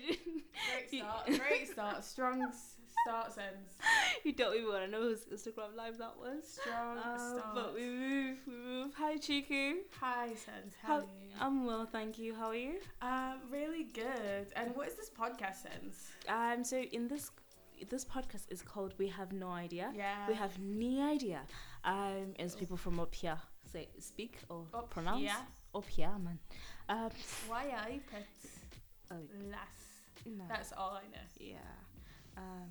Great 0.00 0.90
start. 1.02 1.26
Great 1.26 1.68
start. 1.70 2.04
Strong 2.04 2.42
s- 2.42 2.76
start 3.02 3.32
sense. 3.32 3.70
You 4.24 4.32
don't 4.32 4.54
even 4.54 4.68
want 4.68 4.84
to 4.84 4.90
know 4.90 5.00
whose 5.00 5.24
Instagram 5.24 5.74
live 5.76 5.98
that 5.98 6.16
was. 6.16 6.44
Strong 6.60 6.98
Uh, 6.98 7.18
start. 7.38 7.54
but 7.54 7.74
we 7.74 7.86
move, 7.88 8.38
we 8.46 8.54
move. 8.54 8.92
Hi, 8.96 9.16
Chiku. 9.16 9.78
Hi, 10.00 10.28
sense. 10.28 10.74
How, 10.80 10.88
How, 10.88 10.98
are 10.98 11.00
you? 11.02 11.34
I'm 11.40 11.66
well, 11.66 11.86
thank 11.86 12.18
you. 12.18 12.34
How 12.34 12.48
are 12.48 12.54
you? 12.54 12.74
Um, 13.00 13.40
really 13.50 13.84
good. 13.84 14.46
And 14.54 14.76
what 14.76 14.86
is 14.88 14.94
this 14.94 15.10
podcast 15.10 15.56
sense? 15.62 16.10
Um, 16.28 16.62
so 16.62 16.76
in 16.78 17.08
this 17.08 17.30
this 17.90 18.04
podcast 18.04 18.44
is 18.50 18.62
called 18.62 18.94
"We 18.98 19.08
Have 19.08 19.32
No 19.32 19.48
Idea." 19.48 19.90
Yeah. 19.96 20.28
We 20.28 20.34
have 20.34 20.56
no 20.60 21.10
idea. 21.10 21.40
Um, 21.84 22.34
as 22.38 22.54
people 22.54 22.76
from 22.76 23.00
up 23.00 23.12
here 23.12 23.38
say, 23.72 23.88
speak 23.98 24.38
or 24.48 24.66
Up 24.72 24.90
pronounce. 24.90 25.20
here. 25.22 25.36
Up 25.74 25.88
here, 25.88 26.12
man. 26.22 26.38
Um, 26.88 27.10
Why 27.48 27.64
I 27.76 27.98
put 28.08 28.24
oh, 29.12 29.48
less. 29.50 30.02
no. 30.26 30.44
That's 30.48 30.72
all 30.76 30.92
I 31.02 31.06
know. 31.12 31.22
Yeah. 31.38 31.56
Um 32.36 32.70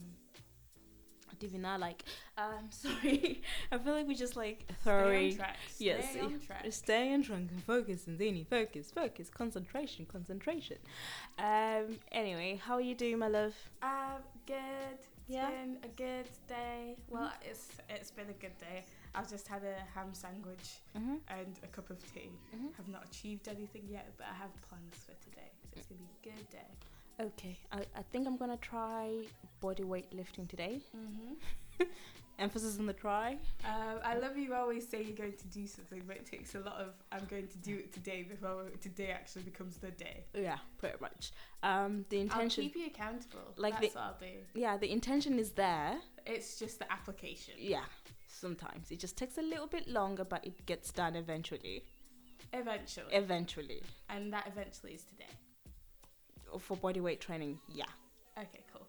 Divina 1.40 1.78
like 1.80 2.04
um 2.38 2.66
sorry. 2.70 3.42
I 3.72 3.78
feel 3.80 3.94
like 3.94 4.08
we 4.08 4.16
just 4.16 4.36
like 4.36 4.66
Stay 4.68 4.76
throwing 4.84 5.32
on 5.32 5.38
track. 5.38 5.58
Stay 5.70 5.86
yes, 5.86 6.16
on 6.22 6.40
track. 6.40 6.66
stay 6.70 7.14
on 7.14 7.24
track 7.24 7.40
and 7.40 7.64
focus 7.64 8.06
and 8.08 8.18
Zini, 8.18 8.44
focus, 8.44 8.92
focus, 8.92 9.30
concentration, 9.30 10.06
concentration. 10.06 10.78
Um 11.40 11.98
anyway, 12.12 12.62
how 12.64 12.76
are 12.76 12.82
you 12.82 12.94
doing 12.96 13.18
my 13.18 13.28
love? 13.28 13.56
Um, 13.82 14.22
good. 14.46 14.56
It's 14.94 15.08
Yeah? 15.38 15.50
been 15.50 15.78
a 15.84 15.88
good 15.96 16.28
day. 16.48 16.98
Well, 17.10 17.32
it's 17.50 17.70
it's 17.90 18.12
been 18.12 18.30
a 18.30 18.34
good 18.34 18.58
day. 18.60 18.84
I've 19.14 19.30
just 19.30 19.48
had 19.48 19.64
a 19.64 19.76
ham 19.94 20.10
sandwich 20.14 20.80
Mm-hmm. 20.98 21.16
and 21.30 21.60
a 21.64 21.68
cup 21.68 21.90
of 21.90 22.00
tea. 22.14 22.30
Mhm. 22.56 22.76
Have 22.78 22.88
not 22.88 23.06
achieved 23.06 23.48
anything 23.48 23.84
yet, 23.90 24.12
but 24.18 24.28
I 24.28 24.34
have 24.36 24.52
plans 24.70 24.96
for 25.06 25.14
today. 25.30 25.52
So 25.64 25.80
it's 25.80 25.88
gonna 25.88 26.00
be 26.02 26.30
a 26.30 26.34
good 26.34 26.50
day. 26.50 26.68
Okay. 27.20 27.58
I, 27.72 27.80
I 27.96 28.04
think 28.12 28.28
I'm 28.28 28.38
gonna 28.38 28.58
try 28.58 29.24
body 29.60 29.84
weight 29.84 30.12
lifting 30.14 30.48
today. 30.48 30.82
Mm-hmm. 30.96 31.84
Emphasis 32.40 32.80
on 32.80 32.88
the 32.88 32.94
try. 32.94 33.38
Um, 33.66 34.00
I 34.04 34.16
love 34.18 34.36
you 34.36 34.56
always 34.56 34.88
say 34.88 35.04
you're 35.04 35.16
going 35.16 35.34
to 35.38 35.48
do 35.50 35.68
something, 35.68 36.02
but 36.08 36.16
it 36.18 36.26
takes 36.26 36.56
a 36.56 36.60
lot 36.60 36.78
of 36.82 36.94
I'm 37.12 37.26
going 37.30 37.48
to 37.48 37.58
do 37.60 37.76
it 37.76 37.94
today 37.94 38.24
before 38.24 38.64
today 38.82 39.12
actually 39.12 39.44
becomes 39.44 39.78
the 39.78 39.92
day. 39.92 40.24
Yeah, 40.34 40.58
pretty 40.80 40.98
much. 41.02 41.32
Um 41.62 42.06
the 42.10 42.18
I'll 42.18 42.24
intention 42.24 42.64
keep 42.64 42.76
you 42.76 42.88
accountable. 42.88 43.54
Like 43.58 43.80
That's 43.80 43.94
the- 43.94 44.00
what 44.00 44.06
I'll 44.08 44.18
do. 44.20 44.38
yeah, 44.56 44.78
the 44.78 44.90
intention 44.92 45.38
is 45.38 45.52
there. 45.52 45.98
It's 46.26 46.58
just 46.58 46.80
the 46.80 46.92
application. 46.92 47.54
Yeah. 47.60 47.84
Sometimes 48.46 48.90
it 48.90 49.00
just 49.00 49.16
takes 49.18 49.38
a 49.38 49.42
little 49.44 49.68
bit 49.68 49.88
longer, 49.88 50.24
but 50.26 50.44
it 50.44 50.66
gets 50.66 50.92
done 50.92 51.16
eventually. 51.16 51.84
Eventually. 52.54 53.14
Eventually. 53.14 53.84
and 54.10 54.34
that 54.34 54.48
eventually 54.48 54.94
is 54.94 55.04
today. 55.04 55.34
For 56.60 56.76
body 56.76 57.00
weight 57.02 57.22
training, 57.22 57.60
yeah. 57.70 57.86
Okay, 58.38 58.64
cool. 58.74 58.88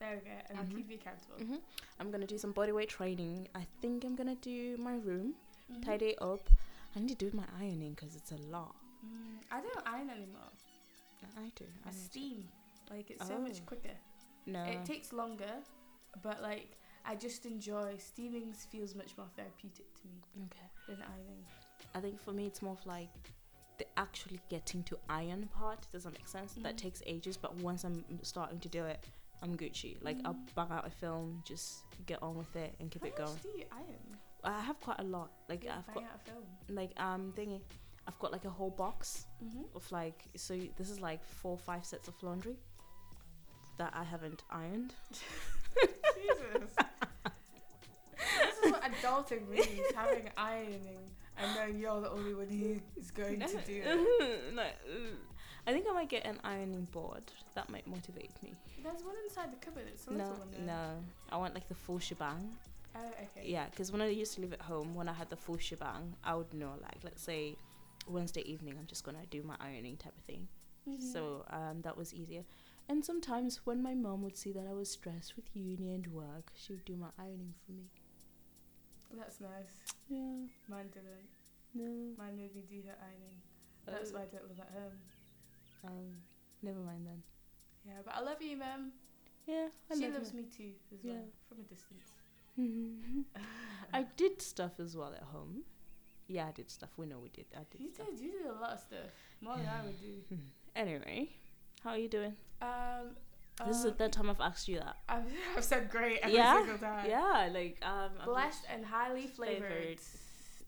There 0.00 0.16
we 0.16 0.28
go. 0.28 0.36
And 0.48 0.58
I'll 0.58 0.64
Mhm. 0.64 0.76
keep 0.76 0.90
you 0.90 0.96
accountable. 0.96 1.36
hmm 1.38 1.56
I'm 2.00 2.10
gonna 2.10 2.26
do 2.26 2.36
some 2.36 2.50
body 2.52 2.72
weight 2.72 2.88
training. 2.88 3.46
I 3.54 3.64
think 3.80 4.02
I'm 4.04 4.16
gonna 4.16 4.34
do 4.34 4.76
my 4.78 4.96
room, 4.96 5.36
Mhm. 5.70 5.84
tidy 5.84 6.06
it 6.14 6.20
up. 6.20 6.50
I 6.96 6.98
need 6.98 7.10
to 7.16 7.30
do 7.30 7.30
my 7.36 7.46
ironing 7.60 7.94
because 7.94 8.16
it's 8.16 8.32
a 8.32 8.38
lot. 8.56 8.74
Mm, 9.06 9.38
I 9.52 9.60
don't 9.60 9.86
iron 9.86 10.10
anymore. 10.10 10.50
I 11.36 11.52
do. 11.54 11.66
I 11.84 11.90
I 11.90 11.92
steam. 11.92 12.48
Like 12.90 13.08
it's 13.12 13.24
so 13.28 13.38
much 13.38 13.60
Oh. 13.60 13.66
quicker. 13.66 13.96
No. 14.46 14.64
It 14.64 14.84
takes 14.84 15.12
longer, 15.12 15.62
but 16.22 16.42
like 16.42 16.76
I 17.04 17.14
just 17.16 17.46
enjoy 17.46 17.94
steaming. 17.98 18.52
Feels 18.52 18.94
much 18.94 19.16
more 19.16 19.26
therapeutic 19.36 19.86
to 20.00 20.06
me 20.08 20.20
okay. 20.46 20.66
than 20.88 20.98
ironing. 21.02 21.44
I 21.94 22.00
think 22.00 22.20
for 22.20 22.32
me 22.32 22.46
it's 22.46 22.62
more 22.62 22.74
of 22.74 22.86
like 22.86 23.08
the 23.78 23.86
actually 23.96 24.40
getting 24.48 24.82
to 24.84 24.98
iron 25.08 25.48
part. 25.48 25.86
Does 25.92 26.04
that 26.04 26.12
make 26.12 26.28
sense? 26.28 26.54
That 26.54 26.74
Mhm. 26.74 26.78
takes 26.78 27.02
ages, 27.06 27.36
but 27.36 27.54
once 27.56 27.84
I'm 27.84 28.04
starting 28.22 28.60
to 28.60 28.68
do 28.68 28.84
it, 28.84 29.04
I'm 29.42 29.56
Gucci. 29.56 29.96
Like 30.02 30.18
I'll 30.24 30.34
Mm. 30.34 30.54
bang 30.54 30.70
out 30.70 30.86
a 30.86 30.90
film, 30.90 31.42
just 31.46 31.84
get 32.06 32.22
on 32.22 32.36
with 32.36 32.54
it 32.56 32.74
and 32.78 32.90
keep 32.90 33.02
How 33.02 33.08
it 33.08 33.18
much 33.18 33.26
going. 33.28 33.38
do 33.42 33.48
you 33.58 33.64
iron? 33.72 34.18
I 34.44 34.60
have 34.60 34.78
quite 34.80 35.00
a 35.00 35.04
lot. 35.04 35.30
Like 35.48 35.64
Yeah, 35.64 35.78
I've 35.78 35.86
bang 35.86 35.94
got 35.94 36.04
out 36.04 36.14
a 36.16 36.30
film. 36.30 36.44
like 36.68 37.00
um 37.00 37.32
thingy. 37.32 37.62
I've 38.06 38.18
got 38.18 38.32
like 38.32 38.44
a 38.44 38.50
whole 38.50 38.70
box 38.70 39.26
Mm-hmm. 39.42 39.62
of 39.76 39.90
like 39.92 40.24
so 40.36 40.56
this 40.76 40.90
is 40.90 41.00
like 41.00 41.24
four 41.24 41.56
five 41.58 41.84
sets 41.84 42.08
of 42.08 42.22
laundry 42.22 42.56
that 43.78 43.94
I 43.96 44.04
haven't 44.04 44.44
ironed. 44.50 44.94
Jesus. 46.14 46.74
this 48.16 48.64
is 48.64 48.72
what 48.72 48.82
adulting 48.82 49.48
means: 49.48 49.80
having 49.94 50.28
ironing 50.36 50.98
and 51.38 51.54
knowing 51.54 51.78
you're 51.78 52.00
the 52.00 52.10
only 52.10 52.34
one 52.34 52.48
who 52.48 52.80
is 53.00 53.10
going 53.10 53.40
to 53.40 53.46
do 53.66 53.82
it. 53.84 54.54
no, 54.54 54.62
I 55.66 55.72
think 55.72 55.86
I 55.88 55.92
might 55.92 56.08
get 56.08 56.26
an 56.26 56.38
ironing 56.44 56.86
board. 56.92 57.22
That 57.54 57.70
might 57.70 57.86
motivate 57.86 58.30
me. 58.42 58.52
There's 58.82 59.02
one 59.02 59.14
inside 59.24 59.52
the 59.52 59.56
cupboard. 59.64 59.84
It's 59.88 60.06
a 60.06 60.12
No, 60.12 60.24
one. 60.24 60.50
There. 60.52 60.60
no, 60.66 60.96
I 61.30 61.36
want 61.36 61.54
like 61.54 61.68
the 61.68 61.74
full 61.74 61.98
shebang. 61.98 62.50
Oh, 62.96 62.98
okay. 63.06 63.46
Yeah, 63.48 63.66
because 63.70 63.92
when 63.92 64.00
I 64.02 64.08
used 64.08 64.34
to 64.34 64.40
live 64.40 64.52
at 64.52 64.62
home, 64.62 64.94
when 64.94 65.08
I 65.08 65.12
had 65.12 65.30
the 65.30 65.36
full 65.36 65.58
shebang, 65.58 66.14
I 66.24 66.34
would 66.34 66.52
know 66.52 66.72
like 66.82 66.98
let's 67.04 67.22
say 67.22 67.56
Wednesday 68.08 68.42
evening, 68.50 68.74
I'm 68.78 68.86
just 68.86 69.04
gonna 69.04 69.24
do 69.30 69.42
my 69.42 69.54
ironing 69.60 69.96
type 69.96 70.14
of 70.16 70.24
thing. 70.24 70.48
Mhm. 70.88 71.00
So 71.12 71.44
um, 71.50 71.82
that 71.82 71.96
was 71.96 72.12
easier. 72.14 72.42
And 72.90 73.04
sometimes 73.04 73.60
when 73.64 73.80
my 73.82 73.94
mom 73.94 74.22
would 74.24 74.36
see 74.36 74.50
that 74.52 74.66
I 74.68 74.72
was 74.72 74.90
stressed 74.90 75.36
with 75.36 75.44
uni 75.54 75.92
and 75.94 76.06
work, 76.08 76.50
she 76.56 76.72
would 76.72 76.84
do 76.84 76.96
my 76.96 77.06
ironing 77.18 77.54
for 77.64 77.70
me. 77.72 77.84
That's 79.16 79.40
nice. 79.40 79.74
Yeah, 80.08 80.46
Mine 80.68 80.88
didn't. 80.92 81.28
no. 81.72 82.14
Mine 82.18 82.36
made 82.36 82.54
me 82.54 82.62
do 82.68 82.82
her 82.88 82.96
ironing. 83.00 83.36
That's 83.86 84.10
Uh, 84.10 84.14
why 84.18 84.22
I 84.22 84.26
don't 84.26 84.48
live 84.48 84.58
at 84.60 84.70
home. 84.72 84.98
Um, 85.84 86.16
never 86.62 86.80
mind 86.80 87.06
then. 87.06 87.22
Yeah, 87.86 88.02
but 88.04 88.14
I 88.14 88.20
love 88.22 88.42
you, 88.42 88.56
Mum. 88.56 88.92
Yeah, 89.46 89.68
I 89.90 89.94
She 89.94 90.04
love 90.06 90.14
loves 90.14 90.32
you. 90.32 90.38
me 90.40 90.44
too, 90.46 90.72
as 90.92 91.04
well, 91.04 91.14
Yeah. 91.14 91.20
from 91.48 91.60
a 91.60 91.62
distance. 91.62 92.08
I 93.94 94.02
did 94.16 94.42
stuff 94.42 94.80
as 94.80 94.96
well 94.96 95.12
at 95.14 95.22
home. 95.22 95.62
Yeah, 96.26 96.46
I 96.48 96.52
did 96.52 96.70
stuff. 96.70 96.90
We 96.96 97.06
know 97.06 97.18
we 97.20 97.28
did. 97.30 97.46
I 97.56 97.64
did 97.70 97.80
You 97.80 97.92
stuff. 97.94 98.06
did. 98.10 98.20
You 98.20 98.32
did 98.32 98.46
a 98.46 98.52
lot 98.52 98.72
of 98.74 98.80
stuff. 98.80 99.10
More 99.40 99.56
than 99.56 99.66
I 99.66 99.84
would 99.84 100.00
do. 100.00 100.22
Anyway, 100.76 101.28
how 101.84 101.90
are 101.90 101.98
you 101.98 102.08
doing? 102.08 102.34
Um. 102.62 103.16
this 103.66 103.76
is 103.78 103.84
uh, 103.84 103.88
the 103.88 103.94
third 103.94 104.12
time 104.12 104.28
I've 104.30 104.40
asked 104.40 104.68
you 104.68 104.78
that. 104.78 104.96
I've, 105.08 105.24
I've 105.56 105.64
said 105.64 105.90
great 105.90 106.20
every 106.22 106.36
Yeah? 106.36 106.58
single 106.58 106.78
time. 106.78 107.08
Yeah, 107.08 107.48
like 107.52 107.78
um, 107.82 108.10
Blessed 108.24 108.64
and 108.72 108.84
highly 108.84 109.26
flavored, 109.26 109.68
Flavoured. 109.70 109.98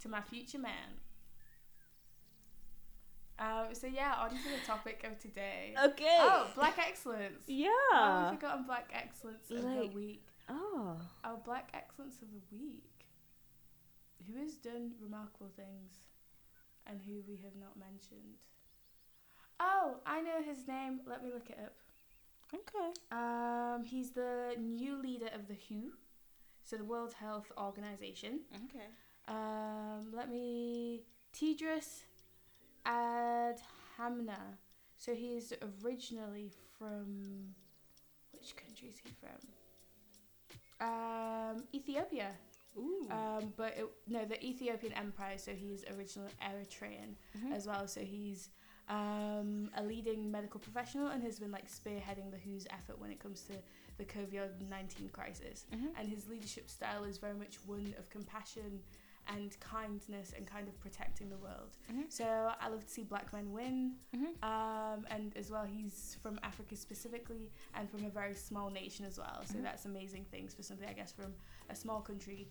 to 0.02 0.08
my 0.08 0.20
future 0.22 0.58
man. 0.58 0.98
Um, 3.38 3.74
so 3.74 3.86
yeah, 3.88 4.14
on 4.20 4.30
to 4.30 4.36
the 4.36 4.64
topic 4.66 5.04
of 5.10 5.18
today. 5.18 5.74
Okay. 5.84 6.18
Oh, 6.20 6.46
black 6.54 6.78
excellence. 6.78 7.42
Yeah. 7.46 8.30
we've 8.30 8.38
forgotten 8.40 8.64
black 8.64 8.90
excellence 8.94 9.50
of 9.50 9.62
the 9.62 9.90
week? 9.94 10.24
Oh. 10.48 10.96
Our 11.24 11.38
black 11.44 11.70
excellence 11.74 12.16
of 12.22 12.28
the 12.30 12.56
week. 12.56 12.84
Who 14.30 14.38
has 14.40 14.54
done 14.54 14.92
remarkable 15.02 15.50
things, 15.56 15.94
and 16.86 17.00
who 17.04 17.22
we 17.26 17.36
have 17.42 17.56
not 17.58 17.76
mentioned. 17.76 18.38
Oh, 19.64 19.94
I 20.04 20.20
know 20.20 20.42
his 20.44 20.66
name. 20.66 21.00
Let 21.06 21.22
me 21.22 21.30
look 21.32 21.48
it 21.48 21.58
up. 21.64 21.72
Okay. 22.52 22.90
Um, 23.12 23.84
he's 23.84 24.10
the 24.10 24.54
new 24.58 25.00
leader 25.00 25.28
of 25.34 25.46
the 25.46 25.54
WHO, 25.54 25.92
so 26.64 26.76
the 26.76 26.84
World 26.84 27.12
Health 27.14 27.50
Organization. 27.56 28.40
Okay. 28.64 28.86
Um, 29.28 30.08
let 30.12 30.28
me 30.28 31.02
Tedros 31.32 32.02
Adhanom. 32.84 34.58
So 34.98 35.14
he's 35.14 35.52
originally 35.84 36.50
from 36.78 37.54
which 38.32 38.54
country 38.56 38.88
is 38.88 38.96
he 39.02 39.10
from? 39.20 39.38
Um, 40.88 41.64
Ethiopia. 41.74 42.32
Ooh. 42.76 43.06
Um, 43.10 43.52
but 43.56 43.74
it, 43.78 43.86
no, 44.08 44.24
the 44.24 44.44
Ethiopian 44.44 44.92
Empire. 44.94 45.38
So 45.38 45.52
he's 45.52 45.84
originally 45.96 46.32
Eritrean 46.42 47.14
Mhm. 47.38 47.52
as 47.54 47.66
well. 47.66 47.86
So 47.86 48.00
he's 48.00 48.48
um, 48.88 49.70
a 49.76 49.82
leading 49.82 50.30
medical 50.30 50.60
professional 50.60 51.08
and 51.08 51.22
has 51.22 51.38
been 51.38 51.50
like 51.50 51.68
spearheading 51.70 52.30
the 52.30 52.38
WHO's 52.38 52.66
effort 52.70 52.98
when 53.00 53.10
it 53.10 53.20
comes 53.20 53.42
to 53.42 53.52
the 53.98 54.04
COVID 54.04 54.68
nineteen 54.68 55.08
crisis. 55.10 55.66
Mhm. 55.72 55.92
And 55.98 56.08
his 56.08 56.28
leadership 56.28 56.68
style 56.70 57.04
is 57.04 57.18
very 57.18 57.34
much 57.34 57.56
one 57.66 57.94
of 57.98 58.10
compassion 58.10 58.82
and 59.28 59.56
kindness 59.60 60.32
and 60.36 60.46
kind 60.48 60.66
of 60.66 60.78
protecting 60.80 61.28
the 61.30 61.36
world. 61.36 61.76
Mhm. 61.88 62.10
So 62.10 62.24
I 62.60 62.68
love 62.68 62.84
to 62.84 62.90
see 62.92 63.04
black 63.04 63.32
men 63.32 63.52
win. 63.52 63.96
Mhm. 64.12 64.42
Um, 64.42 65.06
and 65.10 65.36
as 65.36 65.48
well, 65.48 65.64
he's 65.64 66.16
from 66.20 66.40
Africa 66.42 66.74
specifically 66.74 67.52
and 67.74 67.88
from 67.88 68.04
a 68.04 68.10
very 68.10 68.34
small 68.34 68.68
nation 68.68 69.06
as 69.06 69.18
well. 69.18 69.44
So 69.46 69.54
Mhm. 69.58 69.62
that's 69.62 69.84
amazing 69.84 70.24
things 70.24 70.54
for 70.54 70.64
something, 70.64 70.88
I 70.88 70.92
guess, 70.92 71.12
from 71.12 71.36
a 71.68 71.76
small 71.76 72.00
country 72.02 72.48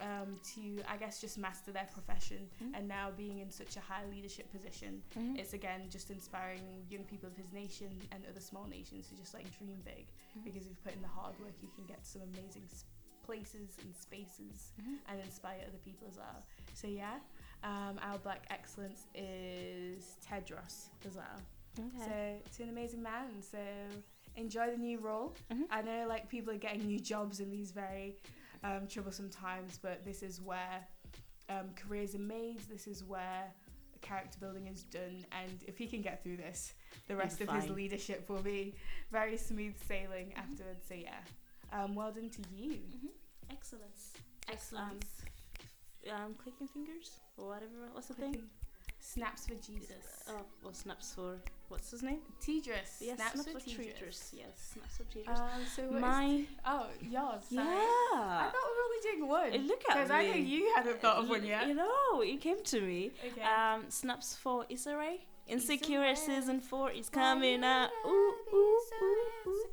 um, 0.00 0.36
to, 0.54 0.82
I 0.88 0.96
guess, 0.96 1.20
just 1.20 1.38
master 1.38 1.70
their 1.72 1.88
profession 1.92 2.48
Mhm. 2.60 2.72
and 2.76 2.88
now 2.88 3.10
being 3.16 3.38
in 3.38 3.50
such 3.50 3.76
a 3.76 3.80
high 3.80 4.04
leadership 4.06 4.50
position. 4.50 5.02
Mhm. 5.14 5.38
It's 5.38 5.52
again 5.52 5.88
just 5.88 6.10
inspiring 6.10 6.84
young 6.90 7.04
people 7.04 7.28
of 7.28 7.36
his 7.36 7.52
nation 7.52 8.00
and 8.10 8.24
other 8.26 8.40
small 8.40 8.66
nations 8.66 9.08
to 9.08 9.14
just 9.16 9.34
like 9.34 9.46
dream 9.58 9.80
big 9.84 10.06
Mhm. 10.36 10.44
because 10.44 10.62
if 10.66 10.70
you 10.70 10.76
put 10.82 10.94
in 10.94 11.02
the 11.02 11.08
hard 11.08 11.38
work, 11.40 11.54
you 11.62 11.68
can 11.76 11.84
get 11.86 12.04
some 12.04 12.22
amazing 12.22 12.64
s- 12.70 12.84
places 13.24 13.78
and 13.82 13.94
spaces 13.94 14.72
Mhm. 14.80 14.98
and 15.06 15.20
inspire 15.20 15.62
other 15.66 15.78
people 15.78 16.08
as 16.08 16.16
well. 16.16 16.42
So 16.74 16.88
yeah, 16.88 17.20
um, 17.62 17.98
our 18.02 18.18
black 18.18 18.46
excellence 18.50 19.06
is 19.14 20.18
Tedros 20.26 20.88
as 21.06 21.14
well. 21.14 21.40
Okay. 21.78 21.98
So 22.04 22.42
it's 22.46 22.60
an 22.60 22.68
amazing 22.68 23.02
man. 23.02 23.40
So 23.42 23.58
enjoy 24.36 24.70
the 24.72 24.76
new 24.76 24.98
role. 24.98 25.34
Mhm. 25.50 25.66
I 25.70 25.82
know 25.82 26.06
like 26.08 26.28
people 26.28 26.52
are 26.52 26.58
getting 26.58 26.86
new 26.86 26.98
jobs 27.00 27.40
in 27.40 27.50
these 27.50 27.70
very 27.70 28.16
um, 28.64 28.86
troublesome 28.88 29.30
times, 29.30 29.78
but 29.80 30.04
this 30.04 30.22
is 30.22 30.40
where 30.40 30.86
um, 31.48 31.70
careers 31.76 32.14
are 32.14 32.18
made. 32.18 32.60
This 32.70 32.86
is 32.86 33.04
where 33.04 33.52
character 34.00 34.38
building 34.40 34.66
is 34.66 34.82
done. 34.84 35.24
And 35.32 35.62
if 35.66 35.78
he 35.78 35.86
can 35.86 36.02
get 36.02 36.22
through 36.22 36.38
this, 36.38 36.74
the 37.06 37.16
rest 37.16 37.40
of 37.40 37.50
his 37.50 37.70
leadership 37.70 38.28
will 38.28 38.42
be 38.42 38.74
very 39.12 39.36
smooth 39.36 39.74
sailing 39.86 40.32
afterwards. 40.36 40.84
So 40.88 40.94
yeah, 40.94 41.20
um, 41.72 41.94
well 41.94 42.10
done 42.10 42.30
to 42.30 42.42
you. 42.54 42.72
Mhm. 42.72 43.10
Excellence. 43.50 44.12
Excellence. 44.50 45.22
Um, 46.10 46.34
clicking 46.34 46.68
fingers 46.68 47.20
or 47.36 47.48
whatever. 47.48 47.88
What's 47.92 48.08
the 48.08 48.14
thing? 48.14 48.50
Snaps 49.00 49.46
for 49.46 49.54
Jesus. 49.54 50.24
Oh, 50.28 50.44
well, 50.62 50.74
snaps 50.74 51.14
for 51.14 51.38
what's 51.74 51.90
his 51.90 52.02
name? 52.02 52.20
Tidris. 52.40 53.00
Yes, 53.00 53.16
snaps, 53.16 53.32
snaps 53.42 53.52
for 53.52 53.58
Tidris. 53.70 54.32
Yes, 54.32 54.72
snaps 54.72 54.96
for 54.96 55.04
treaters. 55.12 55.38
Um, 55.38 55.48
so 55.74 55.82
what 55.84 55.96
is- 55.96 56.00
My 56.00 56.44
oh, 56.66 56.86
yours. 57.00 57.44
yeah. 57.50 57.62
I 57.62 58.50
thought 58.52 58.66
we 58.70 58.74
were 58.78 58.84
only 58.88 59.02
doing 59.02 59.28
one. 59.28 59.66
Look 59.66 59.82
at 59.90 59.96
Because 59.96 60.08
me. 60.08 60.14
I 60.14 60.26
know 60.28 60.34
you 60.36 60.72
hadn't 60.76 61.00
thought 61.00 61.16
of 61.18 61.28
one 61.28 61.44
yet. 61.44 61.66
You 61.68 61.74
know, 61.74 62.20
it 62.22 62.40
came 62.40 62.62
to 62.62 62.80
me. 62.80 63.10
Okay. 63.26 63.42
Um, 63.42 63.84
snaps 63.88 64.36
for 64.36 64.64
Issa 64.68 64.96
Rae. 64.96 65.26
Insecure 65.46 66.14
season 66.14 66.60
four 66.60 66.90
is 66.90 67.08
coming 67.10 67.62
out. 67.64 67.90
Ooh, 68.06 68.34
ooh, 68.54 68.80
ooh, 69.02 69.48
ooh. 69.48 69.64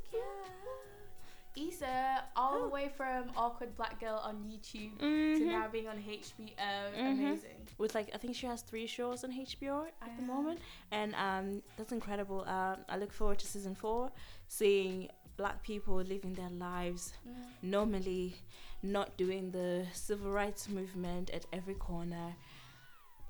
Issa, 1.55 2.23
all 2.35 2.55
Oh. 2.55 2.61
the 2.63 2.69
way 2.69 2.89
from 2.89 3.29
Awkward 3.35 3.75
Black 3.75 3.99
Girl 3.99 4.15
on 4.23 4.43
YouTube 4.43 4.97
to 4.99 5.05
Mhm. 5.05 5.45
now 5.47 5.67
being 5.67 5.87
on 5.87 5.97
HBO. 5.99 6.91
Mhm. 6.93 7.11
Amazing. 7.11 7.67
With 7.77 7.93
like, 7.93 8.09
I 8.13 8.17
think 8.17 8.35
she 8.35 8.45
has 8.47 8.61
three 8.61 8.87
shows 8.87 9.23
on 9.23 9.31
HBO 9.31 9.85
at 10.01 10.15
the 10.17 10.23
Ah. 10.23 10.25
moment, 10.25 10.59
and 10.91 11.13
um, 11.15 11.61
that's 11.77 11.91
incredible. 11.91 12.41
Um, 12.47 12.85
I 12.87 12.97
look 12.97 13.11
forward 13.11 13.39
to 13.39 13.47
season 13.47 13.75
four, 13.75 14.11
seeing 14.47 15.09
black 15.37 15.61
people 15.63 15.95
living 15.95 16.33
their 16.35 16.49
lives 16.49 17.13
Mm. 17.27 17.45
normally, 17.63 18.35
not 18.83 19.17
doing 19.17 19.51
the 19.51 19.87
civil 19.93 20.31
rights 20.31 20.67
movement 20.69 21.29
at 21.31 21.45
every 21.51 21.75
corner. 21.75 22.35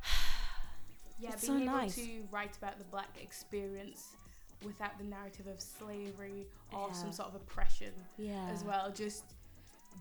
Yeah, 1.19 1.33
It's 1.33 1.45
being 1.47 1.59
so 1.59 1.63
able 1.63 1.77
nice. 1.77 1.95
to 1.97 2.27
write 2.31 2.57
about 2.57 2.79
the 2.79 2.83
black 2.85 3.15
experience 3.21 4.15
without 4.65 4.97
the 4.97 5.03
narrative 5.03 5.47
of 5.47 5.59
slavery 5.59 6.47
or 6.71 6.87
Yeah. 6.87 6.93
some 6.93 7.11
sort 7.11 7.29
of 7.29 7.35
oppression 7.35 7.93
Yeah. 8.17 8.49
as 8.53 8.63
well. 8.63 8.91
Just 8.91 9.23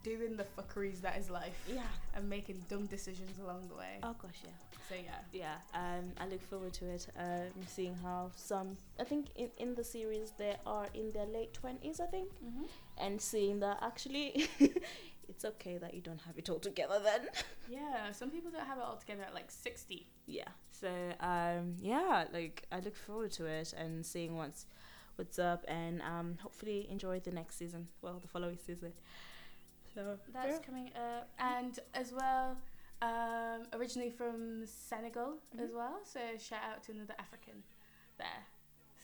doing 0.05 0.37
the 0.37 0.45
fuckeries 0.45 1.01
that 1.03 1.19
is 1.19 1.29
life 1.31 1.59
Yeah. 1.69 1.87
and 2.15 2.29
making 2.29 2.61
dumb 2.69 2.87
decisions 2.87 3.39
along 3.39 3.69
the 3.69 3.75
way. 3.75 3.99
Oh 4.03 4.15
gosh, 4.15 4.39
yeah. 4.45 4.51
So 4.89 4.95
yeah. 4.95 5.21
Yeah, 5.33 5.57
um, 5.75 6.12
I 6.19 6.27
look 6.27 6.43
forward 6.43 6.73
to 6.75 6.87
it. 6.87 7.07
Um, 7.17 7.51
seeing 7.67 7.95
how 7.97 8.31
some, 8.37 8.77
I 8.99 9.05
think 9.05 9.27
in, 9.37 9.51
in 9.59 9.75
the 9.75 9.85
series 9.85 10.33
they 10.39 10.57
are 10.67 10.87
in 10.95 11.11
their 11.12 11.27
late 11.27 11.53
twenties, 11.53 12.01
I 12.01 12.07
think, 12.07 12.29
Mm-hmm. 12.45 12.65
and 12.99 13.21
seeing 13.21 13.61
that 13.61 13.79
actually, 13.83 14.49
it's 15.29 15.45
okay 15.45 15.77
that 15.79 15.95
you 15.95 16.01
don't 16.01 16.21
have 16.23 16.39
it 16.39 16.49
all 16.49 16.59
together 16.61 17.01
then. 17.03 17.29
Yeah, 17.69 18.11
some 18.12 18.31
people 18.31 18.51
don't 18.51 18.67
have 18.67 18.79
it 18.79 18.85
all 18.85 18.97
together 18.97 19.23
at 19.25 19.35
like 19.35 19.51
60. 19.51 20.07
Yeah. 20.27 20.49
So 20.81 20.88
um, 21.21 21.77
yeah, 21.81 22.25
like 22.32 22.67
I 22.73 22.81
look 22.81 22.97
forward 22.97 23.32
to 23.32 23.47
it 23.47 23.75
and 23.77 24.05
seeing 24.05 24.37
what's 24.37 24.67
what's 25.17 25.38
up, 25.38 25.65
and 25.69 26.00
um, 26.03 26.38
hopefully 26.43 26.87
enjoy 26.91 27.21
the 27.21 27.31
next 27.31 27.56
season. 27.56 27.88
Well, 28.03 28.19
the 28.21 28.29
following 28.29 28.59
season. 28.65 28.93
So 29.94 30.19
That's 30.32 30.53
yeah. 30.53 30.59
coming 30.67 30.91
up. 30.97 31.29
And 31.38 31.79
as 31.94 32.12
well, 32.12 32.56
um, 33.03 33.62
originally 33.73 34.11
from 34.11 34.65
Senegal 34.65 35.35
as 35.59 35.71
Mhm. 35.71 35.75
well. 35.75 36.00
So 36.05 36.21
shout 36.38 36.61
out 36.71 36.83
to 36.85 36.93
another 36.93 37.15
African 37.19 37.62
there. 38.19 38.44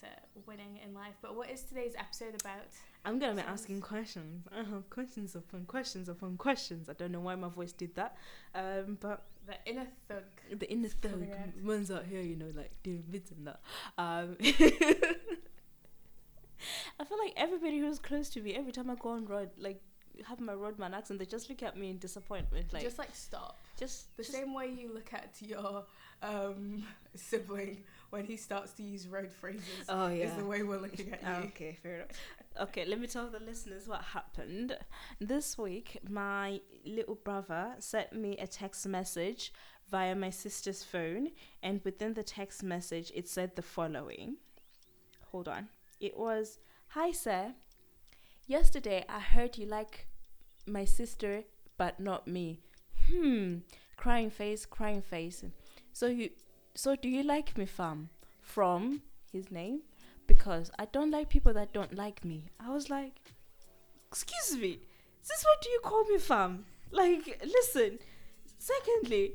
So 0.00 0.06
winning 0.46 0.78
in 0.84 0.94
life. 0.94 1.16
But 1.22 1.34
what 1.34 1.50
is 1.50 1.62
today's 1.62 1.94
episode 1.98 2.34
about? 2.40 2.68
I'm 3.04 3.18
gonna 3.18 3.34
be 3.34 3.40
asking 3.40 3.80
questions. 3.80 4.46
I 4.52 4.62
have 4.62 4.88
questions 4.90 5.34
upon 5.34 5.64
questions 5.64 6.08
upon 6.08 6.36
questions. 6.36 6.88
I 6.88 6.92
don't 6.92 7.12
know 7.12 7.20
why 7.20 7.34
my 7.34 7.48
voice 7.48 7.72
did 7.72 7.94
that, 7.96 8.16
um, 8.54 8.98
but 9.00 9.22
The 9.46 9.54
inner 9.70 9.86
thug. 10.08 10.24
the 10.58 10.70
inner 10.70 10.88
thug 10.88 11.22
ones 11.62 11.90
out 11.90 12.04
here, 12.06 12.20
you 12.20 12.36
know, 12.36 12.50
like 12.54 12.72
doing 12.82 13.04
bits 13.10 13.30
and 13.30 13.46
that. 13.46 13.60
Um, 13.96 14.36
I 16.98 17.04
feel 17.04 17.18
like 17.18 17.34
everybody 17.36 17.78
who's 17.78 17.98
close 17.98 18.28
to 18.30 18.40
me, 18.40 18.54
every 18.54 18.72
time 18.72 18.90
I 18.90 18.94
go 18.94 19.10
on 19.10 19.26
road, 19.26 19.50
like 19.58 19.80
have 20.26 20.40
my 20.40 20.54
roadman 20.54 20.94
accent, 20.94 21.18
they 21.18 21.26
just 21.26 21.48
look 21.50 21.62
at 21.62 21.76
me 21.76 21.90
in 21.90 21.98
disappointment, 21.98 22.72
like 22.72 22.82
just 22.82 22.98
like 22.98 23.14
stop. 23.14 23.58
just 23.78 24.16
The 24.16 24.22
just- 24.22 24.34
same 24.34 24.54
way 24.54 24.68
you 24.70 24.92
look 24.92 25.12
at 25.12 25.34
your 25.40 25.84
um, 26.22 26.82
sibling 27.14 27.84
when 28.10 28.24
he 28.24 28.36
starts 28.36 28.72
to 28.74 28.82
use 28.82 29.06
road 29.08 29.30
phrases 29.32 29.84
Oh 29.88 30.08
yeah. 30.08 30.24
is 30.26 30.34
the 30.34 30.44
way 30.44 30.62
we're 30.62 30.78
looking 30.78 31.12
at 31.12 31.22
you. 31.22 31.48
Okay, 31.48 31.76
fair 31.82 31.96
enough. 31.96 32.08
Okay, 32.60 32.84
let 32.86 33.00
me 33.00 33.06
tell 33.06 33.28
the 33.28 33.40
listeners 33.40 33.86
what 33.86 34.02
happened. 34.02 34.76
This 35.20 35.58
week, 35.58 35.98
my 36.08 36.60
little 36.84 37.16
brother 37.16 37.74
sent 37.78 38.12
me 38.12 38.36
a 38.38 38.46
text 38.46 38.86
message 38.86 39.52
via 39.90 40.14
my 40.14 40.30
sister's 40.30 40.82
phone, 40.82 41.28
and 41.62 41.80
within 41.84 42.14
the 42.14 42.22
text 42.22 42.62
message, 42.62 43.12
it 43.14 43.28
said 43.28 43.54
the 43.56 43.62
following. 43.62 44.36
Hold 45.32 45.48
on. 45.48 45.68
It 46.00 46.16
was 46.16 46.58
Hi, 46.88 47.10
sir. 47.12 47.52
Yesterday, 48.46 49.04
I 49.08 49.18
heard 49.20 49.58
you 49.58 49.66
like 49.66 50.06
my 50.66 50.84
sister, 50.84 51.42
but 51.76 51.98
not 52.00 52.26
me. 52.28 52.60
Hmm. 53.12 53.58
Crying 53.96 54.30
face, 54.30 54.64
crying 54.66 55.02
face. 55.02 55.44
So 55.92 56.06
you, 56.06 56.30
so 56.76 56.94
do 56.94 57.08
you 57.08 57.22
like 57.22 57.56
me, 57.58 57.66
fam? 57.66 58.10
From 58.40 59.02
his 59.32 59.50
name 59.50 59.80
because 60.26 60.70
I 60.78 60.86
don't 60.86 61.10
like 61.10 61.28
people 61.28 61.52
that 61.54 61.72
don't 61.72 61.94
like 61.94 62.24
me. 62.24 62.44
I 62.60 62.70
was 62.70 62.90
like, 62.90 63.20
excuse 64.08 64.60
me, 64.60 64.80
is 65.22 65.28
this 65.28 65.44
what 65.44 65.62
do 65.62 65.70
you 65.70 65.80
call 65.82 66.04
me, 66.04 66.18
fam? 66.18 66.64
Like, 66.90 67.42
listen. 67.44 67.98
Secondly, 68.58 69.34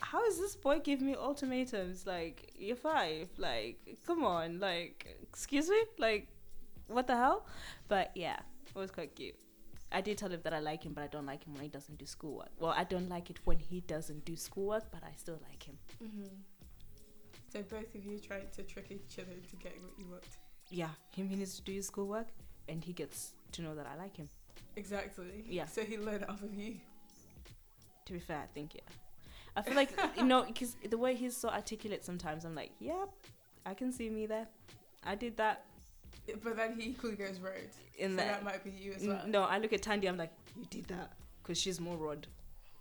how 0.00 0.24
is 0.26 0.38
this 0.38 0.56
boy 0.56 0.80
giving 0.80 1.06
me 1.06 1.14
ultimatums? 1.14 2.06
Like, 2.06 2.52
you're 2.58 2.76
five. 2.76 3.28
Like, 3.36 3.98
come 4.06 4.24
on. 4.24 4.60
Like, 4.60 5.18
excuse 5.22 5.68
me. 5.68 5.82
Like, 5.98 6.28
what 6.88 7.06
the 7.06 7.16
hell? 7.16 7.46
But 7.88 8.12
yeah, 8.14 8.38
it 8.66 8.74
was 8.74 8.90
quite 8.90 9.14
cute. 9.14 9.34
I 9.92 10.00
did 10.00 10.18
tell 10.18 10.30
him 10.30 10.40
that 10.42 10.52
I 10.52 10.58
like 10.58 10.84
him, 10.84 10.92
but 10.92 11.04
I 11.04 11.06
don't 11.06 11.26
like 11.26 11.44
him 11.44 11.54
when 11.54 11.62
he 11.62 11.68
doesn't 11.68 11.98
do 11.98 12.06
schoolwork. 12.06 12.50
Well, 12.58 12.74
I 12.76 12.84
don't 12.84 13.08
like 13.08 13.30
it 13.30 13.38
when 13.44 13.58
he 13.58 13.80
doesn't 13.80 14.24
do 14.24 14.36
schoolwork, 14.36 14.84
but 14.90 15.02
I 15.04 15.12
still 15.16 15.38
like 15.48 15.62
him. 15.62 15.78
hmm 16.00 16.24
So 17.52 17.62
both 17.62 17.94
of 17.94 18.04
you 18.04 18.18
tried 18.18 18.52
to 18.54 18.62
trick 18.62 18.86
each 18.90 19.18
other 19.18 19.32
into 19.32 19.56
getting 19.56 19.82
what 19.82 19.92
you 19.98 20.06
want. 20.06 20.24
Yeah, 20.70 20.90
him 21.14 21.28
he 21.28 21.36
needs 21.36 21.54
to 21.56 21.62
do 21.62 21.72
his 21.72 21.86
schoolwork, 21.86 22.26
and 22.68 22.82
he 22.82 22.92
gets 22.92 23.34
to 23.52 23.62
know 23.62 23.74
that 23.74 23.86
I 23.86 23.96
like 23.96 24.16
him. 24.16 24.28
Exactly. 24.74 25.44
Yeah. 25.48 25.66
So 25.66 25.82
he 25.82 25.96
learned 25.98 26.24
off 26.28 26.42
of 26.42 26.52
you. 26.52 26.76
To 28.06 28.12
be 28.12 28.18
fair, 28.18 28.38
I 28.42 28.46
think 28.54 28.74
yeah. 28.74 28.82
I 29.56 29.62
feel 29.62 29.74
like 29.74 29.90
you 30.16 30.24
know 30.24 30.42
because 30.46 30.76
the 30.88 30.98
way 30.98 31.14
he's 31.14 31.36
so 31.36 31.48
articulate 31.48 32.04
sometimes, 32.04 32.44
I'm 32.44 32.54
like, 32.54 32.72
yep, 32.80 33.08
I 33.64 33.74
can 33.74 33.92
see 33.92 34.10
me 34.10 34.26
there. 34.26 34.48
I 35.04 35.14
did 35.14 35.36
that 35.36 35.64
But 36.42 36.56
then 36.56 36.78
he 36.78 36.90
equally 36.90 37.14
goes 37.16 37.38
road. 37.40 37.70
in 37.98 38.10
so 38.12 38.16
there. 38.16 38.26
that 38.26 38.44
might 38.44 38.64
be 38.64 38.70
you 38.70 38.92
as 38.92 39.06
well. 39.06 39.22
No, 39.26 39.42
I 39.42 39.58
look 39.58 39.72
at 39.72 39.82
Tandy, 39.82 40.08
I'm 40.08 40.16
like, 40.16 40.32
you 40.56 40.64
did 40.70 40.86
that 40.88 41.12
because 41.42 41.58
she's 41.58 41.80
more 41.80 41.96
rod. 41.96 42.26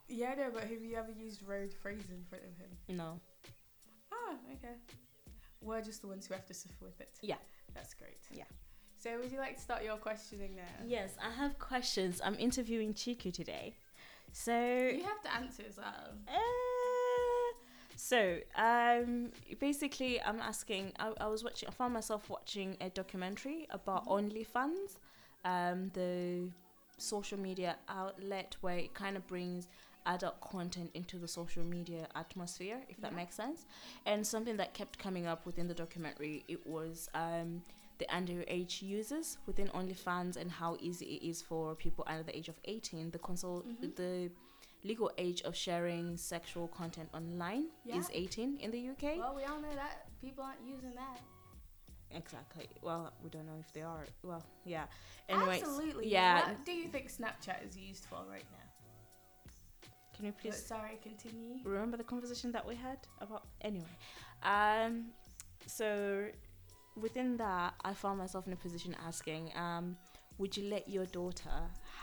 Yeah, 0.08 0.34
no, 0.38 0.50
but 0.54 0.64
have 0.64 0.82
you 0.82 0.96
ever 0.96 1.12
used 1.12 1.42
road 1.48 1.74
phrase 1.74 2.04
in 2.10 2.24
front 2.30 2.44
of 2.44 2.58
him? 2.60 2.98
No, 2.98 3.20
Ah, 4.12 4.36
okay. 4.54 4.75
We're 5.62 5.82
just 5.82 6.02
the 6.02 6.08
ones 6.08 6.28
who 6.28 6.34
have 6.34 6.46
to 6.46 6.54
suffer 6.54 6.75
with 6.86 7.00
it. 7.02 7.10
Yeah. 7.22 7.36
That's 7.74 7.94
great. 7.94 8.18
Yeah. 8.32 8.44
So 8.98 9.18
would 9.20 9.32
you 9.32 9.38
like 9.40 9.56
to 9.58 9.62
start 9.62 9.84
your 9.84 9.98
questioning 9.98 10.56
now? 10.56 10.64
yes, 10.86 11.12
I 11.24 11.32
have 11.32 11.58
questions. 11.60 12.22
I'm 12.24 12.36
interviewing 12.36 12.94
Chiku 12.94 13.32
today, 13.32 13.75
so 14.32 14.52
You 14.56 15.04
have 15.04 15.22
to 15.24 15.34
answer 15.34 15.64
as 15.68 15.78
well. 15.78 16.14
Uh, 16.28 16.32
so, 17.96 18.40
um, 18.56 19.32
basically, 19.60 20.22
I'm 20.22 20.40
asking. 20.40 20.94
I, 21.00 21.14
I 21.20 21.28
was 21.28 21.44
watching. 21.44 21.70
I 21.70 21.72
found 21.72 21.94
myself 21.94 22.30
watching 22.30 22.78
a 22.82 22.90
documentary 22.90 23.68
about 23.70 24.06
Mhm. 24.06 24.32
OnlyFans, 24.32 25.00
um, 25.44 25.90
the 25.94 26.52
social 26.98 27.40
media 27.40 27.78
outlet 27.90 28.56
where 28.62 28.78
it 28.78 28.94
kind 28.94 29.18
of 29.18 29.25
brings 29.28 29.68
adult 30.06 30.40
content 30.40 30.92
into 30.94 31.18
the 31.18 31.28
social 31.28 31.64
media 31.64 32.08
atmosphere, 32.16 32.80
if 32.90 33.02
that 33.02 33.14
makes 33.14 33.36
sense. 33.36 33.66
And 34.06 34.25
something 34.25 34.58
that 34.58 34.74
kept 34.74 35.00
coming 35.00 35.25
up 35.25 35.46
within 35.46 35.68
the 35.68 35.74
documentary, 35.74 36.44
it 36.48 36.66
was 36.68 37.10
um, 37.16 37.64
the 37.98 38.06
underage 38.06 38.82
users 38.84 39.38
within 39.48 39.68
OnlyFans 39.70 40.38
and 40.38 40.52
how 40.52 40.78
easy 40.80 41.06
it 41.06 41.28
is 41.28 41.42
for 41.42 41.75
people 41.75 42.04
under 42.08 42.24
the 42.24 42.38
age 42.38 42.50
of 42.50 42.60
18. 42.66 43.10
The 43.12 43.20
console, 43.20 43.64
Mhm. 43.64 43.96
the 43.96 44.32
legal 44.86 45.10
age 45.18 45.42
of 45.42 45.56
sharing 45.56 46.15
sexual 46.15 46.68
content 46.68 47.10
online 47.13 47.65
is 47.88 48.10
18 48.13 48.58
in 48.62 48.70
the 48.72 48.89
UK. 48.92 49.18
Well, 49.18 49.36
we 49.36 49.44
all 49.44 49.60
know 49.60 49.74
that 49.75 50.08
people 50.22 50.44
aren't 50.44 50.62
using 50.65 50.92
that. 50.96 51.20
exactly. 52.12 52.68
Well, 52.82 53.12
we 53.24 53.30
don't 53.30 53.46
know 53.48 53.60
if 53.60 53.72
they 53.74 53.82
are. 53.82 54.06
Well, 54.24 54.44
yeah. 54.63 54.86
Anyways, 55.27 55.62
Absolutely. 55.63 56.08
yeah. 56.10 56.50
What 56.50 56.65
do 56.65 56.72
you 56.72 56.88
think 56.88 57.10
Snapchat 57.12 57.65
is 57.68 57.75
used 57.75 58.06
for 58.06 58.20
right 58.30 58.46
now? 58.51 58.65
Can 60.15 60.25
you 60.25 60.32
But 60.32 60.42
please 60.42 60.65
sorry, 60.65 60.98
continue. 61.04 61.56
remember 61.65 61.98
the 61.98 62.04
conversation 62.13 62.51
that 62.54 62.65
we 62.65 62.75
had 62.75 63.00
about? 63.20 63.44
Anyway, 63.62 63.96
um, 64.44 65.08
so 65.65 66.27
within 66.96 67.36
that, 67.38 67.74
I 67.84 67.94
found 67.94 68.20
myself 68.20 68.48
in 68.48 68.54
a 68.54 68.56
position 68.56 68.96
asking, 69.06 69.51
um, 69.58 69.98
would 70.38 70.56
you 70.56 70.70
let 70.70 70.88
your 70.88 71.06
daughter 71.08 71.50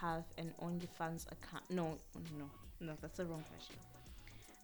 have 0.01 0.25
an 0.37 0.53
OnlyFans 0.61 1.27
account? 1.33 1.65
No, 1.71 1.97
no, 2.39 2.51
no, 2.83 2.93
that's 3.01 3.19
the 3.19 3.25
wrong 3.25 3.45
question. 3.51 3.77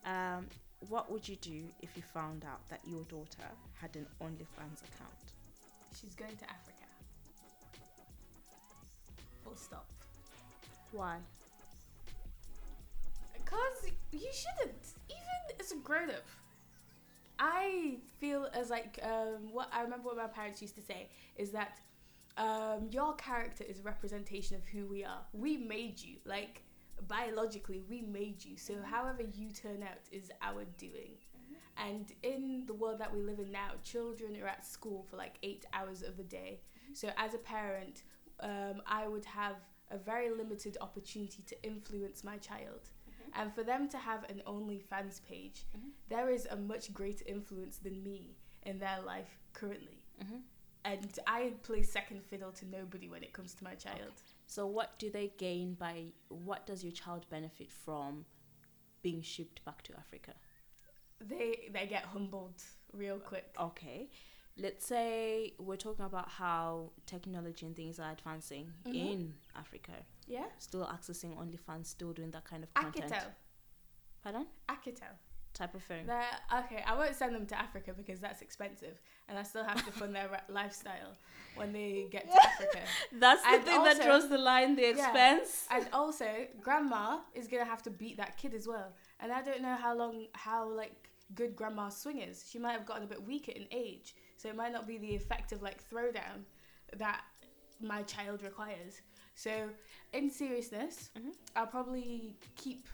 Um, 0.04 0.46
what 0.88 1.10
would 1.10 1.28
you 1.28 1.36
do 1.36 1.64
if 1.82 1.90
you 1.96 2.02
found 2.02 2.44
out 2.44 2.60
that 2.68 2.80
your 2.86 3.02
daughter 3.04 3.48
had 3.80 3.94
an 3.96 4.06
OnlyFans 4.20 4.82
account? 4.84 5.32
She's 6.00 6.14
going 6.14 6.36
to 6.36 6.44
Africa. 6.44 6.86
Full 9.44 9.56
stop. 9.56 9.86
Why? 10.92 11.16
Because 13.32 13.92
you 14.12 14.28
shouldn't. 14.32 14.86
Even 15.08 15.60
as 15.60 15.72
a 15.72 15.76
grown 15.76 16.10
up. 16.10 16.26
I 17.38 17.98
feel 18.18 18.48
as 18.52 18.70
like 18.70 18.98
um, 19.02 19.52
what 19.52 19.68
I 19.72 19.82
remember 19.82 20.08
what 20.08 20.16
my 20.16 20.26
parents 20.26 20.60
used 20.60 20.74
to 20.74 20.82
say 20.82 21.08
is 21.36 21.50
that 21.52 21.78
um, 22.36 22.88
your 22.90 23.14
character 23.14 23.64
is 23.68 23.78
a 23.78 23.82
representation 23.82 24.56
of 24.56 24.66
who 24.66 24.86
we 24.86 25.04
are. 25.04 25.20
We 25.32 25.56
made 25.56 26.00
you. 26.00 26.16
Like 26.24 26.62
biologically, 27.06 27.82
we 27.88 28.02
made 28.02 28.44
you. 28.44 28.56
So 28.56 28.74
however 28.82 29.22
you 29.22 29.50
turn 29.50 29.82
out 29.82 29.98
is 30.10 30.30
our 30.42 30.64
doing. 30.76 31.12
And 31.76 32.12
in 32.24 32.64
the 32.66 32.74
world 32.74 32.98
that 32.98 33.14
we 33.14 33.20
live 33.22 33.38
in 33.38 33.52
now, 33.52 33.70
children 33.84 34.36
are 34.42 34.48
at 34.48 34.66
school 34.66 35.04
for 35.08 35.16
like 35.16 35.36
eight 35.44 35.64
hours 35.72 36.02
of 36.02 36.16
the 36.16 36.24
day. 36.24 36.60
So 36.92 37.10
as 37.16 37.34
a 37.34 37.38
parent, 37.38 38.02
um, 38.40 38.82
I 38.86 39.06
would 39.06 39.24
have 39.24 39.56
a 39.90 39.98
very 39.98 40.30
limited 40.30 40.76
opportunity 40.80 41.42
to 41.46 41.62
influence 41.62 42.24
my 42.24 42.36
child. 42.38 42.90
And 43.34 43.54
for 43.54 43.62
them 43.62 43.88
to 43.90 43.98
have 43.98 44.24
an 44.24 44.42
OnlyFans 44.46 45.22
page, 45.24 45.66
Mhm. 45.76 45.90
there 46.08 46.30
is 46.30 46.46
a 46.46 46.56
much 46.56 46.92
greater 46.92 47.24
influence 47.26 47.78
than 47.78 48.02
me 48.02 48.34
in 48.62 48.78
their 48.78 49.00
life 49.02 49.38
currently. 49.52 50.02
Mm-hmm. 50.20 50.38
And 50.84 51.18
I 51.26 51.54
play 51.62 51.82
second 51.82 52.24
fiddle 52.24 52.52
to 52.52 52.66
nobody 52.66 53.08
when 53.08 53.22
it 53.22 53.32
comes 53.32 53.54
to 53.54 53.64
my 53.64 53.74
child. 53.74 54.22
So, 54.48 54.66
what 54.66 54.98
do 54.98 55.10
they 55.10 55.30
gain 55.36 55.74
by? 55.74 56.06
What 56.28 56.66
does 56.66 56.82
your 56.82 56.92
child 56.92 57.26
benefit 57.28 57.70
from 57.70 58.24
being 59.02 59.20
shipped 59.20 59.62
back 59.66 59.82
to 59.82 59.92
Africa? 59.96 60.32
They 61.20 61.68
they 61.70 61.86
get 61.86 62.04
humbled 62.04 62.62
real 62.94 63.18
quick. 63.18 63.54
Okay, 63.60 64.08
let's 64.56 64.86
say 64.86 65.52
we're 65.58 65.76
talking 65.76 66.06
about 66.06 66.30
how 66.30 66.92
technology 67.04 67.66
and 67.66 67.76
things 67.76 68.00
are 68.00 68.10
advancing 68.12 68.72
Mhm. 68.86 68.94
in 68.94 69.34
Africa. 69.54 69.92
Yeah? 70.26 70.46
Still 70.58 70.86
accessing 70.86 71.36
OnlyFans, 71.36 71.86
still 71.86 72.14
doing 72.14 72.30
that 72.30 72.44
kind 72.44 72.64
of 72.64 72.72
content. 72.72 73.12
Akitel. 73.12 73.34
Pardon? 74.22 74.46
Akitel. 74.68 75.14
Type 75.52 75.74
of 75.74 75.82
phone. 75.82 76.06
They're, 76.06 76.38
okay, 76.60 76.82
I 76.86 76.94
won't 76.94 77.16
send 77.16 77.34
them 77.34 77.46
to 77.46 77.58
Africa 77.58 77.92
because 77.94 78.20
that's 78.20 78.42
expensive, 78.42 79.00
and 79.28 79.38
I 79.38 79.42
still 79.42 79.64
have 79.64 79.84
to 79.84 79.92
fund 79.92 80.14
their 80.14 80.28
lifestyle 80.48 81.12
when 81.54 81.72
they 81.72 82.06
get 82.10 82.30
to 82.30 82.42
Africa. 82.52 82.80
That's 83.12 83.42
the 83.42 83.48
And 83.48 83.64
thing 83.64 83.82
that 83.84 84.02
draws 84.02 84.28
the 84.28 84.38
line, 84.38 84.76
the 84.76 84.82
Yeah. 84.82 84.90
expense. 84.92 85.66
And 85.70 85.86
also, 85.92 86.46
grandma 86.62 87.20
is 87.34 87.48
gonna 87.48 87.64
have 87.64 87.82
to 87.82 87.90
beat 87.90 88.16
that 88.18 88.36
kid 88.36 88.54
as 88.54 88.66
well. 88.66 88.92
And 89.20 89.32
I 89.32 89.42
don't 89.42 89.62
know 89.62 89.74
how 89.74 89.94
long, 89.96 90.26
how 90.32 90.68
like 90.68 91.10
good 91.34 91.54
grandma's 91.56 91.96
swing 91.96 92.20
is. 92.20 92.44
She 92.48 92.58
might 92.58 92.72
have 92.72 92.86
gotten 92.86 93.02
a 93.04 93.06
bit 93.06 93.22
weaker 93.22 93.52
in 93.52 93.66
age, 93.70 94.14
so 94.36 94.48
it 94.48 94.56
might 94.56 94.72
not 94.72 94.86
be 94.86 94.98
the 94.98 95.14
effective 95.14 95.60
like 95.62 95.82
throwdown 95.90 96.44
that 96.96 97.20
my 97.80 98.02
child 98.04 98.42
requires. 98.42 99.02
So, 99.34 99.68
in 100.12 100.30
seriousness, 100.30 101.10
Mhm. 101.16 101.32
I'll 101.54 101.66
probably 101.66 102.36
keep 102.56 102.88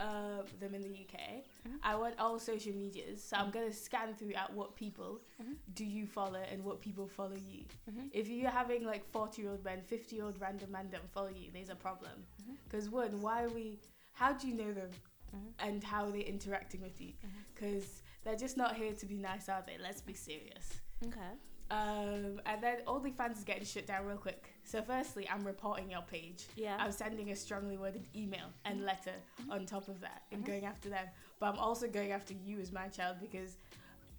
uh, 0.00 0.42
them 0.60 0.74
in 0.74 0.82
the 0.82 0.88
UK. 1.04 1.42
Mhm. 1.66 1.78
I 1.82 1.96
want 1.96 2.18
all 2.18 2.38
social 2.38 2.72
medias, 2.74 3.22
so 3.22 3.36
I'm 3.36 3.50
gonna 3.50 3.72
scan 3.72 4.14
through 4.14 4.34
at 4.34 4.52
what 4.52 4.74
people 4.76 5.20
Mhm. 5.42 5.56
do 5.74 5.84
you 5.84 6.06
follow 6.06 6.40
and 6.40 6.64
what 6.64 6.80
people 6.80 7.06
follow 7.08 7.36
you. 7.36 7.64
Mhm. 7.90 8.10
If 8.12 8.28
you're 8.28 8.50
having 8.50 8.84
like 8.84 9.04
40 9.10 9.42
year 9.42 9.50
old 9.50 9.64
men, 9.64 9.82
50 9.82 10.16
year 10.16 10.24
old 10.26 10.40
random 10.40 10.70
men 10.70 10.88
don't 10.90 11.10
follow 11.10 11.30
you, 11.30 11.50
there's 11.50 11.68
a 11.68 11.76
problem. 11.76 12.26
Because 12.64 12.88
one, 12.90 13.20
why 13.20 13.44
are 13.44 13.48
we? 13.50 13.80
How 14.12 14.32
do 14.32 14.46
you 14.48 14.54
know 14.54 14.72
them, 14.72 14.90
Mhm. 15.34 15.52
and 15.58 15.84
how 15.84 16.04
are 16.06 16.10
they 16.12 16.22
interacting 16.22 16.80
with 16.80 17.00
you? 17.00 17.14
Because 17.54 18.02
they're 18.24 18.36
just 18.36 18.56
not 18.56 18.76
here 18.76 18.94
to 18.94 19.06
be 19.06 19.16
nice, 19.16 19.48
are 19.48 19.62
they? 19.62 19.78
Let's 19.78 20.00
be 20.00 20.14
serious. 20.14 20.80
Okay. 21.04 21.32
Um, 21.70 22.40
and 22.46 22.62
then 22.62 22.78
OnlyFans 22.86 23.38
is 23.38 23.44
getting 23.44 23.64
shut 23.64 23.86
down 23.86 24.06
real 24.06 24.16
quick. 24.16 24.54
So 24.64 24.80
firstly, 24.80 25.28
I'm 25.30 25.44
reporting 25.46 25.90
your 25.90 26.00
page. 26.02 26.46
Yeah. 26.56 26.76
I'm 26.80 26.92
sending 26.92 27.30
a 27.30 27.36
strongly 27.36 27.76
worded 27.76 28.06
email 28.16 28.46
and 28.64 28.84
letter 28.84 29.12
on 29.50 29.66
top 29.66 29.88
of 29.88 30.00
that 30.00 30.22
and 30.32 30.42
Mhm. 30.42 30.46
going 30.46 30.64
after 30.64 30.88
them. 30.88 31.06
But 31.38 31.50
I'm 31.52 31.58
also 31.58 31.86
going 31.88 32.12
after 32.12 32.32
you 32.32 32.58
as 32.60 32.72
my 32.72 32.88
child 32.88 33.18
because 33.20 33.58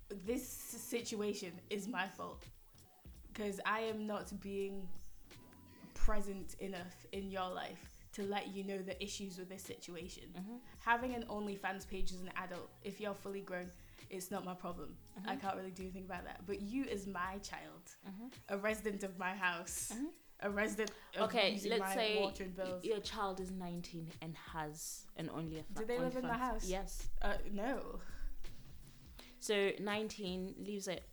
this 0.10 0.48
situation 0.48 1.60
is 1.70 1.88
my 1.88 2.08
fault. 2.08 2.46
Because 3.34 3.60
I 3.66 3.80
am 3.82 4.06
not 4.06 4.40
being 4.42 4.88
present 5.96 6.56
enough 6.60 7.06
in 7.12 7.30
your 7.32 7.50
life 7.50 7.96
to 8.14 8.24
let 8.24 8.48
you 8.48 8.64
know 8.64 8.80
the 8.80 9.02
issues 9.04 9.38
with 9.38 9.50
this 9.50 9.62
situation. 9.64 10.24
Mhm. 10.34 10.60
Having 10.80 11.14
an 11.16 11.24
OnlyFans 11.28 11.88
page 11.88 12.12
as 12.12 12.22
an 12.22 12.32
adult, 12.36 12.70
if 12.84 13.00
you're 13.00 13.14
fully 13.14 13.42
grown, 13.42 13.72
it's 14.10 14.32
not 14.32 14.44
my 14.46 14.54
problem. 14.54 14.98
I 15.26 15.36
Mhm. 15.36 15.42
can't 15.42 15.56
really 15.58 15.72
do 15.72 15.84
anything 15.84 16.06
about 16.06 16.24
that. 16.26 16.46
But 16.46 16.62
you, 16.62 16.86
as 16.86 17.06
my 17.08 17.38
child, 17.40 17.96
Mhm. 18.08 18.32
a 18.50 18.58
resident 18.58 19.04
of 19.04 19.18
my 19.18 19.36
house, 19.36 19.92
Mhm. 19.94 20.12
a 20.42 20.50
resident 20.50 20.92
of 21.16 21.24
Okay, 21.24 21.60
let's 21.70 21.80
my 21.80 21.96
say 21.96 22.20
water 22.22 22.44
and 22.46 22.56
bills. 22.56 22.84
your 22.84 23.00
child 23.02 23.40
is 23.40 23.52
19 23.52 24.10
and 24.22 24.36
has 24.38 25.06
an 25.18 25.30
only. 25.30 25.64
Do 25.74 25.86
they 25.86 26.00
live 26.00 26.16
in 26.16 26.26
the 26.28 26.34
house? 26.34 26.66
Yes. 26.66 27.10
Uh, 27.22 27.38
no. 27.52 28.02
So 29.40 29.72
19 29.80 30.56
leaves 30.60 30.88
it, 30.88 31.04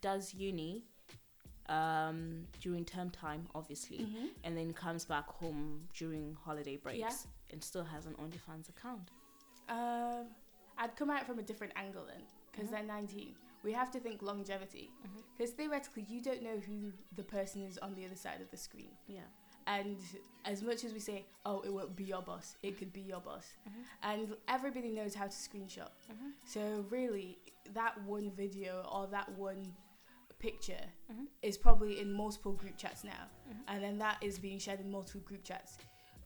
does 0.00 0.34
uni 0.34 0.84
um, 1.68 2.48
during 2.60 2.84
term 2.84 3.10
time, 3.10 3.46
obviously, 3.54 3.98
Mm-hmm. 3.98 4.26
and 4.42 4.56
then 4.56 4.72
comes 4.72 5.04
back 5.04 5.28
home 5.28 5.88
during 5.94 6.34
holiday 6.34 6.76
breaks 6.76 6.98
Yeah. 6.98 7.16
and 7.50 7.62
still 7.62 7.84
has 7.84 8.06
an 8.06 8.14
OnlyFans 8.14 8.68
account. 8.68 9.08
Um, 9.68 10.34
I'd 10.80 10.96
come 10.96 11.10
at 11.10 11.20
it 11.22 11.26
from 11.26 11.38
a 11.38 11.42
different 11.42 11.72
angle 11.76 12.04
then, 12.06 12.22
because 12.50 12.68
Mhm. 12.68 12.72
they're 12.72 12.82
19. 12.82 13.36
We 13.62 13.72
have 13.74 13.90
to 13.92 14.00
think 14.00 14.22
longevity, 14.22 14.90
because 15.36 15.52
theoretically, 15.52 16.04
you 16.08 16.20
don't 16.22 16.42
know 16.42 16.58
who 16.58 16.92
the 17.12 17.22
person 17.22 17.62
is 17.62 17.76
on 17.78 17.94
the 17.94 18.06
other 18.06 18.16
side 18.16 18.40
of 18.40 18.50
the 18.50 18.56
screen. 18.56 18.96
Yeah. 19.06 19.26
And 19.66 19.98
as 20.46 20.62
much 20.62 20.82
as 20.84 20.94
we 20.94 21.00
say, 21.00 21.26
oh, 21.44 21.60
it 21.60 21.70
won't 21.70 21.94
be 21.94 22.04
your 22.04 22.22
boss, 22.22 22.56
it 22.62 22.78
could 22.78 22.92
be 22.94 23.02
your 23.02 23.20
boss. 23.20 23.52
Mhm. 23.68 23.84
And 24.02 24.36
everybody 24.48 24.90
knows 24.90 25.14
how 25.14 25.24
to 25.26 25.36
screenshot. 25.36 25.90
Mhm. 26.10 26.32
So, 26.44 26.80
really, 26.88 27.38
that 27.66 28.00
one 28.04 28.30
video 28.30 28.82
or 28.90 29.06
that 29.08 29.28
one 29.32 29.76
picture 30.38 30.90
Mhm. 31.10 31.28
is 31.42 31.58
probably 31.58 32.00
in 32.00 32.10
multiple 32.10 32.52
group 32.54 32.78
chats 32.78 33.04
now. 33.04 33.28
Mhm. 33.50 33.64
And 33.68 33.84
then 33.84 33.98
that 33.98 34.22
is 34.22 34.38
being 34.38 34.58
shared 34.58 34.80
in 34.80 34.90
multiple 34.90 35.20
group 35.20 35.44
chats. 35.44 35.76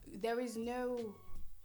There 0.07 0.39
is 0.39 0.57
no 0.57 1.17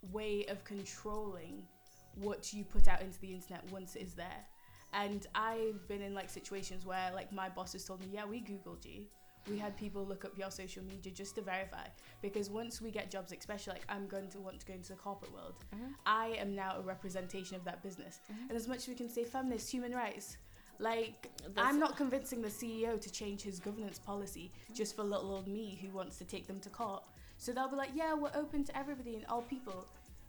way 0.02 0.44
of 0.46 0.64
controlling 0.64 1.68
what 2.16 2.52
you 2.52 2.64
put 2.64 2.88
out 2.88 3.00
into 3.02 3.18
the 3.20 3.32
internet 3.32 3.62
once 3.70 3.96
it 3.96 4.02
is 4.02 4.14
there. 4.14 4.44
And 4.92 5.26
I've 5.34 5.86
been 5.88 6.02
in 6.02 6.14
like 6.14 6.28
situations 6.30 6.84
where 6.84 7.10
like 7.14 7.32
my 7.32 7.48
boss 7.48 7.72
has 7.74 7.84
told 7.84 8.00
me, 8.00 8.08
yeah, 8.12 8.24
we 8.24 8.40
Googled 8.40 8.84
you. 8.84 9.04
We 9.48 9.56
had 9.56 9.74
people 9.76 10.04
look 10.04 10.24
up 10.24 10.36
your 10.36 10.50
social 10.50 10.82
media 10.84 11.12
just 11.12 11.34
to 11.36 11.42
verify. 11.42 11.86
Because 12.20 12.50
once 12.50 12.82
we 12.82 12.90
get 12.90 13.10
jobs, 13.10 13.32
especially 13.32 13.74
like 13.74 13.84
I'm 13.88 14.06
going 14.06 14.28
to 14.30 14.38
want 14.40 14.60
to 14.60 14.66
go 14.66 14.74
into 14.74 14.88
the 14.90 14.96
corporate 14.96 15.32
world, 15.32 15.54
Mhm. 15.74 15.94
I 16.04 16.26
am 16.38 16.54
now 16.54 16.76
a 16.76 16.82
representation 16.82 17.56
of 17.56 17.64
that 17.64 17.82
business. 17.82 18.20
Mhm. 18.30 18.48
And 18.48 18.52
as 18.52 18.68
much 18.68 18.78
as 18.78 18.88
we 18.88 18.94
can 18.94 19.08
say 19.08 19.24
feminist, 19.24 19.70
human 19.70 19.92
rights, 19.94 20.36
like 20.78 21.30
That's- 21.42 21.54
I'm 21.58 21.78
not 21.78 21.96
convincing 21.96 22.42
the 22.42 22.50
CEO 22.50 22.98
to 22.98 23.10
change 23.10 23.42
his 23.42 23.60
governance 23.60 23.98
policy 23.98 24.52
just 24.72 24.94
for 24.96 25.02
little 25.04 25.30
old 25.34 25.46
me 25.46 25.76
who 25.76 25.90
wants 25.90 26.18
to 26.18 26.24
take 26.24 26.46
them 26.46 26.60
to 26.60 26.70
court. 26.70 27.04
So 27.38 27.52
they'll 27.52 27.68
be 27.68 27.76
like, 27.76 27.90
yeah, 27.94 28.12
we're 28.12 28.32
open 28.34 28.64
to 28.64 28.76
everybody 28.76 29.14
and 29.16 29.24
all 29.26 29.42
people. 29.42 29.86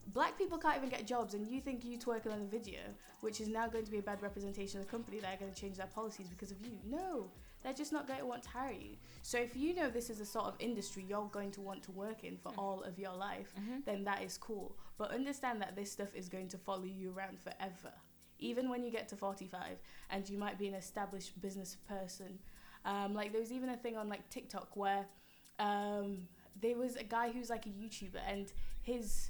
Black 0.08 0.38
people 0.38 0.58
can't 0.58 0.78
even 0.78 0.90
get 0.90 1.06
jobs, 1.08 1.34
and 1.34 1.48
you 1.48 1.62
think 1.62 1.86
you 1.86 1.98
twerking 1.98 2.34
on 2.34 2.42
a 2.42 2.46
video, 2.46 2.80
which 3.22 3.40
is 3.40 3.48
now 3.48 3.68
going 3.68 3.86
to 3.86 3.92
be 3.92 4.00
a 4.00 4.02
bad 4.02 4.22
representation 4.22 4.80
of 4.80 4.86
the 4.86 4.92
company, 4.92 5.20
they're 5.20 5.38
going 5.40 5.52
to 5.54 5.60
change 5.62 5.78
their 5.78 5.88
policies 5.88 6.28
because 6.28 6.52
of 6.52 6.58
you. 6.66 6.72
No, 6.86 7.30
they're 7.64 7.72
just 7.74 7.94
not 7.94 8.08
going 8.08 8.20
to 8.20 8.26
want 8.26 8.44
to 8.44 8.50
hire 8.50 8.74
you. 8.74 8.98
So 9.22 9.38
if 9.38 9.56
you 9.56 9.74
know 9.76 9.90
this 9.90 10.10
is 10.10 10.20
a 10.20 10.26
sort 10.26 10.46
of 10.48 10.56
industry 10.60 11.06
you're 11.08 11.30
going 11.32 11.52
to 11.52 11.62
want 11.62 11.84
to 11.84 11.92
work 11.92 12.24
in 12.24 12.38
for 12.38 12.52
Mm. 12.52 12.58
all 12.58 12.82
of 12.84 12.98
your 13.00 13.14
life, 13.16 13.54
Mhm. 13.56 13.86
then 13.86 14.04
that 14.06 14.22
is 14.24 14.38
cool. 14.38 14.76
But 14.98 15.12
understand 15.12 15.62
that 15.62 15.76
this 15.76 15.92
stuff 15.92 16.14
is 16.16 16.28
going 16.28 16.50
to 16.50 16.58
follow 16.58 16.84
you 16.86 17.14
around 17.14 17.40
forever. 17.40 17.94
Even 18.40 18.70
when 18.70 18.84
you 18.84 18.90
get 18.92 19.08
to 19.10 19.16
45 19.16 19.80
and 20.10 20.28
you 20.28 20.38
might 20.40 20.58
be 20.58 20.68
an 20.68 20.74
established 20.74 21.40
business 21.40 21.76
person. 21.88 22.40
Um, 22.86 23.14
like, 23.14 23.32
there 23.32 23.40
was 23.42 23.52
even 23.52 23.70
a 23.70 23.78
thing 23.78 23.96
on 23.96 24.10
like 24.10 24.28
TikTok 24.30 24.76
where 24.76 25.06
um, 25.60 26.28
there 26.60 26.76
was 26.76 26.96
a 26.96 27.04
guy 27.04 27.32
who's 27.32 27.50
like 27.52 27.68
a 27.68 27.70
YouTuber 27.70 28.20
and 28.28 28.52
his 28.82 29.30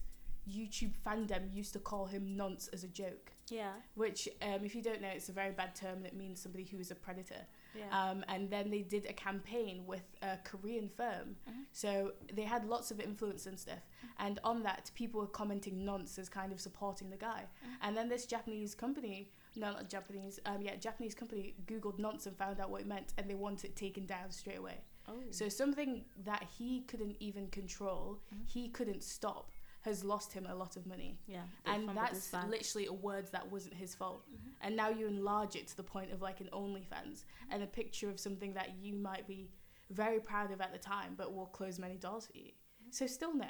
YouTube 0.49 0.93
fandom 1.05 1.53
used 1.53 1.73
to 1.73 1.79
call 1.79 2.05
him 2.05 2.35
nonce 2.35 2.67
as 2.69 2.83
a 2.83 2.87
joke. 2.87 3.31
Yeah. 3.49 3.73
Which, 3.95 4.29
um, 4.41 4.63
if 4.63 4.75
you 4.75 4.81
don't 4.81 5.01
know, 5.01 5.09
it's 5.09 5.29
a 5.29 5.33
very 5.33 5.51
bad 5.51 5.75
term 5.75 6.01
that 6.03 6.15
means 6.15 6.41
somebody 6.41 6.63
who 6.63 6.79
is 6.79 6.89
a 6.91 6.95
predator. 6.95 7.45
Yeah. 7.77 7.83
Um, 8.09 8.23
and 8.27 8.49
then 8.49 8.69
they 8.69 8.81
did 8.81 9.05
a 9.05 9.13
campaign 9.13 9.85
with 9.85 10.03
a 10.21 10.37
Korean 10.43 10.87
firm. 10.89 11.35
Mhm. 11.49 11.65
So 11.71 12.13
they 12.33 12.43
had 12.43 12.65
lots 12.65 12.91
of 12.91 12.99
influence 12.99 13.45
and 13.45 13.59
stuff. 13.59 13.81
And 14.19 14.39
on 14.43 14.63
that, 14.63 14.91
people 14.95 15.21
were 15.21 15.27
commenting 15.27 15.83
nonce 15.85 16.17
as 16.17 16.29
kind 16.29 16.51
of 16.51 16.59
supporting 16.61 17.09
the 17.09 17.17
guy. 17.17 17.47
Mhm. 17.65 17.69
And 17.81 17.97
then 17.97 18.09
this 18.09 18.25
Japanese 18.25 18.73
company 18.75 19.31
no, 19.53 19.73
not 19.73 19.89
Japanese. 19.89 20.39
Um, 20.45 20.61
yeah, 20.61 20.77
Japanese 20.77 21.13
company 21.13 21.55
googled 21.65 21.99
nonce 21.99 22.25
and 22.25 22.37
found 22.37 22.61
out 22.61 22.69
what 22.69 22.79
it 22.79 22.87
meant, 22.87 23.13
and 23.17 23.29
they 23.29 23.35
want 23.35 23.65
it 23.65 23.75
taken 23.75 24.05
down 24.05 24.31
straight 24.31 24.59
away. 24.59 24.77
Oh. 25.09 25.19
So 25.29 25.49
something 25.49 26.05
that 26.23 26.43
he 26.57 26.83
couldn't 26.83 27.17
even 27.19 27.49
control, 27.49 28.21
Mhm. 28.33 28.47
he 28.47 28.69
couldn't 28.69 29.03
stop, 29.03 29.51
has 29.81 30.03
lost 30.03 30.31
him 30.33 30.45
a 30.45 30.53
lot 30.55 30.75
of 30.77 30.85
money. 30.85 31.19
yeah. 31.27 31.43
And 31.65 31.89
that's 31.89 32.31
literally 32.33 32.85
a 32.87 32.93
word 32.93 33.27
that 33.31 33.51
wasn't 33.51 33.73
his 33.75 33.95
fault. 33.95 34.23
Mhm. 34.31 34.51
And 34.61 34.75
now 34.75 34.89
you 34.89 35.07
enlarge 35.07 35.55
it 35.55 35.67
to 35.69 35.77
the 35.77 35.83
point 35.83 36.11
of 36.11 36.21
like 36.21 36.39
an 36.39 36.49
OnlyFans 36.53 37.23
and 37.49 37.63
a 37.63 37.67
picture 37.67 38.09
of 38.09 38.19
something 38.19 38.53
that 38.53 38.75
you 38.77 38.93
might 38.95 39.27
be 39.27 39.49
very 39.89 40.19
proud 40.19 40.51
of 40.51 40.61
at 40.61 40.71
the 40.71 40.77
time, 40.77 41.15
but 41.15 41.33
will 41.33 41.47
close 41.47 41.79
many 41.79 41.97
doors 41.97 42.27
for 42.27 42.37
you. 42.37 42.51
So 42.91 43.07
still 43.07 43.33
no. 43.33 43.49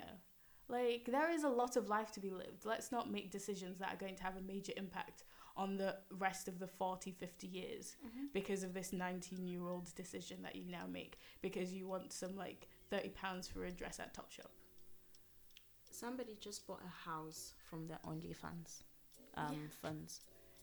Like 0.68 1.06
there 1.12 1.30
is 1.30 1.44
a 1.44 1.50
lot 1.50 1.76
of 1.76 1.90
life 1.90 2.12
to 2.14 2.20
be 2.22 2.30
lived. 2.32 2.64
Let's 2.66 2.92
not 2.92 3.12
make 3.12 3.30
decisions 3.30 3.78
that 3.80 3.94
are 3.94 3.98
going 3.98 4.16
to 4.16 4.24
have 4.24 4.38
a 4.38 4.42
major 4.42 4.72
impact 4.78 5.26
on 5.58 5.76
the 5.76 5.98
rest 6.12 6.48
of 6.48 6.60
the 6.60 6.68
40, 6.68 7.12
50 7.12 7.46
years 7.46 7.98
Mhm. 8.06 8.32
because 8.32 8.64
of 8.64 8.74
this 8.74 8.94
19 8.94 9.46
year 9.48 9.68
old 9.68 9.94
decision 9.96 10.42
that 10.44 10.56
you 10.56 10.66
now 10.72 10.88
make 10.88 11.20
because 11.42 11.74
you 11.74 11.88
want 11.90 12.14
some 12.14 12.38
like 12.38 12.70
30 12.90 13.10
pounds 13.10 13.50
for 13.50 13.66
a 13.66 13.72
dress 13.72 14.00
at 14.00 14.14
Topshop. 14.14 14.48
Somebody 15.92 16.38
just 16.40 16.66
bought 16.68 16.82
a 16.86 17.10
house 17.10 17.54
from 17.70 17.88
their 17.88 18.00
OnlyFans 18.08 18.84
um, 19.36 19.54
Yeah. 19.54 19.58
funds. 19.82 20.22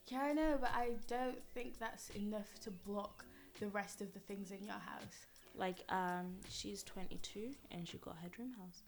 Yeah, 0.09 0.21
I 0.23 0.33
know, 0.33 0.57
but 0.61 0.71
I 0.75 0.97
don't 1.07 1.43
think 1.55 1.79
that's 1.79 2.11
enough 2.11 2.59
to 2.61 2.71
block 2.71 3.25
the 3.61 3.69
rest 3.69 4.01
of 4.01 4.13
the 4.15 4.21
things 4.21 4.51
in 4.53 4.65
your 4.65 4.73
house. 4.75 5.27
Like, 5.55 5.85
um, 5.91 6.37
she's 6.49 6.83
22 6.85 7.51
and 7.71 7.87
she 7.87 7.99
got 7.99 8.17
her 8.23 8.29
dream 8.29 8.53
house. 8.59 8.83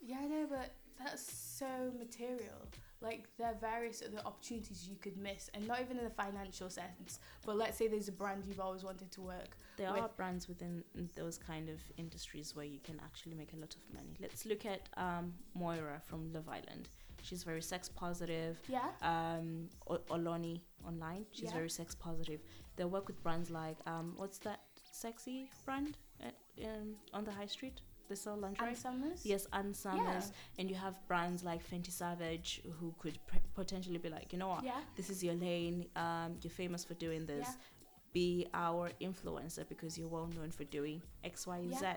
Yeah, 0.00 0.16
I 0.20 0.26
know, 0.26 0.46
but 0.48 0.70
that's 0.98 1.30
so 1.30 1.92
material. 1.98 2.68
Like 3.00 3.28
there 3.38 3.46
are 3.48 3.54
various 3.60 4.02
other 4.06 4.20
opportunities 4.26 4.88
you 4.90 4.96
could 4.96 5.16
miss, 5.16 5.48
and 5.54 5.66
not 5.68 5.80
even 5.80 5.98
in 5.98 6.04
the 6.04 6.10
financial 6.10 6.68
sense. 6.68 7.20
But 7.46 7.56
let's 7.56 7.76
say 7.78 7.86
there's 7.86 8.08
a 8.08 8.12
brand 8.12 8.44
you've 8.46 8.58
always 8.60 8.82
wanted 8.82 9.10
to 9.12 9.20
work. 9.22 9.56
There 9.76 9.92
With- 9.92 10.02
are 10.02 10.08
brands 10.16 10.48
within 10.48 10.82
those 11.14 11.38
kind 11.38 11.68
of 11.68 11.78
industries 11.96 12.56
where 12.56 12.64
you 12.64 12.80
can 12.82 12.98
actually 13.04 13.34
make 13.36 13.52
a 13.52 13.56
lot 13.56 13.74
of 13.74 13.82
money. 13.94 14.16
Let's 14.20 14.44
look 14.46 14.66
at 14.66 14.88
um, 14.96 15.32
Maura 15.54 16.00
from 16.04 16.32
Love 16.32 16.48
Island. 16.48 16.88
She's 17.22 17.42
very 17.44 17.62
sex 17.62 17.88
positive. 17.88 18.58
Yeah. 18.68 18.88
Um, 19.02 19.68
o- 19.88 19.98
Oloni 20.10 20.60
online, 20.86 21.26
she's 21.32 21.44
Yeah. 21.50 21.54
very 21.54 21.70
sex 21.70 21.94
positive. 21.94 22.40
They 22.76 22.84
work 22.84 23.06
with 23.08 23.22
brands 23.22 23.50
like 23.50 23.76
um, 23.86 24.14
what's 24.16 24.38
that 24.38 24.60
sexy 24.92 25.50
brand 25.64 25.96
at, 26.20 26.34
um, 26.64 26.96
on 27.12 27.24
the 27.24 27.30
high 27.32 27.46
street? 27.46 27.80
They 28.08 28.14
sell 28.14 28.36
lingerie. 28.36 28.68
Ann 28.68 28.74
Summers. 28.76 29.20
Yes, 29.24 29.46
Ann 29.52 29.74
Summers, 29.74 30.32
and 30.58 30.68
you 30.70 30.76
have 30.76 30.94
brands 31.06 31.44
like 31.44 31.62
Fenty 31.68 31.90
Savage 31.90 32.62
who 32.80 32.94
could 32.98 33.18
potentially 33.54 33.98
be 33.98 34.08
like, 34.08 34.32
you 34.32 34.38
know 34.38 34.48
what, 34.48 34.64
Yeah. 34.64 34.80
this 34.96 35.10
is 35.10 35.22
your 35.22 35.34
lane. 35.34 35.86
Um, 35.94 36.36
you're 36.42 36.50
famous 36.50 36.84
for 36.84 36.94
doing 36.94 37.26
this. 37.26 37.46
Yeah. 37.48 37.54
Be 38.14 38.46
our 38.54 38.90
influencer 39.00 39.68
because 39.68 39.98
you're 39.98 40.08
well 40.08 40.26
known 40.34 40.50
for 40.50 40.64
doing 40.64 41.02
X, 41.22 41.46
Y, 41.46 41.68
Z. 41.68 41.76
Yeah. 41.82 41.96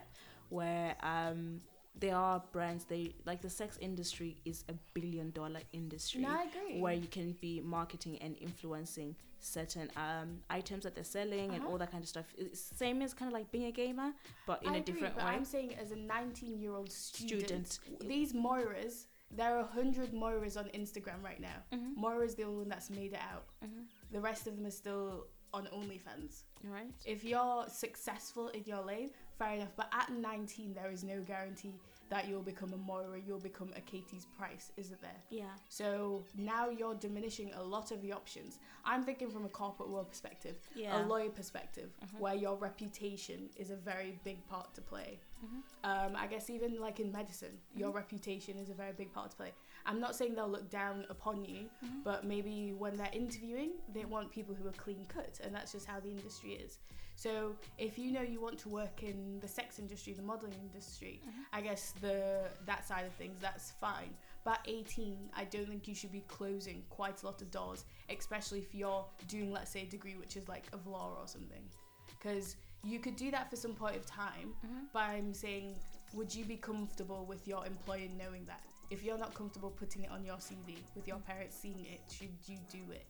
Where 0.50 0.96
um, 1.01 1.62
there 2.00 2.16
are 2.16 2.42
brands. 2.52 2.86
They 2.86 3.14
like 3.26 3.42
the 3.42 3.50
sex 3.50 3.78
industry 3.82 4.38
is 4.46 4.64
a 4.70 4.74
billion 4.94 5.32
dollar 5.32 5.60
industry 5.74 6.22
No, 6.22 6.30
I 6.30 6.44
agree. 6.44 6.80
where 6.82 6.94
you 6.94 7.08
can 7.08 7.34
be 7.42 7.60
marketing 7.62 8.18
and 8.22 8.36
influencing 8.40 9.16
certain 9.40 9.90
um, 9.98 10.40
items 10.50 10.84
that 10.84 10.94
they're 10.96 11.04
selling 11.04 11.52
and 11.54 11.62
Uh-huh. 11.64 11.72
all 11.72 11.78
that 11.80 11.92
kind 11.92 12.04
of 12.04 12.08
stuff. 12.10 12.26
It's 12.38 12.62
same 12.62 13.02
as 13.02 13.14
kind 13.14 13.28
of 13.28 13.34
like 13.34 13.52
being 13.52 13.66
a 13.66 13.72
gamer, 13.72 14.14
but 14.46 14.64
in 14.64 14.70
I 14.70 14.76
a 14.76 14.80
agree, 14.80 14.94
different 14.94 15.16
but 15.16 15.26
way. 15.26 15.32
I'm 15.32 15.46
saying 15.46 15.76
as 15.76 15.92
a 15.92 15.96
19 15.96 16.60
year 16.60 16.74
old 16.74 16.92
student, 16.92 17.68
Student. 17.68 18.08
these 18.08 18.34
Mauras, 18.34 19.06
there 19.32 19.56
are 19.58 19.64
100 19.64 20.12
Mauras 20.14 20.58
on 20.58 20.66
Instagram 20.70 21.24
right 21.24 21.40
now. 21.40 21.64
Mhm. 21.74 21.96
Maura's 21.96 22.36
the 22.36 22.44
only 22.44 22.58
one 22.60 22.70
that's 22.70 22.90
made 22.90 23.14
it 23.14 23.20
out. 23.34 23.46
Mhm. 23.64 23.86
The 24.12 24.20
rest 24.22 24.46
of 24.48 24.56
them 24.58 24.66
are 24.66 24.72
still 24.72 25.28
on 25.53 25.67
OnlyFans. 25.67 26.43
Right. 26.63 26.93
If 27.05 27.24
you're 27.24 27.65
successful 27.67 28.50
in 28.50 28.63
your 28.65 28.84
lane, 28.84 29.12
fair 29.38 29.53
enough. 29.53 29.72
But 29.75 29.89
at 29.93 30.12
19, 30.12 30.74
there 30.74 30.91
is 30.91 31.03
no 31.03 31.22
guarantee 31.22 31.74
that 32.12 32.28
you'll 32.28 32.42
become 32.44 32.74
a 32.74 32.78
Maura, 32.78 33.18
you'll 33.26 33.40
become 33.40 33.72
a 33.78 33.80
Katie's 33.80 34.26
Price, 34.38 34.74
isn't 34.76 35.02
there? 35.02 35.16
Yeah. 35.30 35.46
So 35.70 36.26
now 36.36 36.70
you're 36.70 36.94
diminishing 36.94 37.54
a 37.54 37.64
lot 37.64 37.92
of 37.92 38.02
the 38.02 38.12
options. 38.12 38.60
I'm 38.84 39.02
thinking 39.04 39.32
from 39.32 39.46
a 39.46 39.50
corporate 39.50 39.90
world 39.90 40.10
perspective, 40.10 40.58
Yeah. 40.76 41.02
a 41.02 41.08
lawyer 41.08 41.30
perspective, 41.30 41.90
Mhm. 42.02 42.20
where 42.20 42.36
your 42.36 42.58
reputation 42.58 43.50
is 43.56 43.70
a 43.72 43.78
very 43.78 44.20
big 44.26 44.46
part 44.46 44.74
to 44.76 44.82
play. 44.82 45.20
Mhm. 45.42 45.64
Um, 45.86 46.16
I 46.18 46.28
guess 46.28 46.50
even 46.50 46.82
like 46.82 47.00
in 47.00 47.14
medicine, 47.14 47.58
your 47.74 47.92
reputation 47.92 48.58
is 48.58 48.70
a 48.70 48.74
very 48.74 48.92
big 48.94 49.14
part 49.14 49.32
to 49.32 49.38
play. 49.38 49.54
I'm 49.86 50.02
not 50.02 50.14
saying 50.18 50.36
they'll 50.36 50.50
look 50.50 50.70
down 50.70 51.06
upon 51.10 51.46
you, 51.46 51.70
Mhm. 51.82 52.04
but 52.04 52.26
maybe 52.26 52.74
when 52.74 52.98
they're 52.98 53.14
interviewing, 53.14 53.72
they 53.88 54.04
want 54.04 54.32
people 54.32 54.54
who 54.54 54.68
are 54.68 54.74
clean 54.74 55.06
cut, 55.06 55.40
and 55.40 55.56
that's 55.56 55.72
just 55.72 55.86
how 55.88 56.02
the 56.02 56.10
industry 56.10 56.56
is. 56.56 56.78
So 57.22 57.55
if 57.77 58.00
you 58.00 58.12
know 58.12 58.22
you 58.24 58.42
want 58.42 58.57
to 58.60 58.70
work 58.70 59.03
in 59.03 59.40
the 59.42 59.48
sex 59.48 59.77
industry, 59.77 60.14
the 60.14 60.24
modeling 60.24 60.60
industry, 60.60 61.22
Mhm. 61.24 61.46
I 61.53 61.62
guess 61.62 61.92
the 62.01 62.50
that 62.66 62.88
side 62.88 63.05
of 63.05 63.14
things 63.14 63.40
that's 63.40 63.70
fine. 63.74 64.18
But 64.44 64.53
at 64.62 64.68
18, 64.68 65.29
I 65.34 65.44
don't 65.46 65.68
think 65.68 65.88
you 65.88 65.94
should 65.94 66.12
be 66.12 66.22
closing 66.22 66.84
quite 66.90 67.22
a 67.22 67.25
lot 67.27 67.44
of 67.44 67.51
doors, 67.51 67.86
especially 68.10 68.57
if 68.57 68.74
you're 68.74 69.05
doing, 69.27 69.51
let's 69.51 69.70
say, 69.70 69.81
a 69.84 69.86
degree 69.86 70.16
which 70.16 70.36
is 70.36 70.48
like 70.48 70.66
of 70.74 70.88
law 70.88 71.20
or 71.22 71.27
something, 71.27 71.70
because 72.07 72.55
you 72.84 72.98
could 73.00 73.18
do 73.18 73.29
that 73.29 73.51
for 73.51 73.55
some 73.55 73.75
point 73.75 73.96
of 73.98 74.05
time. 74.07 74.55
Mhm. 74.66 74.88
But 74.92 75.03
I'm 75.03 75.31
saying, 75.36 75.79
would 76.14 76.34
you 76.34 76.44
be 76.44 76.57
comfortable 76.57 77.24
with 77.27 77.48
your 77.48 77.64
employer 77.68 78.10
knowing 78.18 78.46
that? 78.46 78.64
If 78.90 79.03
you're 79.03 79.20
not 79.20 79.36
comfortable 79.36 79.70
putting 79.70 80.01
it 80.05 80.10
on 80.10 80.25
your 80.25 80.40
CV 80.42 80.84
with 80.96 81.07
your 81.07 81.20
parents 81.20 81.55
seeing 81.55 81.86
it, 81.86 82.01
should 82.12 82.36
you 82.48 82.57
do 82.72 82.92
it? 82.92 83.05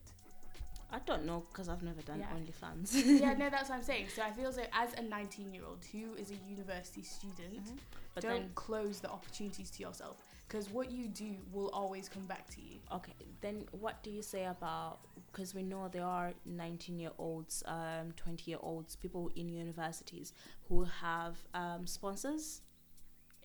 I 0.92 1.00
don't 1.06 1.26
know 1.26 1.44
because 1.52 1.70
I've 1.70 1.84
never 1.84 2.02
done 2.02 2.20
Yeah. 2.20 2.28
OnlyFans. 2.36 3.20
yeah, 3.22 3.34
no, 3.34 3.50
that's 3.54 3.70
what 3.70 3.78
I'm 3.78 3.84
saying. 3.84 4.08
So 4.14 4.22
I 4.22 4.32
feel 4.32 4.48
as 4.50 4.58
though 4.58 4.66
as 4.74 4.94
a 4.98 5.02
19 5.02 5.54
year 5.54 5.64
old 5.68 5.84
who 5.92 6.14
is 6.16 6.32
a 6.32 6.36
university 6.50 7.02
student, 7.04 7.64
Mhm. 7.66 7.78
But 8.14 8.24
don't 8.24 8.42
then, 8.42 8.52
close 8.56 9.00
the 9.00 9.10
opportunities 9.10 9.72
to 9.72 9.84
yourself 9.84 10.18
because 10.48 10.70
what 10.70 10.92
you 10.92 11.08
do 11.08 11.38
will 11.54 11.70
always 11.70 12.10
come 12.10 12.26
back 12.26 12.50
to 12.50 12.62
you. 12.62 12.80
okay, 12.92 13.14
then 13.40 13.66
what 13.80 14.04
do 14.04 14.10
you 14.12 14.22
say 14.22 14.44
about? 14.46 15.00
Because 15.32 15.56
we 15.56 15.64
know 15.64 15.88
there 15.88 16.04
are 16.04 16.34
19 16.46 17.00
year 17.00 17.12
olds, 17.18 17.64
um, 17.68 18.12
20 18.18 18.52
year 18.52 18.60
olds, 18.62 18.98
people 18.98 19.32
in 19.36 19.48
universities 19.48 20.34
who 20.68 20.84
have 20.84 21.38
um, 21.54 21.88
sponsors 21.88 22.62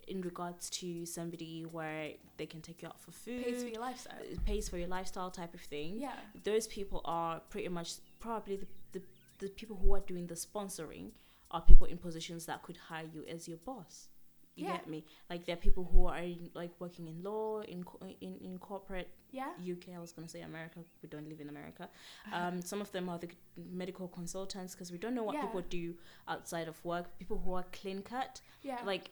in 0.06 0.20
regards 0.22 0.70
to 0.70 1.04
somebody 1.04 1.62
where 1.62 2.10
they 2.36 2.46
can 2.46 2.60
take 2.60 2.82
you 2.82 2.88
out 2.88 3.00
for 3.00 3.10
food, 3.10 3.44
Pays 3.44 3.62
for 3.62 3.68
your 3.68 3.80
lifestyle. 3.80 4.14
pays 4.44 4.68
for 4.68 4.78
your 4.78 4.88
lifestyle 4.88 5.30
type 5.30 5.52
of 5.54 5.60
thing. 5.60 5.98
Yeah. 6.00 6.12
those 6.44 6.66
people 6.66 7.00
are 7.04 7.40
pretty 7.50 7.68
much 7.68 7.94
probably 8.20 8.56
the, 8.56 8.66
the, 8.92 9.02
the 9.38 9.48
people 9.48 9.76
who 9.82 9.94
are 9.94 10.00
doing 10.00 10.26
the 10.26 10.34
sponsoring 10.34 11.10
are 11.50 11.60
people 11.60 11.86
in 11.86 11.98
positions 11.98 12.46
that 12.46 12.62
could 12.62 12.76
hire 12.76 13.06
you 13.12 13.24
as 13.28 13.46
your 13.48 13.58
boss. 13.58 14.08
You 14.54 14.66
Yeah. 14.66 14.72
get 14.78 14.88
me? 14.88 15.04
Like 15.28 15.44
there 15.44 15.52
are 15.54 15.58
people 15.58 15.84
who 15.92 16.06
are 16.06 16.18
in, 16.18 16.50
like 16.54 16.70
working 16.78 17.06
in 17.08 17.22
law 17.22 17.60
in 17.60 17.84
co- 17.84 18.00
in 18.22 18.38
in 18.40 18.56
corporate 18.58 19.10
Yeah. 19.30 19.52
UK. 19.72 19.94
I 19.94 19.98
was 20.00 20.12
gonna 20.12 20.28
say 20.30 20.40
America. 20.40 20.78
We 21.02 21.08
don't 21.10 21.28
live 21.28 21.40
in 21.42 21.48
America. 21.50 21.90
Um, 22.32 22.62
some 22.62 22.80
of 22.80 22.90
them 22.90 23.08
are 23.10 23.18
the 23.18 23.28
medical 23.82 24.08
consultants 24.08 24.74
because 24.74 24.90
we 24.90 24.96
don't 24.98 25.14
know 25.14 25.24
what 25.24 25.34
Yeah. 25.34 25.42
people 25.44 25.60
do 25.80 25.94
outside 26.26 26.68
of 26.68 26.82
work. 26.86 27.04
People 27.18 27.38
who 27.44 27.52
are 27.52 27.66
clean 27.80 28.00
cut, 28.02 28.40
Yeah. 28.62 28.80
like 28.86 29.10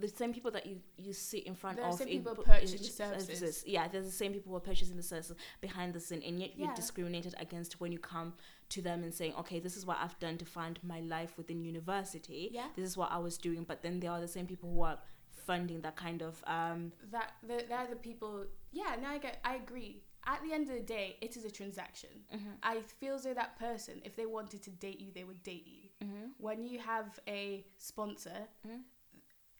the 0.00 0.08
same 0.08 0.32
people 0.32 0.50
that 0.52 0.66
you, 0.66 0.76
you 0.96 1.12
sit 1.12 1.44
in 1.44 1.54
front 1.54 1.78
of 1.78 1.98
same 1.98 2.08
people 2.08 2.34
purchasing 2.44 2.78
in 2.78 2.82
the 2.84 2.88
ch- 2.88 2.92
services. 2.92 3.64
Yeah, 3.66 3.88
there's 3.88 4.06
the 4.06 4.12
same 4.22 4.32
people 4.32 4.50
who 4.52 4.56
are 4.56 4.60
purchasing 4.60 4.96
the 4.96 5.02
services 5.02 5.36
behind 5.60 5.94
the 5.94 6.00
scene, 6.00 6.22
and 6.22 6.38
yet 6.40 6.50
you're 6.56 6.68
discriminated 6.74 7.34
against 7.38 7.80
when 7.80 7.92
you 7.92 7.98
come 7.98 8.34
to 8.70 8.80
them 8.82 9.02
and 9.02 9.12
saying, 9.12 9.34
okay, 9.40 9.58
this 9.60 9.76
is 9.76 9.84
what 9.86 9.98
I've 10.00 10.18
done 10.18 10.36
to 10.38 10.44
find 10.44 10.78
my 10.82 11.00
life 11.00 11.32
within 11.36 11.62
university. 11.64 12.50
Yeah. 12.52 12.68
This 12.76 12.88
is 12.88 12.96
what 12.96 13.10
I 13.12 13.18
was 13.18 13.36
doing, 13.38 13.64
but 13.64 13.82
then 13.82 14.00
there 14.00 14.10
are 14.10 14.20
the 14.20 14.28
same 14.28 14.46
people 14.46 14.70
who 14.72 14.82
are 14.82 14.98
funding 15.46 15.80
that 15.80 15.96
kind 15.96 16.22
of 16.22 16.42
um 16.46 16.92
that 17.10 17.32
the, 17.42 17.64
they're 17.68 17.86
the 17.88 17.96
people. 17.96 18.44
Yeah. 18.72 18.96
No, 19.02 19.08
I 19.08 19.18
get. 19.18 19.38
I 19.44 19.56
agree. 19.56 20.02
At 20.26 20.42
the 20.42 20.52
end 20.52 20.68
of 20.68 20.74
the 20.74 20.82
day, 20.82 21.16
it 21.22 21.34
is 21.38 21.44
a 21.46 21.50
transaction. 21.50 22.10
mhm, 22.32 22.52
I 22.62 22.80
feel 23.00 23.14
as 23.14 23.22
though 23.24 23.32
that 23.32 23.58
person, 23.58 24.02
if 24.04 24.14
they 24.16 24.26
wanted 24.26 24.62
to 24.64 24.70
date 24.70 25.00
you, 25.00 25.10
they 25.14 25.24
would 25.24 25.42
date 25.42 25.66
you. 25.66 26.06
mhm, 26.06 26.32
When 26.36 26.66
you 26.66 26.78
have 26.78 27.18
a 27.26 27.64
sponsor, 27.78 28.46
mhm, 28.66 28.80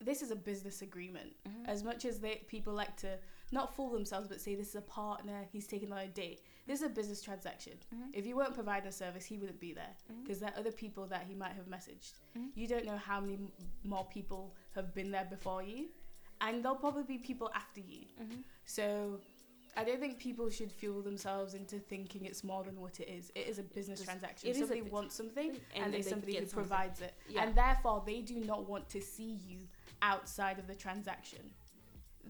this 0.00 0.22
is 0.22 0.30
a 0.30 0.36
business 0.36 0.82
agreement. 0.82 1.32
mhm. 1.46 1.68
As 1.68 1.84
much 1.84 2.04
as 2.04 2.18
they 2.20 2.36
people 2.48 2.72
like 2.72 2.96
to 2.98 3.18
not 3.52 3.74
fool 3.74 3.90
themselves, 3.90 4.28
but 4.28 4.40
say 4.40 4.54
this 4.54 4.68
is 4.68 4.76
a 4.76 4.80
partner, 4.82 5.44
he's 5.52 5.66
taking 5.66 5.92
on 5.92 5.98
a 5.98 6.06
date. 6.08 6.40
This 6.66 6.80
is 6.80 6.86
a 6.86 6.90
business 6.90 7.20
transaction. 7.20 7.74
Mhm. 7.94 8.10
If 8.12 8.24
you 8.26 8.36
weren't 8.36 8.54
providing 8.54 8.88
a 8.88 8.92
service, 8.92 9.24
he 9.24 9.36
wouldn't 9.38 9.60
be 9.60 9.72
there 9.72 9.94
because 10.22 10.38
there 10.40 10.50
are 10.50 10.58
other 10.58 10.72
people 10.72 11.06
that 11.08 11.24
he 11.24 11.34
might 11.34 11.52
have 11.52 11.66
messaged. 11.66 12.12
Mhm. 12.36 12.50
You 12.54 12.66
don't 12.68 12.84
know 12.84 12.96
how 12.96 13.20
many 13.20 13.34
m- 13.34 13.52
more 13.84 14.04
people 14.06 14.54
have 14.74 14.94
been 14.94 15.10
there 15.10 15.24
before 15.26 15.62
you, 15.62 15.88
and 16.40 16.64
there'll 16.64 16.78
probably 16.78 17.02
be 17.04 17.18
people 17.18 17.50
after 17.54 17.80
you. 17.80 18.06
Mhm. 18.20 18.44
So. 18.64 19.20
I 19.76 19.84
don't 19.84 20.00
think 20.00 20.18
people 20.18 20.50
should 20.50 20.72
fool 20.72 21.00
themselves 21.00 21.54
into 21.54 21.78
thinking 21.78 22.24
it's 22.24 22.42
more 22.42 22.64
than 22.64 22.80
what 22.80 22.98
it 22.98 23.08
is. 23.08 23.30
It 23.36 23.46
is 23.46 23.60
a 23.60 23.62
business 23.62 24.02
transaction. 24.02 24.50
it 24.50 24.56
somebody 24.56 24.82
wants 24.82 25.14
something, 25.14 25.50
And 25.50 25.84
and, 25.84 25.94
there's 25.94 26.08
somebody 26.08 26.32
who 26.32 26.40
something. 26.40 26.54
provides 26.54 27.00
it, 27.00 27.14
Yeah. 27.28 27.44
and 27.44 27.54
therefore 27.54 28.02
they 28.04 28.20
do 28.20 28.40
not 28.40 28.68
want 28.68 28.88
to 28.88 29.00
see 29.00 29.30
you 29.46 29.68
outside 30.02 30.58
of 30.58 30.66
the 30.66 30.74
transaction. 30.74 31.50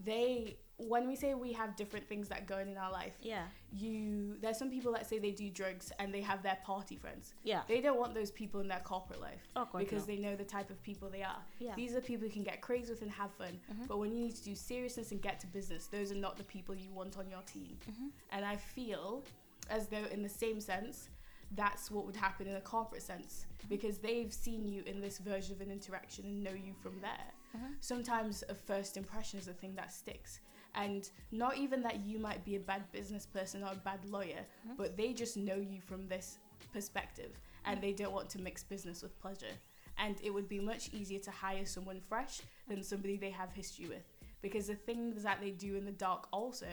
They 0.05 0.57
when 0.83 1.07
we 1.07 1.15
say 1.15 1.35
we 1.35 1.53
have 1.53 1.77
different 1.77 2.09
things 2.09 2.27
that 2.29 2.47
go 2.47 2.55
on 2.57 2.67
in 2.67 2.79
our 2.79 2.91
life, 2.91 3.13
Yeah. 3.21 3.45
you 3.71 4.39
there's 4.41 4.57
some 4.59 4.71
people 4.71 4.93
that 4.93 5.07
say 5.07 5.19
they 5.19 5.33
do 5.33 5.51
drugs 5.51 5.93
and 5.99 6.13
they 6.15 6.23
have 6.23 6.43
their 6.43 6.57
party 6.65 6.97
friends. 6.97 7.35
Yeah. 7.45 7.63
They 7.69 7.83
don't 7.83 7.99
want 7.99 8.15
those 8.15 8.31
people 8.31 8.61
in 8.61 8.69
their 8.69 8.81
corporate 8.81 9.21
life 9.21 9.47
Oh 9.57 9.69
because 9.77 10.07
no. 10.09 10.15
they 10.15 10.17
know 10.23 10.37
the 10.37 10.45
type 10.45 10.71
of 10.71 10.83
people 10.83 11.11
they 11.11 11.23
are. 11.23 11.43
yeah. 11.59 11.75
These 11.77 11.95
are 11.95 12.01
people 12.01 12.27
who 12.27 12.33
can 12.33 12.45
get 12.45 12.63
crazy 12.63 12.91
with 12.93 13.03
and 13.03 13.11
have 13.11 13.31
fun. 13.35 13.61
Mhm. 13.71 13.89
But 13.89 13.99
when 13.99 14.11
you 14.11 14.21
need 14.21 14.37
to 14.37 14.43
do 14.45 14.55
seriousness 14.55 15.11
and 15.13 15.21
get 15.21 15.39
to 15.41 15.47
business, 15.49 15.87
those 15.89 16.11
are 16.13 16.15
not 16.27 16.39
the 16.39 16.45
people 16.45 16.75
you 16.75 16.91
want 16.93 17.19
on 17.19 17.29
your 17.29 17.43
team. 17.43 17.77
Mhm. 17.87 18.11
And 18.31 18.47
I 18.47 18.57
feel 18.57 19.23
as 19.69 19.89
though, 19.89 20.05
in 20.07 20.23
the 20.23 20.31
same 20.31 20.63
sense, 20.63 21.11
that's 21.51 21.91
what 21.91 22.07
would 22.07 22.17
happen 22.17 22.47
in 22.47 22.55
a 22.57 22.61
corporate 22.61 23.03
sense 23.03 23.45
because 23.69 23.99
they've 23.99 24.33
seen 24.33 24.67
you 24.67 24.83
in 24.85 25.01
this 25.03 25.19
version 25.19 25.55
of 25.57 25.61
an 25.61 25.71
interaction 25.71 26.25
and 26.25 26.43
know 26.43 26.53
you 26.53 26.73
from 26.73 27.01
there. 27.01 27.33
Mhm. 27.57 27.77
Sometimes 27.81 28.45
a 28.49 28.55
first 28.55 28.97
impression 28.97 29.39
is 29.39 29.49
a 29.49 29.53
thing 29.55 29.75
that 29.77 29.93
sticks. 29.93 30.41
And 30.75 31.11
not 31.33 31.57
even 31.57 31.83
that 31.83 32.01
you 32.01 32.19
might 32.19 32.45
be 32.45 32.55
a 32.57 32.61
bad 32.61 32.91
business 32.93 33.27
person 33.27 33.65
or 33.65 33.73
a 33.73 33.77
bad 33.77 34.05
lawyer, 34.05 34.47
Mhm. 34.67 34.77
but 34.77 34.97
they 34.97 35.13
just 35.13 35.37
know 35.37 35.57
you 35.57 35.81
from 35.81 36.07
this 36.09 36.39
perspective 36.73 37.39
and 37.65 37.81
they 37.83 37.93
don't 37.93 38.13
want 38.13 38.31
to 38.31 38.41
mix 38.41 38.63
business 38.63 39.03
with 39.03 39.19
pleasure. 39.21 39.59
And 39.99 40.21
it 40.23 40.31
would 40.31 40.49
be 40.49 40.61
much 40.61 40.93
easier 40.95 41.19
to 41.21 41.31
hire 41.31 41.67
someone 41.67 42.01
fresh 42.01 42.41
than 42.69 42.83
somebody 42.83 43.17
they 43.17 43.31
have 43.31 43.53
history 43.53 43.89
with. 43.89 44.05
Because 44.43 44.69
the 44.69 44.77
things 44.77 45.23
that 45.25 45.41
they 45.41 45.51
do 45.51 45.77
in 45.77 45.85
the 45.85 45.93
dark 45.93 46.29
also, 46.33 46.69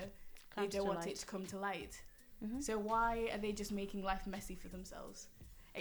Comes 0.51 0.71
they 0.71 0.77
don't 0.77 0.87
want 0.87 1.07
it 1.07 1.17
to 1.17 1.25
come 1.25 1.45
to 1.47 1.57
light. 1.57 2.01
Mhm. 2.41 2.63
So 2.63 2.77
why 2.77 3.29
are 3.33 3.37
they 3.39 3.51
just 3.51 3.71
making 3.71 4.03
life 4.03 4.27
messy 4.27 4.55
for 4.55 4.69
themselves? 4.69 5.27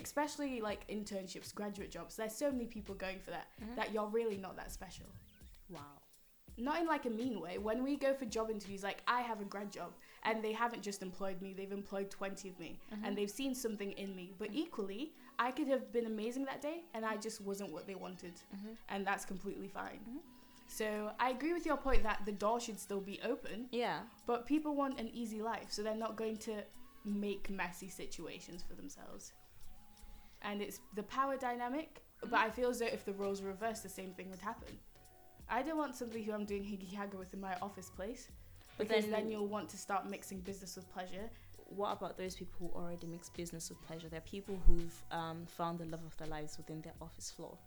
Especially 0.03 0.61
like 0.61 0.87
internships, 0.89 1.55
graduate 1.55 1.91
jobs. 1.91 2.17
There's 2.17 2.35
so 2.35 2.51
many 2.51 2.67
people 2.67 2.95
going 2.95 3.19
for 3.21 3.31
that 3.31 3.49
Mhm. 3.61 3.77
that 3.77 3.93
you're 3.93 4.07
really 4.09 4.37
not 4.37 4.57
that 4.57 4.71
special. 4.73 5.07
Wow. 5.69 5.81
Not 6.59 6.81
in 6.81 6.87
like 6.87 7.05
a 7.05 7.11
mean 7.11 7.41
way. 7.41 7.59
When 7.59 7.83
we 7.83 7.97
go 7.97 8.15
for 8.15 8.25
job 8.25 8.51
interviews, 8.51 8.83
like 8.83 9.03
I 9.07 9.21
have 9.21 9.41
a 9.43 9.45
grad 9.45 9.71
job 9.71 9.93
and 10.23 10.43
they 10.43 10.53
haven't 10.53 10.83
just 10.83 11.03
employed 11.03 11.43
me, 11.43 11.53
they've 11.53 11.71
employed 11.73 12.11
20 12.11 12.49
of 12.49 12.59
me 12.59 12.81
Mhm. 12.91 13.05
and 13.05 13.19
they've 13.19 13.31
seen 13.31 13.55
something 13.55 13.93
in 13.93 14.17
me. 14.17 14.33
But 14.39 14.55
equally, 14.55 15.13
I 15.39 15.51
could 15.53 15.69
have 15.69 15.93
been 15.93 16.07
amazing 16.07 16.47
that 16.47 16.63
day 16.63 16.85
and 16.95 17.05
I 17.05 17.19
just 17.19 17.41
wasn't 17.43 17.73
what 17.73 17.87
they 17.87 17.95
wanted. 17.95 18.35
Mhm. 18.55 18.77
And 18.89 19.07
that's 19.07 19.27
completely 19.27 19.69
fine. 19.69 20.01
Mhm. 20.09 20.23
So 20.69 21.15
I 21.21 21.31
agree 21.31 21.53
with 21.53 21.67
your 21.67 21.77
point 21.77 22.03
that 22.05 22.25
the 22.25 22.33
door 22.33 22.59
should 22.59 22.81
still 22.81 23.01
be 23.01 23.21
open, 23.23 23.69
Yeah. 23.71 24.07
but 24.27 24.47
people 24.47 24.75
want 24.75 24.99
an 24.99 25.09
easy 25.09 25.43
life, 25.43 25.71
so 25.71 25.83
they're 25.83 25.95
not 25.95 26.17
going 26.17 26.39
to 26.39 26.65
make 27.05 27.51
messy 27.51 27.89
situations 27.89 28.63
for 28.65 28.75
themselves. 28.75 29.33
And 30.47 30.63
it's 30.63 30.79
the 30.95 31.03
power 31.03 31.37
dynamic, 31.37 32.03
but 32.31 32.39
I 32.47 32.49
feel 32.51 32.71
as 32.71 32.79
though 32.79 32.87
if 32.99 33.05
the 33.05 33.13
roles 33.13 33.43
were 33.43 33.49
reversed, 33.49 33.83
the 33.83 33.89
same 34.01 34.13
thing 34.15 34.31
would 34.31 34.39
happen. 34.41 34.73
I 35.49 35.63
don't 35.63 35.77
want 35.77 35.95
somebody 35.97 36.23
who 36.23 36.33
I'm 36.33 36.45
doing 36.45 36.63
higgy 36.63 36.93
haga 36.95 37.17
with 37.17 37.35
in 37.35 37.41
my 37.41 37.55
office 37.61 37.91
place, 37.91 38.29
But 38.79 38.89
because 38.89 39.05
then- 39.05 39.13
then, 39.25 39.31
you'll 39.31 39.49
want 39.49 39.69
to 39.71 39.77
start 39.87 40.09
mixing 40.09 40.41
business 40.41 40.77
with 40.77 40.89
pleasure. 40.97 41.29
What 41.81 41.91
about 41.99 42.17
those 42.17 42.37
people 42.37 42.55
who 42.61 42.79
already 42.81 43.09
mix 43.09 43.29
business 43.29 43.69
with 43.71 43.81
pleasure? 43.89 44.09
They're 44.09 44.21
people 44.37 44.57
who've 44.67 44.97
um, 45.11 45.47
found 45.47 45.81
the 45.81 45.85
love 45.87 46.05
of 46.05 46.17
their 46.17 46.29
lives 46.29 46.57
within 46.57 46.81
their 46.81 46.95
office 47.03 47.31
floor. 47.33 47.59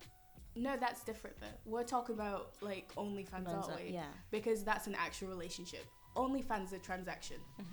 No, 0.56 0.78
that's 0.78 1.04
different 1.04 1.36
though. 1.42 1.58
We're 1.65 1.84
talking 1.84 2.15
about 2.15 2.54
like 2.62 2.94
OnlyFans, 2.96 3.48
aren't 3.50 3.76
we? 3.84 3.92
Yeah. 3.92 4.06
Because 4.32 4.63
that's 4.63 4.88
an 4.88 4.96
actual 4.96 5.28
relationship. 5.28 5.86
OnlyFans 6.15 6.68
is 6.68 6.74
a 6.74 6.80
transaction. 6.80 7.38
Mhm. 7.60 7.65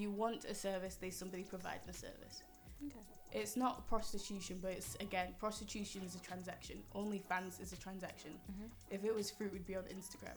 You 0.00 0.10
want 0.10 0.44
a 0.44 0.54
service, 0.54 0.96
there's 0.96 1.16
somebody 1.16 1.44
providing 1.44 1.86
the 1.86 1.92
service. 1.94 2.42
Okay. 2.86 3.00
It's 3.32 3.56
not 3.56 3.86
prostitution, 3.88 4.58
but 4.60 4.72
it's 4.72 4.96
again, 4.96 5.34
prostitution 5.38 6.02
is 6.04 6.14
a 6.14 6.20
transaction. 6.20 6.82
OnlyFans 6.94 7.60
is 7.60 7.72
a 7.72 7.76
transaction. 7.76 8.32
Mhm. 8.50 8.70
If 8.90 9.04
it 9.04 9.14
was 9.14 9.30
fruit, 9.30 9.48
it 9.48 9.52
would 9.52 9.66
be 9.66 9.76
on 9.76 9.84
Instagram. 9.84 10.36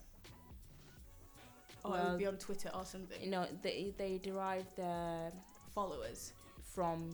Or 1.84 1.98
it 1.98 2.04
would 2.10 2.20
be 2.20 2.28
on 2.28 2.38
Twitter 2.38 2.70
or 2.74 2.86
something. 2.86 3.22
You 3.22 3.30
know, 3.30 3.48
they 3.62 3.94
they 3.98 4.18
derive 4.20 4.74
their 4.76 5.34
Followers, 5.74 6.34
from 6.74 7.10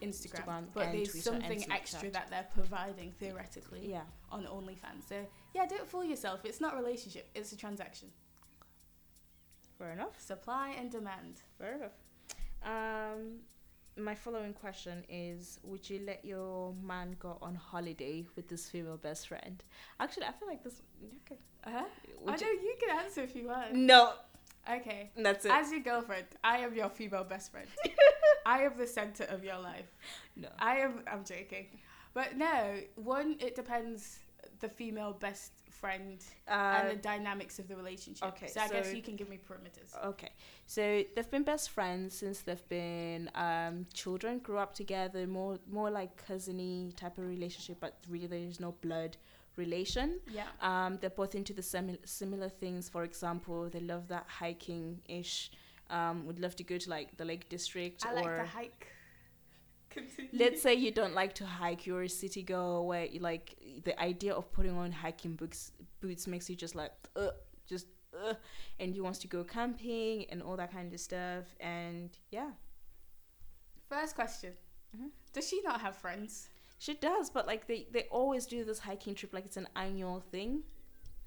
Instagram. 0.00 0.44
Instagram 0.44 0.64
but 0.72 0.92
there's 0.92 1.10
Twitter 1.10 1.30
something 1.30 1.70
extra 1.70 2.10
that 2.10 2.30
they're 2.30 2.48
providing 2.54 3.12
theoretically 3.18 3.90
yeah. 3.90 4.02
on 4.32 4.44
OnlyFans. 4.44 5.06
So 5.06 5.26
yeah, 5.54 5.66
don't 5.66 5.86
fool 5.86 6.04
yourself. 6.04 6.40
It's 6.44 6.60
not 6.60 6.74
a 6.74 6.76
relationship. 6.76 7.28
It's 7.34 7.52
a 7.52 7.56
transaction. 7.56 8.08
Fair 9.78 9.92
enough. 9.92 10.18
Supply 10.20 10.74
and 10.78 10.90
demand. 10.90 11.42
Fair 11.58 11.74
enough. 11.74 11.92
Um, 12.64 13.40
my 14.04 14.14
following 14.14 14.52
question 14.52 15.04
is: 15.08 15.58
Would 15.64 15.88
you 15.88 16.00
let 16.06 16.24
your 16.24 16.74
man 16.82 17.16
go 17.18 17.38
on 17.42 17.54
holiday 17.54 18.26
with 18.36 18.48
his 18.50 18.68
female 18.68 18.96
best 18.96 19.28
friend? 19.28 19.62
Actually, 19.98 20.26
I 20.26 20.32
feel 20.32 20.48
like 20.48 20.62
this. 20.64 20.82
Okay. 21.26 21.38
Uh-huh. 21.64 21.84
Would 22.22 22.34
I 22.34 22.36
know 22.38 22.50
you 22.50 22.74
can 22.80 22.98
answer 22.98 23.22
if 23.22 23.34
you 23.36 23.48
want. 23.48 23.74
No, 23.74 24.12
Okay. 24.70 25.10
that's 25.16 25.44
it. 25.44 25.50
As 25.52 25.70
your 25.70 25.80
girlfriend, 25.80 26.26
I 26.44 26.58
am 26.58 26.74
your 26.74 26.88
female 26.90 27.24
best 27.24 27.50
friend. 27.52 27.66
I 28.46 28.62
am 28.62 28.72
the 28.78 28.86
center 28.86 29.24
of 29.24 29.44
your 29.44 29.58
life. 29.58 29.90
no. 30.36 30.48
I 30.58 30.76
am. 30.78 31.02
I'm 31.10 31.24
joking, 31.24 31.66
but 32.14 32.36
no. 32.36 32.76
One, 32.96 33.36
it 33.40 33.54
depends 33.54 34.18
the 34.60 34.68
female 34.68 35.12
best 35.12 35.52
friend 35.80 36.22
Uh, 36.48 36.52
and 36.80 36.90
the 36.90 36.96
dynamics 36.96 37.58
of 37.58 37.66
the 37.68 37.76
relationship. 37.76 38.28
okay, 38.28 38.46
So 38.48 38.60
I 38.60 38.68
guess 38.68 38.92
you 38.94 39.02
can 39.02 39.16
give 39.16 39.28
me 39.28 39.38
parameters. 39.48 39.90
Okay, 40.04 40.30
so 40.66 40.82
they've 41.14 41.30
been 41.30 41.42
best 41.44 41.70
friends 41.70 42.16
since 42.18 42.40
they've 42.42 42.68
been 42.68 43.30
um, 43.34 43.86
children. 43.94 44.38
Grew 44.40 44.58
up 44.58 44.74
together, 44.74 45.26
more 45.26 45.58
more 45.70 45.90
like 45.90 46.10
cousiny 46.28 46.94
type 46.96 47.16
of 47.18 47.24
relationship, 47.26 47.76
but 47.80 47.92
really 48.08 48.26
there's 48.26 48.60
no 48.60 48.72
blood 48.80 49.16
relation. 49.56 50.20
Yeah. 50.30 50.44
Um, 50.60 50.98
they're 51.00 51.10
both 51.22 51.34
into 51.34 51.52
the 51.52 51.62
simi- 51.62 51.98
similar 52.04 52.48
things. 52.48 52.88
For 52.88 53.02
example, 53.04 53.68
they 53.68 53.80
love 53.80 54.08
that 54.08 54.26
hiking 54.40 55.00
ish. 55.08 55.50
Um, 55.90 56.24
would 56.26 56.38
love 56.38 56.54
to 56.56 56.64
go 56.64 56.78
to 56.78 56.88
like 56.90 57.16
the 57.16 57.24
Lake 57.24 57.48
District 57.48 58.06
I 58.06 58.12
like 58.12 58.26
or 58.26 58.36
the 58.36 58.46
hike. 58.46 58.86
Continue. 59.90 60.30
let's 60.32 60.62
say 60.62 60.74
you 60.74 60.90
don't 60.92 61.14
like 61.14 61.34
to 61.34 61.46
hike. 61.46 61.86
You're 61.86 62.02
a 62.02 62.08
city 62.08 62.42
girl 62.42 62.86
where 62.86 63.04
you 63.06 63.20
like 63.20 63.56
the 63.84 64.00
idea 64.00 64.32
of 64.34 64.50
putting 64.52 64.76
on 64.76 64.92
hiking 64.92 65.34
boots 65.36 65.72
boots 66.00 66.26
makes 66.26 66.48
you 66.48 66.56
just 66.56 66.74
like 66.74 66.92
uh, 67.16 67.28
just 67.68 67.86
uh, 68.24 68.34
and 68.78 68.94
you 68.96 69.02
wants 69.04 69.18
to 69.20 69.28
go 69.28 69.44
camping 69.44 70.26
and 70.30 70.42
all 70.42 70.56
that 70.56 70.72
kind 70.72 70.92
of 70.92 71.00
stuff. 71.00 71.44
And 71.60 72.10
yeah, 72.30 72.50
First 73.88 74.14
question. 74.14 74.52
Mhm. 74.96 75.10
Does 75.32 75.48
she 75.48 75.60
not 75.62 75.80
have 75.80 75.96
friends? 75.96 76.48
she 76.78 76.94
does. 76.94 77.28
But 77.30 77.46
like 77.46 77.66
they 77.66 77.86
they 77.90 78.04
always 78.10 78.46
do 78.46 78.64
this 78.64 78.78
hiking 78.78 79.14
trip 79.14 79.32
like 79.34 79.44
it's 79.44 79.56
an 79.56 79.68
annual 79.76 80.20
thing. 80.20 80.62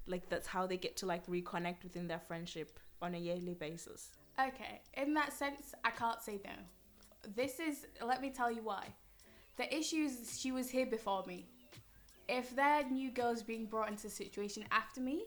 Like 0.06 0.28
that's 0.28 0.46
how 0.46 0.66
they 0.66 0.76
get 0.76 0.96
to 0.98 1.06
like 1.06 1.26
reconnect 1.26 1.82
within 1.82 2.06
their 2.08 2.20
friendship 2.20 2.78
on 3.00 3.14
a 3.14 3.18
yearly 3.18 3.54
basis. 3.54 4.10
Okay, 4.38 4.80
in 4.94 5.14
that 5.14 5.32
sense, 5.32 5.74
I 5.84 5.90
can't 5.90 6.20
say 6.20 6.40
no. 6.44 6.52
This 7.34 7.60
is, 7.60 7.86
let 8.04 8.20
me 8.20 8.30
tell 8.30 8.50
you 8.50 8.62
why. 8.62 8.86
The 9.56 9.72
issue 9.74 10.04
is 10.04 10.38
she 10.40 10.52
was 10.52 10.68
here 10.68 10.86
before 10.86 11.24
me. 11.26 11.46
If 12.28 12.54
there 12.56 12.80
are 12.80 12.82
new 12.84 13.10
girls 13.10 13.42
being 13.42 13.66
brought 13.66 13.88
into 13.88 14.04
the 14.04 14.10
situation 14.10 14.64
after 14.70 15.00
me, 15.00 15.24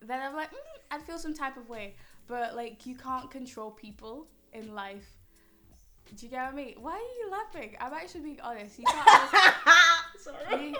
then 0.00 0.20
I'm 0.22 0.34
like, 0.34 0.50
mm, 0.50 0.56
I'd 0.90 1.02
feel 1.02 1.18
some 1.18 1.34
type 1.34 1.56
of 1.56 1.68
way. 1.68 1.96
But 2.26 2.56
like, 2.56 2.86
you 2.86 2.94
can't 2.94 3.30
control 3.30 3.70
people 3.70 4.28
in 4.52 4.74
life. 4.74 5.06
Do 6.14 6.24
you 6.24 6.30
get 6.30 6.44
what 6.44 6.52
I 6.52 6.56
mean? 6.56 6.74
Why 6.80 6.92
are 6.92 6.98
you 6.98 7.30
laughing? 7.30 7.76
I'm 7.80 7.92
actually 7.92 8.20
being 8.20 8.40
honest. 8.40 8.78
You 8.78 8.84
thought 8.86 9.04
I 9.66 10.00
was, 10.14 10.24
Sorry. 10.50 10.68
you, 10.68 10.76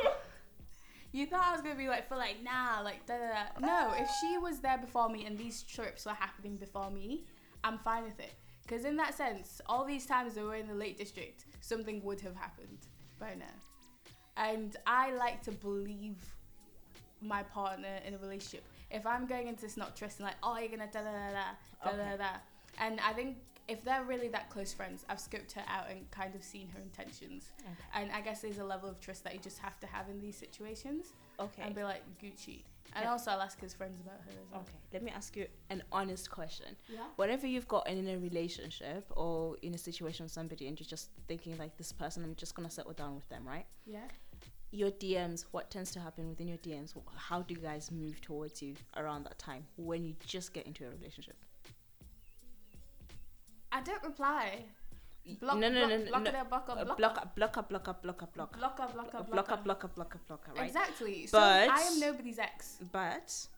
you 1.13 1.27
thought 1.27 1.45
I 1.47 1.53
was 1.53 1.63
gonna 1.63 1.75
be 1.75 1.89
like 1.89 2.09
for 2.09 2.17
like 2.17 2.37
nah 2.45 2.81
like 2.85 3.05
da 3.07 3.15
da 3.17 3.29
da. 3.61 3.67
No, 3.67 3.95
if 3.97 4.09
she 4.21 4.39
was 4.39 4.61
there 4.61 4.79
before 4.79 5.09
me 5.09 5.27
and 5.27 5.37
these 5.37 5.63
trips 5.65 6.07
were 6.07 6.13
happening 6.13 6.57
before 6.57 6.91
me, 6.93 7.25
I'm 7.65 7.79
fine 7.79 8.05
with 8.05 8.21
it. 8.21 8.35
Because 8.67 8.85
in 8.85 8.97
that 8.97 9.15
sense, 9.15 9.61
all 9.67 9.85
these 9.85 10.07
times 10.07 10.35
they 10.35 10.43
were 10.43 10.57
in 10.57 10.67
the 10.67 10.75
Lake 10.75 10.99
District, 10.99 11.45
something 11.61 12.03
would 12.03 12.21
have 12.21 12.35
happened 12.35 12.79
by 13.21 13.35
now. 13.39 13.45
And 14.37 14.77
I 14.87 15.13
like 15.13 15.41
to 15.43 15.53
believe 15.53 16.17
my 17.21 17.43
partner 17.45 18.01
in 18.07 18.15
a 18.15 18.19
relationship. 18.19 18.65
If 18.91 19.07
I'm 19.07 19.27
going 19.27 19.47
into 19.49 19.63
this 19.63 19.77
not 19.77 19.97
trusting, 19.97 20.25
like, 20.27 20.35
oh, 20.43 20.59
you're 20.59 20.69
gonna 20.69 20.89
da 20.93 21.01
da 21.03 21.13
da 21.13 21.31
da 21.31 21.91
da 21.91 21.97
da 21.97 22.03
Okay. 22.03 22.17
da, 22.19 22.29
and 22.81 23.01
I 23.01 23.13
think 23.13 23.37
if 23.69 23.83
they're 23.85 24.05
really 24.05 24.29
that 24.29 24.51
close 24.51 24.73
friends, 24.73 25.05
I've 25.09 25.19
scoped 25.19 25.53
her 25.53 25.63
out 25.69 25.89
and 25.91 26.09
kind 26.11 26.35
of 26.35 26.43
seen 26.43 26.69
her 26.75 26.81
intentions. 26.81 27.51
And 27.95 28.11
I 28.13 28.21
guess 28.21 28.41
there's 28.43 28.59
a 28.59 28.65
level 28.65 28.89
of 28.89 29.01
trust 29.01 29.25
that 29.25 29.33
you 29.35 29.41
just 29.41 29.59
have 29.59 29.79
to 29.81 29.87
have 29.87 30.09
in 30.09 30.21
these 30.21 30.37
situations 30.37 31.15
Okay. 31.41 31.63
and 31.63 31.75
be 31.75 31.83
like 31.83 32.03
Gucci. 32.23 32.63
And 32.94 33.05
Yeah. 33.05 33.11
also, 33.12 33.31
I'll 33.33 33.42
ask 33.42 33.61
his 33.61 33.75
friends 33.75 34.01
about 34.01 34.20
her 34.22 34.31
as 34.31 34.51
well. 34.51 34.61
Okay. 34.62 34.79
Let 34.92 35.03
me 35.03 35.11
ask 35.11 35.37
you 35.37 35.46
an 35.70 35.83
honest 35.92 36.31
question. 36.31 36.77
Yeah. 36.88 37.01
whenever 37.16 37.46
you've 37.46 37.68
gotten 37.68 37.96
in 37.99 38.09
a 38.09 38.18
relationship 38.18 39.05
or 39.16 39.57
in 39.62 39.75
a 39.75 39.79
situation 39.79 40.25
with 40.25 40.33
somebody 40.33 40.66
and 40.68 40.79
you're 40.81 40.87
just 40.87 41.11
thinking 41.29 41.57
like 41.59 41.77
this 41.77 41.92
person 41.92 42.22
i'm 42.25 42.35
just 42.37 42.55
gonna 42.55 42.70
settle 42.70 42.92
down 42.92 43.14
with 43.14 43.29
them 43.29 43.46
right 43.46 43.66
Yeah. 43.85 44.07
your 44.70 44.90
dms 44.90 45.46
what 45.51 45.70
tends 45.70 45.90
to 45.92 46.01
happen 46.01 46.29
within 46.29 46.49
your 46.49 46.59
dms 46.59 46.94
how 47.16 47.42
do 47.42 47.55
you 47.55 47.61
guys 47.61 47.90
move 47.90 48.20
towards 48.20 48.62
you 48.62 48.75
around 48.96 49.25
that 49.25 49.38
time 49.38 49.66
when 49.77 50.05
you 50.05 50.14
just 50.27 50.53
get 50.53 50.66
into 50.66 50.87
a 50.87 50.90
relationship 50.90 51.37
I 53.72 53.83
don't 53.83 54.03
reply. 54.03 54.64
Block, 55.41 55.59
no 55.59 55.69
no 55.69 55.87
block, 55.87 55.91
no 55.91 55.97
no, 55.97 56.05
block, 56.05 56.23
no. 56.23 56.31
blocker, 56.31 56.45
blocker, 56.49 56.73
Uh, 56.73 56.95
blocker, 56.95 57.31
blocker 57.37 57.62
blocker 57.62 57.62
blocker 57.65 57.93
blocker 58.03 58.27
blocker 58.27 58.27
blocker, 58.57 58.87
blocker, 58.87 58.87
blocker, 58.93 59.25
blocker 59.25 59.57
blocker 59.65 59.89
blocker 59.89 60.21
blocker 60.29 60.53
right 60.57 60.67
Exactly. 60.67 61.27
So 61.27 61.39
But- 61.39 61.69
I 61.71 61.81
am 61.83 61.99
nobody's 62.01 62.39
ex. 62.39 62.79
but 62.93 63.49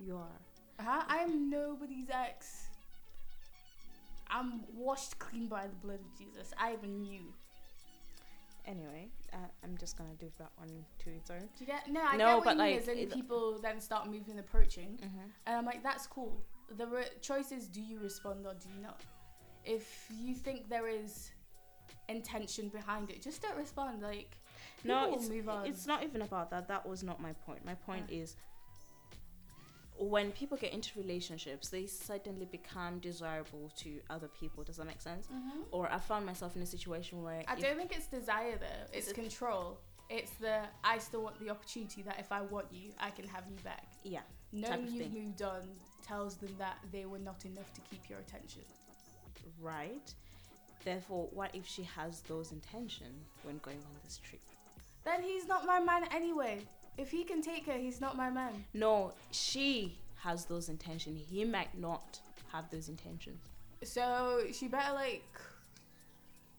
you 0.00 0.16
are 0.16 0.38
Huh? 0.80 1.04
I'm 1.08 1.50
nobody's 1.50 2.08
ex. 2.10 2.68
I'm 4.30 4.62
washed 4.74 5.18
clean 5.18 5.48
by 5.48 5.66
the 5.66 5.74
blood 5.86 6.00
of 6.00 6.18
Jesus. 6.18 6.52
I 6.58 6.72
even 6.72 7.02
knew. 7.02 7.34
Anyway, 8.66 9.08
uh, 9.32 9.36
I'm 9.64 9.76
just 9.76 9.96
gonna 9.98 10.14
leave 10.22 10.36
that 10.38 10.50
one 10.56 10.84
to 11.00 11.10
its 11.10 11.30
own. 11.30 11.40
Do 11.40 11.46
you 11.58 11.66
get? 11.66 11.88
No, 11.88 12.00
I 12.02 12.16
No, 12.16 12.36
get 12.36 12.44
but, 12.44 12.56
like, 12.56 12.86
it- 12.88 13.12
people 13.12 13.58
then 13.58 13.80
start 13.80 14.06
moving, 14.08 14.38
approaching, 14.38 14.98
Mm-hmm. 15.02 15.18
and 15.46 15.56
I'm 15.56 15.64
like, 15.66 15.82
that's 15.82 16.06
cool. 16.06 16.40
The 16.76 16.86
re- 16.86 17.10
choice 17.20 17.50
is, 17.52 17.66
do 17.66 17.80
you 17.82 17.98
respond 17.98 18.46
or 18.46 18.54
do 18.54 18.68
you 18.68 18.80
not? 18.80 19.00
If 19.64 20.06
you 20.20 20.34
think 20.34 20.68
there 20.68 20.88
is 20.88 21.30
intention 22.08 22.68
behind 22.68 23.10
it, 23.10 23.22
just 23.22 23.42
don't 23.42 23.56
respond. 23.56 24.02
Like, 24.02 24.36
No, 24.84 25.12
it's 25.14 25.28
move 25.28 25.48
on. 25.48 25.66
it's 25.66 25.86
not 25.86 26.02
even 26.02 26.22
about 26.22 26.50
that. 26.50 26.68
That 26.68 26.86
was 26.88 27.02
not 27.02 27.20
my 27.20 27.32
point. 27.32 27.64
My 27.64 27.74
point 27.74 28.06
Ah. 28.08 28.14
is 28.14 28.36
when 29.98 30.32
people 30.32 30.56
get 30.56 30.72
into 30.72 30.98
relationships, 30.98 31.68
they 31.68 31.86
suddenly 31.86 32.46
become 32.46 33.00
desirable 33.00 33.70
to 33.76 34.00
other 34.08 34.28
people. 34.28 34.64
Does 34.64 34.78
that 34.78 34.86
make 34.86 35.00
sense? 35.02 35.26
Mhm. 35.26 35.66
Or 35.70 35.92
I 35.92 35.98
found 35.98 36.24
myself 36.24 36.56
in 36.56 36.62
a 36.62 36.66
situation 36.66 37.22
where 37.22 37.44
I 37.46 37.54
don't 37.54 37.76
think 37.76 37.92
it's 37.94 38.06
desire 38.06 38.56
though. 38.56 38.86
It's 38.92 39.08
it- 39.08 39.14
control. 39.14 39.78
It's 40.08 40.32
the 40.38 40.66
I 40.82 40.98
still 40.98 41.22
want 41.22 41.38
the 41.38 41.50
opportunity 41.50 42.02
that 42.02 42.18
if 42.18 42.32
I 42.32 42.40
want 42.40 42.72
you, 42.72 42.92
I 42.98 43.10
can 43.10 43.28
have 43.28 43.46
you 43.48 43.56
back. 43.62 43.86
yeah, 44.02 44.22
Knowing 44.52 44.88
you've 44.88 45.12
moved 45.12 45.42
on 45.42 45.78
tells 46.02 46.36
them 46.38 46.56
that 46.58 46.78
they 46.90 47.04
were 47.04 47.18
not 47.20 47.44
enough 47.44 47.72
to 47.74 47.80
keep 47.82 48.08
your 48.08 48.18
attention. 48.20 48.64
Right. 49.60 50.14
Therefore, 50.84 51.28
what 51.32 51.54
if 51.54 51.66
she 51.66 51.82
has 51.82 52.20
those 52.22 52.52
intentions 52.52 53.26
when 53.42 53.58
going 53.58 53.76
on 53.78 53.92
this 54.04 54.18
trip? 54.18 54.40
Then 55.04 55.22
he's 55.22 55.46
not 55.46 55.66
my 55.66 55.80
man 55.80 56.04
anyway. 56.12 56.60
If 56.96 57.10
he 57.10 57.24
can 57.24 57.42
take 57.42 57.66
her, 57.66 57.72
he's 57.72 58.00
not 58.00 58.16
my 58.16 58.30
man. 58.30 58.64
No, 58.74 59.12
she 59.30 59.98
has 60.22 60.44
those 60.44 60.68
intentions. 60.68 61.20
He 61.28 61.44
might 61.44 61.78
not 61.78 62.18
have 62.52 62.70
those 62.70 62.88
intentions. 62.88 63.38
So 63.82 64.42
she 64.52 64.68
better 64.68 64.92
like. 64.94 65.24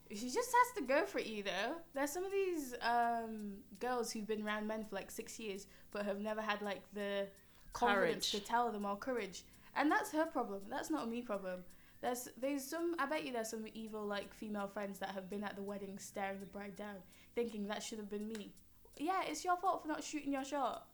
She 0.10 0.30
just 0.30 0.50
has 0.52 0.78
to 0.78 0.84
go 0.84 1.06
for 1.06 1.20
it, 1.20 1.28
you 1.28 1.44
know. 1.44 1.76
There's 1.96 2.12
some 2.12 2.26
of 2.26 2.32
these 2.32 2.76
um, 2.82 3.54
girls 3.80 4.12
who've 4.12 4.28
been 4.28 4.46
around 4.46 4.68
men 4.68 4.84
for 4.84 4.96
like 4.96 5.10
six 5.10 5.40
years, 5.40 5.68
but 5.92 6.06
have 6.06 6.20
never 6.20 6.42
had 6.42 6.62
like 6.62 6.82
the 6.94 7.28
confidence 7.72 8.30
Courage. 8.30 8.44
to 8.44 8.46
tell 8.46 8.72
them 8.72 8.86
or 8.86 8.98
courage, 8.98 9.44
and 9.76 9.90
that's 9.90 10.12
her 10.12 10.26
problem. 10.26 10.62
That's 10.70 10.90
not 10.90 11.06
a 11.06 11.08
me 11.08 11.22
problem. 11.22 11.64
There's 12.02 12.30
there's 12.40 12.64
some. 12.64 12.96
I 12.98 13.06
bet 13.06 13.26
you 13.26 13.32
there's 13.32 13.50
some 13.50 13.66
evil 13.74 14.06
like 14.06 14.34
female 14.34 14.68
friends 14.68 14.98
that 15.00 15.10
have 15.10 15.30
been 15.30 15.44
at 15.44 15.56
the 15.56 15.62
wedding 15.62 15.98
staring 16.00 16.40
the 16.40 16.48
bride 16.48 16.76
down, 16.76 16.96
thinking 17.36 17.68
that 17.68 17.84
should 17.84 18.00
have 18.00 18.10
been 18.10 18.28
me. 18.28 18.54
Yeah, 18.98 19.22
it's 19.28 19.46
your 19.46 19.58
fault 19.58 19.84
for 19.84 19.88
not 19.88 20.04
shooting 20.04 20.34
your 20.34 20.44
shot. 20.44 20.88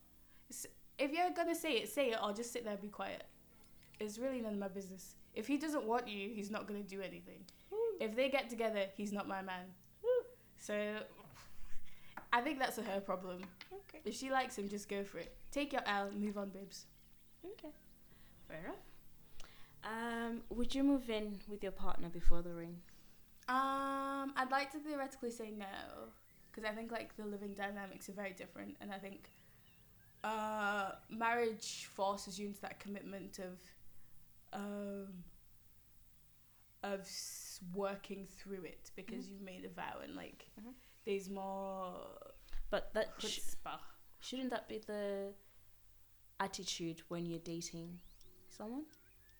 It's, 0.50 0.66
if 0.98 1.12
you're 1.12 1.30
gonna 1.30 1.54
say 1.54 1.72
it, 1.72 1.88
say 1.88 2.10
it, 2.10 2.18
or 2.22 2.32
just 2.32 2.52
sit 2.52 2.64
there 2.64 2.74
and 2.74 2.82
be 2.82 2.88
quiet. 2.88 3.24
It's 4.00 4.18
really 4.18 4.40
none 4.40 4.52
of 4.52 4.58
my 4.58 4.68
business. 4.68 5.14
If 5.34 5.46
he 5.46 5.56
doesn't 5.56 5.84
want 5.84 6.08
you, 6.08 6.30
he's 6.30 6.50
not 6.50 6.66
gonna 6.66 6.82
do 6.82 7.00
anything. 7.00 7.44
If 8.00 8.14
they 8.14 8.28
get 8.28 8.48
together, 8.48 8.84
he's 8.96 9.12
not 9.12 9.26
my 9.26 9.42
man. 9.42 9.64
So 10.58 10.98
I 12.32 12.40
think 12.40 12.58
that's 12.58 12.78
a 12.78 12.82
her 12.82 13.00
problem. 13.00 13.42
Okay. 13.72 14.00
If 14.04 14.14
she 14.14 14.30
likes 14.30 14.58
him, 14.58 14.68
just 14.68 14.88
go 14.88 15.04
for 15.04 15.18
it. 15.18 15.34
Take 15.50 15.72
your 15.72 15.82
L, 15.86 16.10
move 16.14 16.36
on, 16.36 16.50
babes. 16.50 16.86
Okay. 17.44 17.72
Fair 18.48 18.58
enough. 18.64 18.76
Um, 19.84 20.42
would 20.50 20.74
you 20.74 20.82
move 20.82 21.08
in 21.10 21.38
with 21.48 21.62
your 21.62 21.72
partner 21.72 22.08
before 22.08 22.42
the 22.42 22.52
ring? 22.52 22.76
Um, 23.48 24.32
I'd 24.36 24.50
like 24.50 24.70
to 24.72 24.78
theoretically 24.78 25.30
say 25.30 25.50
no, 25.50 25.66
because 26.50 26.68
I 26.68 26.74
think 26.74 26.90
like 26.92 27.16
the 27.16 27.24
living 27.24 27.54
dynamics 27.54 28.08
are 28.08 28.12
very 28.12 28.32
different, 28.32 28.76
and 28.80 28.92
I 28.92 28.98
think 28.98 29.30
uh, 30.24 30.90
marriage 31.08 31.88
forces 31.94 32.38
you 32.38 32.48
into 32.48 32.60
that 32.62 32.78
commitment 32.80 33.38
of 33.38 33.58
um, 34.52 35.06
of 36.82 37.00
s- 37.00 37.60
working 37.74 38.26
through 38.26 38.64
it 38.64 38.90
because 38.96 39.28
you've 39.28 39.40
made 39.42 39.64
a 39.64 39.68
vow 39.68 40.00
and 40.02 40.14
like 40.16 40.48
Mhm. 40.60 40.72
there's 41.04 41.28
more 41.30 41.96
But 42.70 42.92
that 42.94 43.14
sh- 43.18 43.40
shouldn't 44.20 44.50
that 44.50 44.68
be 44.68 44.78
the 44.78 45.32
attitude 46.40 47.02
when 47.08 47.26
you're 47.26 47.38
dating 47.40 48.00
someone? 48.50 48.84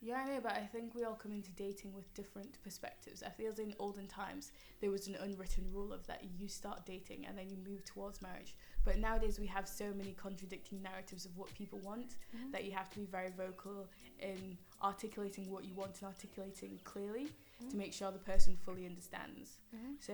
Yeah, 0.01 0.15
I 0.15 0.25
know, 0.25 0.39
but 0.41 0.53
I 0.53 0.61
think 0.61 0.95
we 0.95 1.03
all 1.03 1.15
come 1.15 1.33
into 1.33 1.51
dating 1.51 1.93
with 1.93 2.13
different 2.13 2.61
perspectives. 2.63 3.21
I 3.21 3.29
feel 3.29 3.51
as 3.51 3.59
in 3.59 3.73
olden 3.79 4.07
times 4.07 4.53
there 4.79 4.91
was 4.91 5.07
an 5.07 5.17
unwritten 5.21 5.65
rule 5.73 5.91
of 5.91 6.07
that 6.07 6.23
you 6.37 6.47
start 6.47 6.85
dating 6.85 7.25
and 7.27 7.37
then 7.37 7.49
you 7.49 7.57
move 7.57 7.83
towards 7.83 8.21
marriage. 8.21 8.55
But 8.85 8.97
nowadays 8.97 9.39
we 9.39 9.47
have 9.47 9.67
so 9.67 9.91
many 9.93 10.13
contradicting 10.13 10.81
narratives 10.81 11.25
of 11.25 11.35
what 11.37 11.53
people 11.53 11.79
want 11.79 12.15
that 12.53 12.63
you 12.63 12.71
have 12.71 12.89
to 12.91 12.99
be 12.99 13.05
very 13.05 13.31
vocal 13.35 13.87
in 14.19 14.57
articulating 14.81 15.51
what 15.51 15.65
you 15.65 15.73
want 15.73 16.01
and 16.01 16.07
articulating 16.07 16.79
clearly 16.85 17.27
to 17.69 17.75
make 17.75 17.93
sure 17.93 18.09
the 18.11 18.19
person 18.19 18.57
fully 18.63 18.85
understands. 18.85 19.59
Mm-hmm. 19.75 19.93
So 19.99 20.13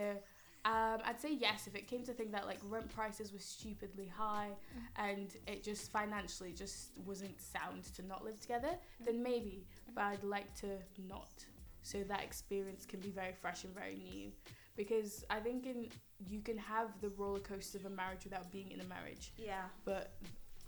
um, 0.65 0.99
I'd 1.06 1.21
say 1.21 1.34
yes 1.34 1.67
if 1.67 1.75
it 1.75 1.88
came 1.88 2.04
to 2.06 2.12
think 2.13 2.32
that 2.32 2.45
like 2.47 2.58
rent 2.69 2.89
prices 2.93 3.32
were 3.32 3.39
stupidly 3.39 4.08
high 4.08 4.49
and 4.97 5.30
it 5.47 5.63
just 5.63 5.91
financially 5.91 6.51
just 6.54 6.89
wasn't 7.06 7.39
sound 7.39 7.84
to 7.95 8.01
not 8.06 8.25
live 8.25 8.39
together, 8.41 8.71
then 9.06 9.21
maybe. 9.21 9.67
But 9.93 10.04
I'd 10.06 10.23
like 10.23 10.54
to 10.62 10.69
not, 11.08 11.45
so 11.84 12.04
that 12.04 12.23
experience 12.23 12.86
can 12.86 12.99
be 12.99 13.10
very 13.10 13.34
fresh 13.39 13.63
and 13.63 13.73
very 13.75 13.95
new. 13.95 14.32
Because 14.75 15.23
I 15.30 15.39
think 15.39 15.65
in 15.67 15.89
you 16.30 16.41
can 16.41 16.58
have 16.58 16.89
the 16.99 17.10
roller 17.10 17.39
coaster 17.39 17.78
of 17.78 17.86
a 17.86 17.89
marriage 17.89 18.23
without 18.23 18.51
being 18.51 18.71
in 18.71 18.82
a 18.82 18.86
marriage, 18.86 19.32
Yeah. 19.38 19.63
but 19.86 20.13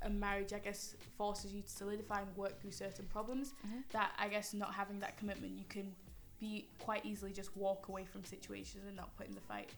a 0.03 0.09
marriage 0.09 0.53
I 0.53 0.59
guess 0.59 0.95
forces 1.17 1.53
you 1.53 1.63
to 1.63 1.69
solidify 1.69 2.21
and 2.21 2.37
work 2.37 2.61
through 2.61 2.71
certain 2.71 3.05
problems 3.05 3.53
Mm-hmm. 3.65 3.79
that 3.93 4.11
I 4.19 4.27
guess 4.27 4.53
not 4.53 4.73
having 4.75 4.99
that 4.99 5.17
commitment, 5.17 5.57
you 5.57 5.65
can 5.67 5.91
be 6.39 6.67
quite 6.77 7.03
easily 7.03 7.31
just 7.33 7.57
walk 7.57 7.87
away 7.87 8.05
from 8.05 8.23
situations 8.23 8.83
and 8.85 8.95
not 8.95 9.15
put 9.17 9.27
in 9.27 9.33
the 9.33 9.41
fight. 9.41 9.71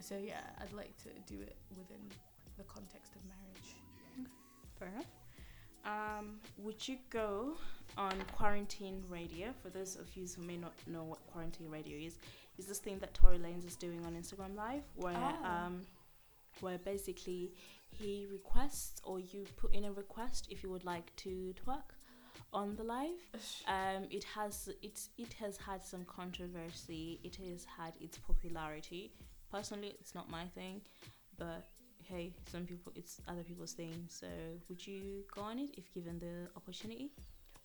So 0.00 0.16
yeah, 0.16 0.40
I'd 0.60 0.72
like 0.72 0.96
to 1.04 1.08
do 1.32 1.40
it 1.40 1.56
within 1.76 2.00
the 2.56 2.64
context 2.64 3.12
of 3.14 3.22
marriage. 3.26 4.28
Fair 4.78 4.88
enough. 4.88 5.06
Um, 5.84 6.40
would 6.58 6.86
you 6.86 6.98
go 7.10 7.56
on 7.96 8.12
quarantine 8.36 9.02
radio? 9.08 9.48
For 9.62 9.70
those 9.70 9.96
of 9.96 10.14
you 10.14 10.26
who 10.36 10.42
may 10.42 10.56
not 10.56 10.72
know 10.86 11.04
what 11.04 11.24
quarantine 11.26 11.70
radio 11.70 11.96
is, 11.96 12.18
is 12.58 12.66
this 12.66 12.78
thing 12.78 12.98
that 12.98 13.14
Tory 13.14 13.38
Lanez 13.38 13.66
is 13.66 13.76
doing 13.76 14.04
on 14.04 14.14
Instagram 14.14 14.54
Live, 14.56 14.82
where 14.96 15.16
Oh. 15.16 15.44
um, 15.46 15.86
where 16.60 16.78
basically 16.78 17.52
he 17.98 18.26
requests 18.30 19.00
or 19.04 19.18
you 19.20 19.46
put 19.56 19.72
in 19.72 19.84
a 19.84 19.92
request 19.92 20.46
if 20.50 20.62
you 20.62 20.68
would 20.70 20.84
like 20.84 21.14
to 21.16 21.54
twerk 21.64 21.94
on 22.52 22.76
the 22.76 22.82
live. 22.84 23.18
Um, 23.66 24.04
it 24.10 24.24
has 24.24 24.68
it's 24.82 25.08
it 25.16 25.32
has 25.34 25.56
had 25.56 25.84
some 25.84 26.04
controversy. 26.04 27.20
It 27.24 27.36
has 27.36 27.64
had 27.64 27.94
its 28.00 28.18
popularity. 28.18 29.12
Personally, 29.50 29.94
it's 30.00 30.14
not 30.14 30.30
my 30.30 30.44
thing, 30.54 30.80
but 31.38 31.66
hey, 32.04 32.32
some 32.50 32.64
people 32.64 32.92
it's 32.94 33.20
other 33.28 33.42
people's 33.42 33.72
thing. 33.72 34.04
So 34.08 34.26
would 34.68 34.86
you 34.86 35.24
go 35.34 35.42
on 35.42 35.58
it 35.58 35.70
if 35.76 35.92
given 35.92 36.18
the 36.18 36.48
opportunity? 36.56 37.10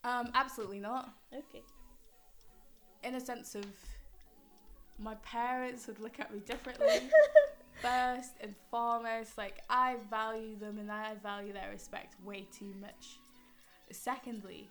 Um, 0.04 0.30
absolutely 0.34 0.80
not. 0.80 1.10
Okay. 1.34 1.63
In 3.04 3.15
a 3.15 3.19
sense 3.19 3.56
of 3.56 3.65
my 5.00 5.15
parents 5.15 5.88
would 5.88 6.00
look 6.00 6.19
at 6.19 6.34
me 6.34 6.39
differently. 6.39 7.10
First 7.82 8.32
and 8.41 8.56
foremost, 8.71 9.38
like 9.38 9.62
I 9.69 9.98
value 10.10 10.58
them 10.58 10.78
and 10.80 10.91
I 10.91 11.15
value 11.21 11.54
their 11.54 11.69
respect 11.71 12.15
way 12.24 12.48
too 12.58 12.74
much. 12.80 13.19
Secondly, 13.91 14.69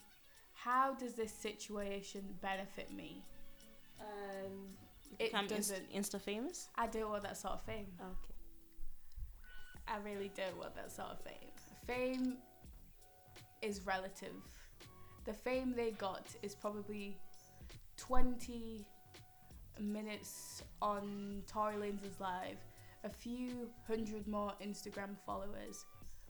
how 0.55 0.95
does 0.95 1.15
this 1.15 1.33
situation 1.33 2.23
benefit 2.41 2.93
me? 2.93 3.23
Um, 4.01 4.69
become 5.19 5.47
inst- 5.47 5.71
doesn't. 5.71 5.93
Insta 5.93 6.21
famous. 6.21 6.69
I 6.77 6.87
don't 6.87 7.11
want 7.11 7.23
that 7.23 7.37
sort 7.37 7.55
of 7.55 7.63
fame. 7.63 7.87
Okay. 8.01 8.35
I 9.87 9.99
really 9.99 10.31
don't 10.35 10.57
want 10.59 10.75
that 10.77 10.91
sort 10.91 11.09
of 11.09 11.21
fame. 11.21 11.51
Fame 11.87 12.37
is 13.63 13.87
relative. 13.87 14.35
The 15.25 15.33
fame 15.33 15.75
they 15.77 15.91
got 15.93 16.27
is 16.43 16.55
probably 16.55 17.19
20 17.97 18.85
minutes 19.81 20.63
on 20.83 21.43
Tory 21.47 21.77
Lanez's 21.77 22.21
live, 22.21 22.59
a 23.05 23.09
few 23.09 23.69
hundred 23.87 24.27
more 24.27 24.53
Instagram 24.63 25.17
followers, 25.27 25.85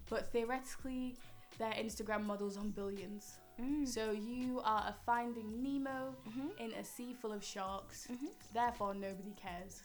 but 0.08 0.30
theoretically, 0.32 1.16
their 1.58 1.72
Instagram 1.72 2.24
models 2.24 2.56
on 2.56 2.70
billions. 2.70 3.38
Mm. 3.60 3.86
So 3.86 4.10
you 4.10 4.60
are 4.64 4.84
a 4.88 4.94
finding 5.06 5.62
Nemo 5.62 6.14
Mhm. 6.26 6.58
in 6.58 6.72
a 6.72 6.84
sea 6.84 7.14
full 7.14 7.32
of 7.32 7.44
sharks. 7.44 8.06
Mhm. 8.08 8.28
Therefore, 8.52 8.94
nobody 8.94 9.32
cares. 9.34 9.82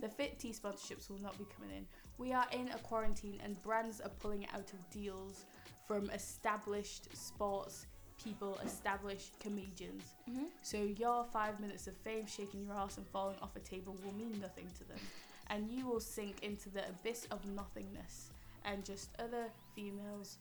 The 0.00 0.08
Fit 0.08 0.38
Tea 0.38 0.50
sponsorships 0.52 1.08
will 1.08 1.20
not 1.20 1.38
be 1.38 1.44
coming 1.44 1.70
in. 1.70 1.86
We 2.18 2.32
are 2.32 2.48
in 2.50 2.68
a 2.68 2.78
quarantine, 2.78 3.40
and 3.40 3.60
brands 3.62 4.00
are 4.00 4.08
pulling 4.20 4.46
out 4.50 4.72
of 4.72 4.90
deals 4.90 5.44
from 5.86 6.10
established 6.10 7.14
sports 7.16 7.86
people, 8.18 8.56
established 8.58 9.38
comedians. 9.40 10.14
Mhm. 10.28 10.50
So 10.62 10.76
your 10.82 11.24
five 11.24 11.58
minutes 11.60 11.86
of 11.86 11.96
fame, 11.98 12.26
shaking 12.26 12.64
your 12.64 12.74
ass 12.74 12.96
and 12.98 13.06
falling 13.08 13.38
off 13.40 13.56
a 13.56 13.60
table, 13.60 13.94
will 14.04 14.12
mean 14.14 14.38
nothing 14.40 14.68
to 14.78 14.84
them, 14.84 15.00
and 15.48 15.68
you 15.70 15.86
will 15.86 16.00
sink 16.00 16.42
into 16.42 16.70
the 16.70 16.88
abyss 16.88 17.26
of 17.30 17.44
nothingness, 17.46 18.30
and 18.64 18.84
just 18.84 19.10
other 19.18 19.50
females, 19.74 20.38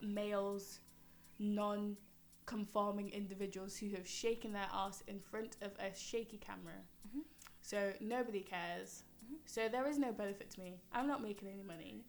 males, 0.00 0.80
non 1.38 1.96
conforming 2.46 3.10
individuals 3.10 3.76
who 3.76 3.90
have 3.90 4.06
shaken 4.06 4.52
their 4.52 4.68
ass 4.72 5.02
in 5.08 5.20
front 5.20 5.56
of 5.62 5.72
a 5.78 5.94
shaky 5.94 6.38
camera. 6.38 6.80
Mhm. 7.08 7.22
So 7.60 7.92
nobody 8.00 8.40
cares. 8.40 9.04
Mhm. 9.24 9.38
So 9.44 9.68
there 9.68 9.86
is 9.86 9.98
no 9.98 10.12
benefit 10.12 10.50
to 10.50 10.60
me. 10.60 10.80
I'm 10.92 11.06
not 11.08 11.22
making 11.22 11.48
any 11.48 11.62
money. 11.62 12.04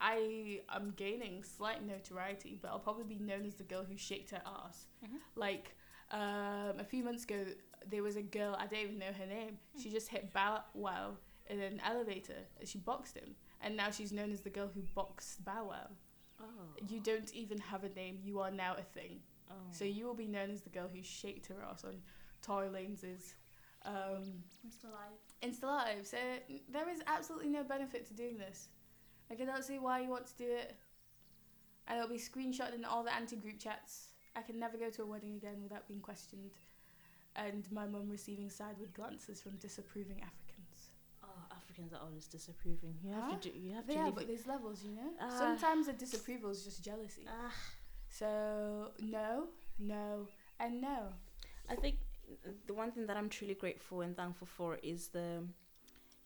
I 0.00 0.62
am 0.68 0.92
gaining 0.92 1.42
slight 1.42 1.82
notoriety, 1.84 2.58
but 2.60 2.68
I'll 2.70 2.78
probably 2.78 3.04
be 3.04 3.18
known 3.18 3.44
as 3.46 3.56
the 3.56 3.64
girl 3.64 3.84
who 3.84 3.96
shaked 3.96 4.30
her 4.30 4.42
ass. 4.46 4.86
Mhm. 5.04 5.20
Like 5.34 5.76
um, 6.10 6.78
a 6.80 6.84
few 6.84 7.04
months 7.04 7.24
ago, 7.24 7.44
there 7.86 8.02
was 8.02 8.16
a 8.16 8.22
girl 8.22 8.54
I 8.58 8.66
don't 8.66 8.80
even 8.80 8.98
know 8.98 9.12
her 9.12 9.26
name. 9.26 9.58
She 9.80 9.90
just 9.90 10.08
hit 10.08 10.32
Bow 10.32 10.64
Wow 10.72 11.18
in 11.48 11.60
an 11.60 11.80
elevator. 11.80 12.46
And 12.58 12.66
she 12.68 12.78
boxed 12.78 13.14
him, 13.16 13.36
and 13.60 13.76
now 13.76 13.90
she's 13.90 14.10
known 14.12 14.32
as 14.32 14.40
the 14.40 14.50
girl 14.50 14.68
who 14.68 14.80
boxed 14.94 15.44
Bow 15.44 15.66
Wow. 15.66 15.90
Oh. 16.40 16.46
You 16.88 17.00
don't 17.00 17.30
even 17.34 17.58
have 17.58 17.84
a 17.84 17.90
name. 17.90 18.20
You 18.22 18.40
are 18.40 18.50
now 18.50 18.74
a 18.76 18.82
thing. 18.82 19.20
Oh. 19.50 19.54
So 19.70 19.84
you 19.84 20.06
will 20.06 20.14
be 20.14 20.26
known 20.26 20.50
as 20.50 20.62
the 20.62 20.70
girl 20.70 20.88
who 20.88 21.02
shaked 21.02 21.46
her 21.46 21.56
ass 21.70 21.84
on 21.84 22.02
Tory 22.42 22.68
Lanez's 22.68 23.34
um, 23.84 24.42
Insta 24.66 24.84
live. 24.86 25.18
Insta 25.42 25.62
Live. 25.64 26.06
So 26.06 26.16
n- 26.50 26.60
there 26.70 26.88
is 26.88 27.00
absolutely 27.06 27.48
no 27.48 27.62
benefit 27.64 28.06
to 28.08 28.14
doing 28.14 28.36
this. 28.38 28.68
Like 29.30 29.40
I 29.40 29.44
don't 29.44 29.64
see 29.64 29.78
why 29.78 30.00
you 30.00 30.08
want 30.10 30.26
to 30.26 30.36
do 30.36 30.44
it. 30.50 30.76
And 31.86 31.96
it'll 31.98 32.10
be 32.10 32.18
screenshotted 32.18 32.74
in 32.74 32.84
all 32.84 33.02
the 33.02 33.14
anti-group 33.14 33.58
chats. 33.58 34.08
I 34.36 34.42
can 34.42 34.58
never 34.58 34.76
go 34.76 34.90
to 34.90 35.02
a 35.02 35.06
wedding 35.06 35.36
again 35.36 35.62
without 35.62 35.86
being 35.88 36.00
questioned. 36.00 36.50
And 37.36 37.66
my 37.72 37.86
mum 37.86 38.08
receiving 38.10 38.50
sideward 38.50 38.92
glances 38.94 39.40
from 39.40 39.52
disapproving 39.56 40.20
Africans. 40.20 40.88
Oh, 41.22 41.28
Africans 41.56 41.92
are 41.92 42.00
always 42.04 42.26
disapproving. 42.26 42.94
You 43.02 43.12
have 43.12 43.24
Huh? 43.24 43.36
to 43.38 43.50
do. 43.52 43.58
You 43.58 43.74
have 43.74 43.86
to. 43.86 43.92
Yeah, 43.94 44.10
but 44.12 44.24
it- 44.24 44.28
there's 44.28 44.46
levels, 44.46 44.82
you 44.84 44.90
know. 44.92 45.12
Ah. 45.20 45.30
Sometimes 45.38 45.86
the 45.86 45.92
disapproval 45.94 46.50
is 46.50 46.64
just 46.64 46.84
jealousy. 46.84 47.24
Ah, 47.28 47.52
So 48.08 48.90
no, 49.00 49.48
no, 49.78 50.26
and 50.60 50.80
no. 50.80 51.12
I 51.70 51.74
think 51.76 51.96
the 52.66 52.74
one 52.74 52.90
thing 52.90 53.06
that 53.06 53.16
I'm 53.16 53.28
truly 53.28 53.54
grateful 53.54 54.00
and 54.00 54.16
thankful 54.16 54.46
for 54.46 54.78
is 54.82 55.08
the 55.08 55.44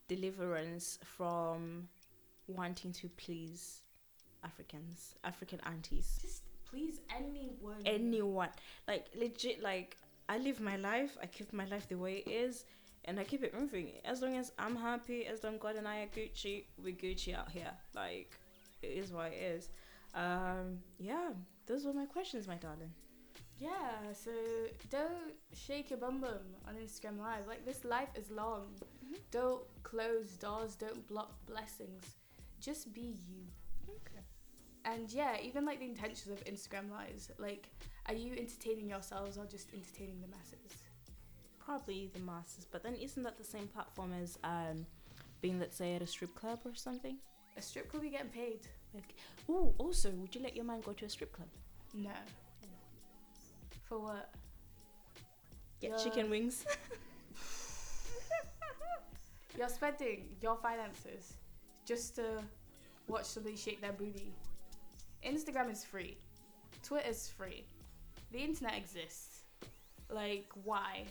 deliverance 0.09 0.99
from 1.05 1.88
wanting 2.47 2.92
to 2.92 3.09
please 3.11 3.81
Africans, 4.45 5.14
African 5.25 5.61
aunties, 5.66 6.18
Just 6.21 6.42
please 6.68 7.01
anyone. 7.14 7.83
anyone. 7.85 8.49
Like 8.88 9.07
legit, 9.14 9.62
like 9.62 9.97
I 10.29 10.38
live 10.38 10.61
my 10.61 10.77
life. 10.77 11.16
I 11.23 11.27
keep 11.27 11.53
my 11.53 11.66
life 11.66 11.88
the 11.88 11.97
way 11.97 12.23
it 12.27 12.31
is. 12.31 12.64
And 13.05 13.18
I 13.18 13.25
keep 13.25 13.42
it 13.42 13.53
moving. 13.53 13.90
As 14.05 14.23
long 14.23 14.37
as 14.37 14.53
I'm 14.61 14.77
happy, 14.77 15.27
as 15.27 15.42
long 15.42 15.55
as 15.55 15.61
God 15.61 15.75
and 15.75 15.88
I 15.88 16.03
are 16.03 16.07
Gucci, 16.07 16.66
we 16.83 16.92
Gucci 16.92 17.35
out 17.37 17.51
here. 17.51 17.73
Like, 17.97 18.38
it 18.81 18.87
is 18.87 19.11
what 19.12 19.33
it 19.33 19.42
is. 19.42 19.71
Um, 20.14 20.79
yeah, 21.01 21.31
those 21.66 21.85
were 21.85 21.92
my 21.92 22.07
questions, 22.07 22.46
my 22.46 22.57
darling. 22.57 22.92
Yeah, 23.59 24.12
so 24.12 24.31
don't 24.90 25.35
shake 25.55 25.90
your 25.90 25.98
bum 25.98 26.20
bum 26.20 26.40
on 26.66 26.75
Instagram 26.75 27.18
Live. 27.20 27.46
Like 27.46 27.64
this 27.64 27.85
life 27.85 28.09
is 28.16 28.31
long. 28.31 28.66
Mhm. 29.05 29.18
Don't 29.31 29.62
close 29.83 30.31
doors. 30.38 30.75
Don't 30.75 31.07
block 31.07 31.33
blessings. 31.46 32.05
Just 32.61 32.92
be 32.92 33.14
you. 33.29 33.46
Okay. 33.88 34.25
And 34.85 35.12
yeah, 35.12 35.37
even 35.40 35.64
like 35.64 35.79
the 35.79 35.85
intentions 35.87 36.33
of 36.37 36.44
Instagram 36.44 36.90
Lives. 36.90 37.31
Like, 37.38 37.68
are 38.07 38.14
you 38.14 38.33
entertaining 38.35 38.88
yourselves 38.88 39.38
or 39.38 39.46
just 39.46 39.72
entertaining 39.72 40.20
the 40.20 40.29
masses? 40.29 40.72
Probably 41.59 42.11
the 42.12 42.20
masses, 42.20 42.66
but 42.70 42.83
then 42.83 42.94
isn't 42.96 43.22
that 43.22 43.38
the 43.38 43.44
same 43.44 43.68
platform 43.68 44.12
as 44.20 44.38
um, 44.42 44.85
being, 45.40 45.61
let's 45.61 45.77
say, 45.77 45.94
at 45.94 46.03
a 46.03 46.07
strip 46.07 46.35
club 46.35 46.59
or 46.64 46.75
something? 46.75 47.18
A 47.57 47.62
strip 47.62 47.88
club, 47.88 48.03
you're 48.03 48.11
getting 48.11 48.31
paid? 48.31 48.66
Like, 48.94 49.14
oh, 49.48 49.74
also, 49.78 50.11
would 50.11 50.35
you 50.35 50.42
let 50.42 50.55
your 50.55 50.64
man 50.64 50.81
go 50.81 50.92
to 50.92 51.05
a 51.05 51.09
strip 51.09 51.33
club? 51.33 51.48
No. 51.94 52.11
For 53.88 53.98
what? 53.98 54.31
Get 55.81 55.90
Yeah. 55.92 55.96
chicken 56.05 56.31
wings. 56.31 56.64
You're 59.59 59.68
spending 59.68 60.37
your 60.40 60.57
finances 60.57 61.35
just 61.85 62.16
to 62.16 62.42
watch 63.09 63.24
somebody 63.26 63.57
shake 63.57 63.81
their 63.81 63.92
booty. 63.92 64.33
Instagram 65.24 65.70
is 65.70 65.85
free. 65.85 66.16
Twitter's 66.83 67.28
free. 67.28 67.64
The 68.33 68.38
internet 68.38 68.76
exists. 68.76 69.42
Like, 70.09 70.46
why? 70.64 71.05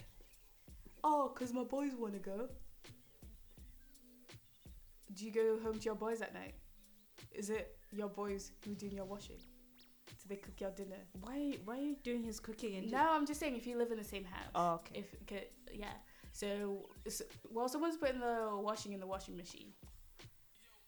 Oh, 1.04 1.30
because 1.34 1.54
my 1.54 1.63
boys 1.63 1.94
want 1.96 2.13
to 2.13 2.20
go. 2.20 2.48
Do 5.13 5.26
you 5.26 5.32
go 5.32 5.60
home 5.63 5.78
to 5.80 5.86
your 5.86 5.96
boys 5.96 6.22
at 6.22 6.34
night? 6.34 6.54
Is 7.34 7.50
it 7.50 7.76
your 7.91 8.10
boys 8.10 8.52
who 8.65 8.76
doing 8.76 8.94
your 8.94 9.06
washing? 9.06 9.38
Do 10.08 10.28
they 10.28 10.36
cook 10.36 10.60
your 10.60 10.72
dinner? 10.72 10.98
why? 11.22 11.58
Why 11.65 11.78
are 11.78 11.82
you 11.82 11.96
doing 12.04 12.24
his 12.24 12.39
cooking? 12.39 12.76
And 12.76 12.91
No, 12.91 13.12
I'm 13.12 13.26
just 13.26 13.39
saying 13.39 13.56
if 13.56 13.65
you 13.65 13.78
live 13.78 13.91
in 13.91 13.98
the 13.98 14.04
same 14.04 14.26
house. 14.26 14.52
Oh, 14.54 14.74
okay. 14.76 15.00
If 15.00 15.15
yeah, 15.74 15.94
so, 16.34 16.89
so 17.08 17.26
while 17.50 17.70
someone's 17.70 17.98
putting 17.98 18.20
the 18.20 18.50
washing 18.54 18.94
in 18.94 19.00
the 19.00 19.08
washing 19.08 19.38
machine, 19.38 19.67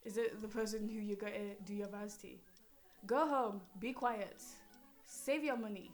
is 0.04 0.18
it 0.18 0.42
the 0.42 0.48
person 0.48 0.88
who 0.88 1.00
you 1.00 1.16
got 1.16 1.34
to 1.34 1.56
do 1.66 1.74
your 1.74 1.88
vows 1.88 2.18
to? 2.18 2.30
Go 3.06 3.28
home, 3.28 3.62
be 3.80 3.94
quiet, 3.94 4.42
save 5.06 5.44
your 5.44 5.58
money, 5.58 5.92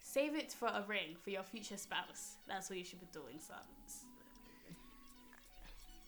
save 0.00 0.34
it 0.36 0.52
for 0.52 0.68
a 0.68 0.84
ring 0.86 1.16
for 1.22 1.30
your 1.30 1.42
future 1.42 1.76
spouse. 1.76 2.36
That's 2.46 2.70
what 2.70 2.78
you 2.78 2.84
should 2.84 3.00
be 3.00 3.08
doing, 3.12 3.38
sons. 3.38 4.04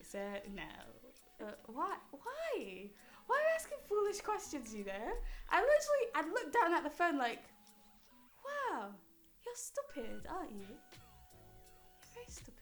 So 0.02 0.18
no, 0.54 1.46
uh, 1.46 1.50
why? 1.66 1.96
Why? 2.10 2.90
Why 3.26 3.36
are 3.36 3.40
you 3.40 3.54
asking 3.56 3.78
foolish 3.88 4.20
questions? 4.20 4.74
You 4.74 4.84
know, 4.84 5.06
I 5.50 5.56
literally, 5.60 6.06
I'd 6.14 6.28
look 6.28 6.52
down 6.52 6.74
at 6.74 6.84
the 6.84 6.90
phone 6.90 7.18
like, 7.18 7.40
wow, 8.44 8.88
you're 9.44 9.54
stupid, 9.56 10.26
aren't 10.28 10.52
you? 10.52 10.58
You're 10.68 12.14
very 12.14 12.26
stupid. 12.28 12.52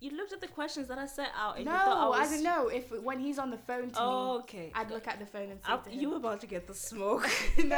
You 0.00 0.16
looked 0.16 0.32
at 0.32 0.40
the 0.40 0.48
questions 0.48 0.88
that 0.88 0.96
I 0.96 1.04
set 1.04 1.28
out, 1.36 1.56
and 1.56 1.66
no, 1.66 1.72
you 1.72 1.78
thought 1.78 2.18
I 2.18 2.22
I, 2.22 2.24
don't 2.24 2.42
know 2.42 2.68
if 2.68 2.90
when 3.02 3.18
he's 3.20 3.38
on 3.38 3.50
the 3.50 3.58
phone 3.58 3.90
to 3.90 4.00
Oh, 4.00 4.32
me, 4.36 4.38
okay. 4.44 4.72
I'd 4.74 4.90
look 4.90 5.06
at 5.06 5.18
the 5.18 5.26
phone 5.26 5.50
and 5.50 5.60
say 5.60 5.72
I, 5.72 5.76
to 5.76 5.90
him, 5.90 6.00
you 6.00 6.08
were 6.08 6.16
about 6.16 6.40
to 6.40 6.46
get 6.46 6.66
the 6.66 6.72
smoke. 6.72 7.28
no. 7.64 7.76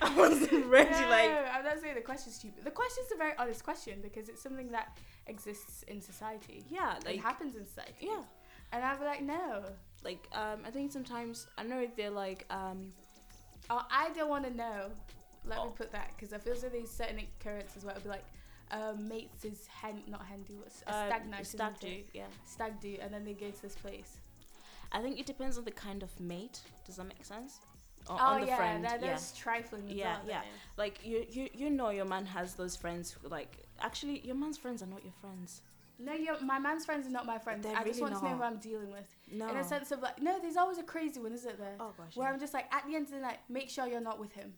I 0.00 0.14
wasn't 0.16 0.66
ready. 0.66 0.90
no, 0.90 1.08
Like, 1.08 1.30
I'm 1.52 1.64
not 1.64 1.80
saying 1.80 1.96
the 1.96 2.02
question's 2.02 2.36
stupid. 2.36 2.64
The 2.64 2.70
question's 2.70 3.08
a 3.12 3.16
very 3.16 3.32
honest 3.36 3.64
question 3.64 3.98
because 4.00 4.28
it's 4.28 4.40
something 4.40 4.70
that 4.70 4.96
exists 5.26 5.82
in 5.88 6.00
society. 6.00 6.64
yeah, 6.70 6.98
it 7.04 7.18
happens 7.18 7.56
in 7.56 7.66
society. 7.66 7.94
yeah, 8.02 8.22
And 8.72 8.84
I'd 8.84 9.00
be 9.00 9.04
like, 9.06 9.22
no. 9.22 9.64
Like, 10.04 10.26
um, 10.32 10.60
I 10.66 10.70
think 10.70 10.92
sometimes 10.92 11.46
I 11.58 11.62
know 11.62 11.86
they're 11.96 12.10
like, 12.10 12.46
um, 12.50 12.92
Oh, 13.68 13.84
I 13.90 14.10
don't 14.10 14.28
want 14.28 14.44
to 14.44 14.54
know. 14.56 14.90
Let 15.46 15.58
me 15.58 15.64
Oh. 15.66 15.70
put 15.70 15.92
that 15.92 16.10
because 16.16 16.32
I 16.32 16.38
feel 16.38 16.56
so 16.56 16.68
there's 16.68 16.90
certain 16.90 17.20
occurrences 17.20 17.84
where 17.84 17.92
it'll 17.94 18.02
be 18.04 18.08
like, 18.10 18.24
um, 18.72 19.08
mates 19.08 19.44
is 19.44 19.66
hen, 19.68 20.02
not 20.08 20.24
handy 20.26 20.54
what's 20.56 20.82
a 20.82 20.90
uh, 20.92 21.06
stag 21.06 21.28
night, 21.30 21.46
stag 21.46 21.78
do. 21.80 22.02
Yeah, 22.12 22.26
Stag 22.46 22.80
do, 22.80 22.96
and 23.00 23.12
then 23.12 23.24
they 23.24 23.32
go 23.34 23.50
to 23.50 23.62
this 23.62 23.74
place. 23.76 24.16
I 24.92 25.00
think 25.02 25.18
it 25.20 25.26
depends 25.26 25.56
on 25.58 25.64
the 25.64 25.70
kind 25.70 26.02
of 26.02 26.18
mate. 26.20 26.60
Does 26.84 26.96
that 26.96 27.04
make 27.04 27.24
sense? 27.24 27.60
Or 28.08 28.16
oh 28.18 28.24
on 28.24 28.40
the 28.40 28.46
yeah, 28.48 28.56
friend. 28.56 28.84
there- 28.84 28.92
yeah. 28.92 28.98
there's 28.98 29.32
trifling. 29.32 29.88
Yeah, 29.88 30.16
yeah. 30.26 30.42
Like 30.76 31.04
you, 31.04 31.24
you, 31.30 31.48
you 31.54 31.70
know, 31.70 31.90
your 31.90 32.06
man 32.06 32.26
has 32.26 32.54
those 32.54 32.74
friends. 32.76 33.12
Who, 33.12 33.28
like, 33.28 33.56
actually, 33.80 34.20
your 34.20 34.34
man's 34.36 34.58
friends 34.58 34.82
are 34.82 34.86
not 34.86 35.04
your 35.04 35.12
friends. 35.20 35.62
No, 36.02 36.14
your, 36.14 36.40
my 36.40 36.58
man's 36.58 36.84
friends 36.84 37.06
are 37.06 37.10
not 37.10 37.26
my 37.26 37.38
friends. 37.38 37.64
They're 37.64 37.76
I 37.76 37.84
just 37.84 38.00
really 38.00 38.12
want 38.12 38.24
to 38.24 38.30
know 38.30 38.36
who. 38.36 38.42
I'm 38.42 38.56
dealing 38.56 38.90
with. 38.90 39.14
No. 39.30 39.48
In 39.50 39.56
a 39.56 39.64
sense 39.64 39.92
of 39.92 40.00
like, 40.00 40.20
no, 40.22 40.38
there's 40.40 40.56
always 40.56 40.78
a 40.78 40.82
crazy 40.82 41.20
one, 41.20 41.32
isn't 41.32 41.58
there? 41.58 41.74
Oh 41.78 41.92
gosh. 41.96 42.16
Where 42.16 42.28
yeah. 42.28 42.32
I'm 42.32 42.40
just 42.40 42.54
like, 42.54 42.72
at 42.72 42.86
the 42.86 42.96
end 42.96 43.06
of 43.06 43.12
the 43.12 43.20
night, 43.20 43.38
make 43.48 43.68
sure 43.68 43.86
you're 43.86 44.00
not 44.00 44.18
with 44.18 44.32
him. 44.32 44.54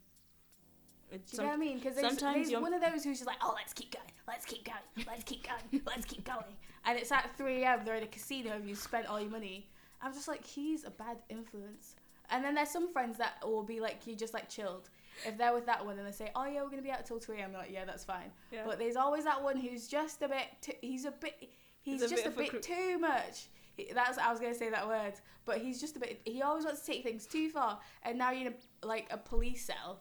Do 1.11 1.17
you 1.17 1.23
some- 1.27 1.45
know 1.45 1.51
what 1.51 1.57
I 1.57 1.59
mean? 1.59 1.79
Because 1.79 1.97
there's, 1.97 2.07
sometimes 2.19 2.49
there's 2.49 2.63
one 2.63 2.73
of 2.73 2.81
those 2.81 3.05
who's 3.05 3.19
just 3.19 3.27
like, 3.27 3.37
oh, 3.43 3.53
let's 3.57 3.73
keep 3.73 3.93
going, 3.93 4.07
let's 4.27 4.47
keep 4.47 4.65
going, 4.65 5.07
let's 5.07 5.25
keep 5.25 5.47
going, 5.47 5.83
let's 5.87 6.07
keep 6.07 6.25
going. 6.25 6.57
And 6.85 6.99
it's 6.99 7.13
at 7.13 7.37
3 7.37 7.63
a.m. 7.63 7.81
They're 7.85 7.97
in 7.97 8.03
a 8.03 8.07
casino 8.07 8.53
and 8.53 8.69
you 8.69 8.75
spent 8.75 9.07
all 9.07 9.21
your 9.21 9.31
money. 9.31 9.69
I'm 10.01 10.15
just 10.15 10.29
like, 10.29 10.45
he's 10.45 10.85
a 10.85 10.91
bad 10.91 11.19
influence. 11.29 11.97
And 12.31 12.43
then 12.45 12.55
there's 12.55 12.71
some 12.71 12.93
friends 12.93 13.19
that 13.19 13.35
will 13.45 13.63
be 13.63 13.81
like, 13.81 14.07
you 14.07 14.17
just 14.17 14.33
like 14.33 14.49
chilled. 14.49 14.89
If 15.27 15.37
they're 15.39 15.55
with 15.55 15.67
that 15.67 15.85
one 15.85 15.99
and 15.99 16.07
they 16.07 16.13
say, 16.13 16.31
oh 16.35 16.47
yeah, 16.47 16.63
we're 16.63 16.71
gonna 16.71 16.83
be 16.83 16.91
out 16.91 17.05
till 17.05 17.19
3 17.19 17.39
a.m. 17.39 17.51
I'm 17.53 17.61
like, 17.61 17.71
yeah, 17.73 17.85
that's 17.85 18.05
fine. 18.05 18.31
Yeah. 18.51 18.63
But 18.67 18.79
there's 18.79 18.97
always 18.97 19.25
that 19.25 19.43
one 19.43 19.57
who's 19.57 19.87
just 19.89 20.23
a 20.23 20.29
bit. 20.29 20.47
Too, 20.61 20.73
he's 20.81 21.05
a 21.05 21.11
bit. 21.13 21.51
He's, 21.81 22.01
just 22.09 22.25
a 22.25 22.29
of 22.29 22.35
a 22.35 22.39
bit 22.39 22.51
cr- 22.51 22.57
too 22.59 22.99
much. 22.99 23.47
He- 23.77 23.91
That's 23.93 24.19
I 24.19 24.31
was 24.31 24.41
gonna 24.41 24.55
say 24.55 24.71
that 24.71 24.87
word, 24.87 25.15
but 25.45 25.59
he's 25.59 25.81
just 25.81 25.97
a 25.97 26.01
bit. 26.01 26.21
He 26.25 26.43
always 26.43 26.65
wants 26.65 26.81
to 26.83 26.87
take 26.93 27.03
things 27.03 27.27
too 27.27 27.49
far, 27.51 27.79
and 28.05 28.17
now 28.19 28.31
you're 28.31 28.49
in 28.49 28.55
a, 28.83 28.87
like 28.87 29.07
a 29.11 29.17
police 29.19 29.65
cell 29.65 30.01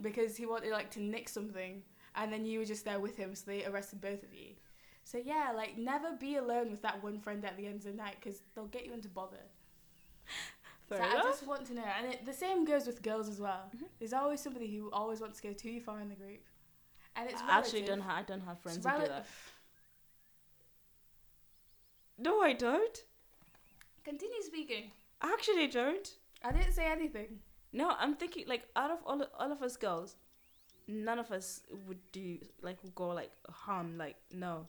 because 0.00 0.36
he 0.36 0.46
wanted 0.46 0.70
like 0.72 0.90
to 0.92 1.00
nick 1.00 1.28
something, 1.28 1.82
and 2.16 2.32
then 2.32 2.44
you 2.44 2.58
were 2.58 2.64
just 2.64 2.84
there 2.84 3.00
with 3.00 3.16
him, 3.16 3.34
so 3.34 3.44
they 3.46 3.64
arrested 3.66 4.00
both 4.00 4.22
of 4.22 4.32
you. 4.34 4.54
So 5.04 5.18
yeah, 5.18 5.52
like 5.54 5.76
never 5.78 6.12
be 6.12 6.36
alone 6.36 6.70
with 6.70 6.82
that 6.82 7.02
one 7.02 7.18
friend 7.18 7.44
at 7.44 7.56
the 7.56 7.66
end 7.66 7.76
of 7.76 7.84
the 7.84 7.92
night 7.92 8.16
because 8.20 8.42
they'll 8.54 8.66
get 8.66 8.86
you 8.86 8.92
into 8.92 9.08
bother. 9.08 9.38
Fair 10.90 10.98
so 10.98 11.04
I 11.18 11.22
just 11.22 11.46
want 11.46 11.64
to 11.66 11.74
know, 11.74 11.84
and 11.98 12.12
it, 12.12 12.26
the 12.26 12.32
same 12.32 12.64
goes 12.64 12.84
with 12.84 13.00
girls 13.00 13.28
as 13.28 13.40
well. 13.40 13.70
Mhm. 13.76 13.86
There's 14.00 14.12
always 14.12 14.40
somebody 14.40 14.74
who 14.74 14.90
always 14.90 15.20
wants 15.20 15.40
to 15.40 15.46
go 15.48 15.54
too 15.54 15.80
far 15.80 16.00
in 16.00 16.08
the 16.08 16.16
group, 16.16 16.40
and 17.14 17.30
it's 17.30 17.40
I 17.40 17.58
actually 17.58 17.82
don't. 17.82 18.00
Ha- 18.00 18.16
I 18.16 18.22
don't 18.22 18.40
have 18.40 18.58
friends 18.58 18.78
It's 18.78 18.86
who 18.86 19.00
do 19.00 19.06
that. 19.06 19.26
No, 22.18 22.40
I 22.42 22.52
don't. 22.52 23.04
Continue 24.04 24.42
speaking. 24.42 24.90
I 25.20 25.32
actually 25.32 25.68
don't. 25.68 26.08
I 26.42 26.50
didn't 26.50 26.72
say 26.72 26.86
anything. 26.90 27.38
No, 27.72 27.94
I'm 27.96 28.16
thinking 28.16 28.48
like 28.48 28.64
out 28.74 28.90
of 28.90 28.98
all 29.06 29.24
all 29.38 29.52
of 29.52 29.62
us 29.62 29.76
girls, 29.76 30.16
none 30.88 31.20
of 31.20 31.30
us 31.30 31.62
would 31.86 32.00
do 32.10 32.38
like 32.62 32.82
would 32.82 32.96
go 32.96 33.08
like 33.10 33.30
harm. 33.48 33.96
Like 33.96 34.16
no. 34.32 34.66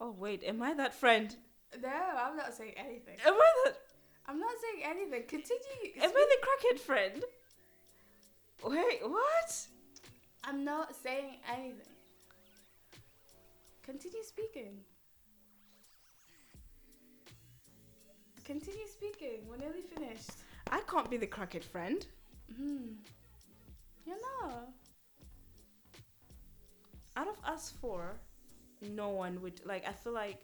Oh 0.00 0.12
wait, 0.12 0.44
am 0.44 0.62
I 0.62 0.74
that 0.74 0.94
friend? 0.94 1.34
No, 1.82 1.88
I'm 1.88 2.36
not 2.36 2.54
saying 2.54 2.74
anything. 2.76 3.16
Am 3.26 3.34
I 3.34 3.52
that? 3.64 3.76
I'm 4.30 4.38
not 4.38 4.52
saying 4.62 4.84
anything. 4.88 5.24
Continue. 5.26 6.00
Am 6.00 6.10
I 6.10 6.26
the 6.28 6.46
crackhead 6.46 6.78
friend? 6.78 7.24
Wait, 8.62 9.00
what? 9.02 9.66
I'm 10.44 10.64
not 10.64 10.94
saying 10.94 11.38
anything. 11.52 11.80
Continue 13.82 14.22
speaking. 14.22 14.76
Continue 18.44 18.86
speaking. 18.86 19.40
We're 19.48 19.56
nearly 19.56 19.82
finished. 19.82 20.30
I 20.70 20.80
can't 20.88 21.10
be 21.10 21.16
the 21.16 21.26
crackhead 21.26 21.64
friend. 21.64 22.06
Hmm. 22.56 22.92
You're 24.06 24.16
not. 24.42 24.68
Out 27.16 27.26
of 27.26 27.36
us 27.44 27.74
four, 27.80 28.20
no 28.80 29.08
one 29.08 29.42
would 29.42 29.60
like. 29.66 29.88
I 29.88 29.92
feel 29.92 30.12
like 30.12 30.38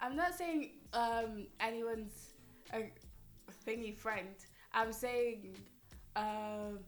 I'm 0.00 0.16
not 0.16 0.34
saying 0.34 0.72
um 0.94 1.46
anyone's 1.60 2.34
a 2.72 2.90
thingy 3.66 3.96
friend. 3.96 4.34
I'm 4.72 4.92
saying 4.92 5.56
um 6.16 6.80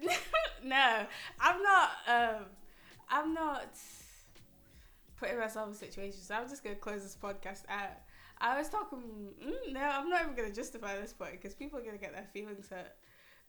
no, 0.64 1.06
I'm 1.40 1.62
not 1.62 1.90
um 2.08 2.44
I'm 3.08 3.34
not 3.34 3.76
putting 5.16 5.38
myself 5.38 5.68
in 5.68 5.74
situations. 5.74 6.26
So 6.26 6.34
I'm 6.34 6.48
just 6.48 6.64
gonna 6.64 6.76
close 6.76 7.02
this 7.02 7.16
podcast 7.20 7.62
out. 7.68 7.98
I 8.38 8.58
was 8.58 8.68
talking. 8.68 9.02
Mm, 9.42 9.72
no, 9.72 9.80
I'm 9.80 10.08
not 10.08 10.22
even 10.22 10.34
gonna 10.34 10.52
justify 10.52 10.98
this 11.00 11.12
point 11.12 11.32
because 11.32 11.54
people 11.54 11.78
are 11.78 11.82
gonna 11.82 11.98
get 11.98 12.12
their 12.12 12.26
feelings 12.32 12.68
hurt. 12.68 12.92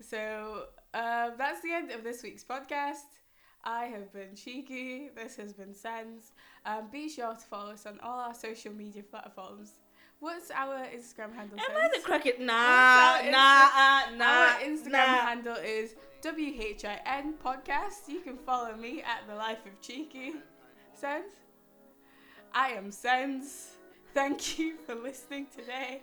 So 0.01 0.65
um, 0.93 1.33
that's 1.37 1.61
the 1.61 1.71
end 1.71 1.91
of 1.91 2.03
this 2.03 2.23
week's 2.23 2.43
podcast. 2.43 3.22
I 3.63 3.85
have 3.85 4.11
been 4.11 4.35
Cheeky. 4.35 5.09
This 5.15 5.37
has 5.37 5.53
been 5.53 5.73
Sense. 5.73 6.33
Um, 6.65 6.89
be 6.91 7.07
sure 7.07 7.33
to 7.33 7.39
follow 7.39 7.71
us 7.71 7.85
on 7.85 7.99
all 8.03 8.19
our 8.19 8.33
social 8.33 8.73
media 8.73 9.03
platforms. 9.03 9.79
What's 10.19 10.51
our 10.51 10.85
Instagram 10.95 11.33
handle? 11.33 11.57
am 11.59 11.75
I 11.75 11.89
the 11.93 12.01
crackhead? 12.01 12.39
Nah, 12.39 13.29
nah, 13.29 13.69
uh, 13.75 14.15
nah. 14.15 14.25
Our 14.25 14.59
Instagram 14.59 14.91
nah. 14.91 15.25
handle 15.25 15.55
is 15.55 15.95
WHIN 16.23 17.33
podcast. 17.43 18.07
You 18.07 18.19
can 18.19 18.37
follow 18.37 18.75
me 18.75 19.01
at 19.01 19.27
the 19.27 19.35
life 19.35 19.65
of 19.65 19.79
cheeky. 19.81 20.33
Sense. 20.93 21.33
I 22.53 22.69
am 22.69 22.91
Sense. 22.91 23.75
Thank 24.13 24.57
you 24.59 24.75
for 24.85 24.95
listening 24.95 25.47
today. 25.55 26.01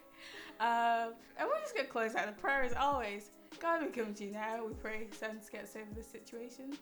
Um, 0.60 1.14
and 1.38 1.48
we're 1.48 1.60
just 1.60 1.74
gonna 1.74 1.88
close 1.88 2.14
out 2.14 2.26
the 2.26 2.40
prayer 2.40 2.62
as 2.62 2.74
always. 2.74 3.30
God, 3.58 3.82
we 3.82 3.88
come 3.88 4.14
to 4.14 4.24
you 4.24 4.32
now. 4.32 4.64
We 4.66 4.74
pray 4.74 5.08
Sense 5.12 5.48
gets 5.50 5.76
over 5.76 5.86
this 5.94 6.06
situation. 6.06 6.78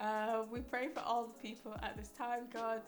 Uh, 0.00 0.42
we 0.50 0.60
pray 0.60 0.88
for 0.88 1.00
all 1.00 1.26
the 1.26 1.48
people 1.48 1.74
at 1.82 1.96
this 1.96 2.08
time, 2.08 2.44
God, 2.52 2.80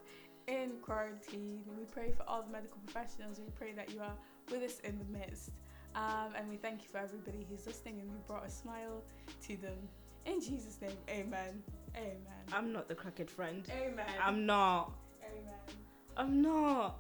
in 0.47 0.73
quarantine. 0.83 1.63
We 1.79 1.85
pray 1.85 2.13
for 2.13 2.25
all 2.29 2.43
the 2.43 2.51
medical 2.51 2.79
professionals. 2.87 3.39
We 3.39 3.51
pray 3.57 3.73
that 3.73 3.93
you 3.93 4.01
are 4.01 4.17
with 4.51 4.63
us 4.63 4.81
in 4.81 4.99
the 4.99 5.19
midst. 5.19 5.51
Um, 5.95 6.35
and 6.37 6.49
we 6.49 6.57
thank 6.57 6.83
you 6.83 6.89
for 6.89 6.99
everybody 6.99 7.47
who's 7.49 7.67
listening 7.67 8.01
and 8.01 8.11
you 8.11 8.19
brought 8.27 8.47
a 8.47 8.51
smile 8.51 9.03
to 9.47 9.57
them. 9.57 9.79
In 10.27 10.41
Jesus' 10.41 10.79
name, 10.81 10.97
amen. 11.09 11.63
Amen. 11.97 12.17
I'm 12.53 12.73
not 12.73 12.89
the 12.89 12.95
crackhead 12.95 13.31
friend. 13.31 13.67
Amen. 13.71 14.05
I'm 14.23 14.45
not. 14.45 14.93
amen. 15.23 15.79
I'm 16.17 16.43
not. 16.43 16.99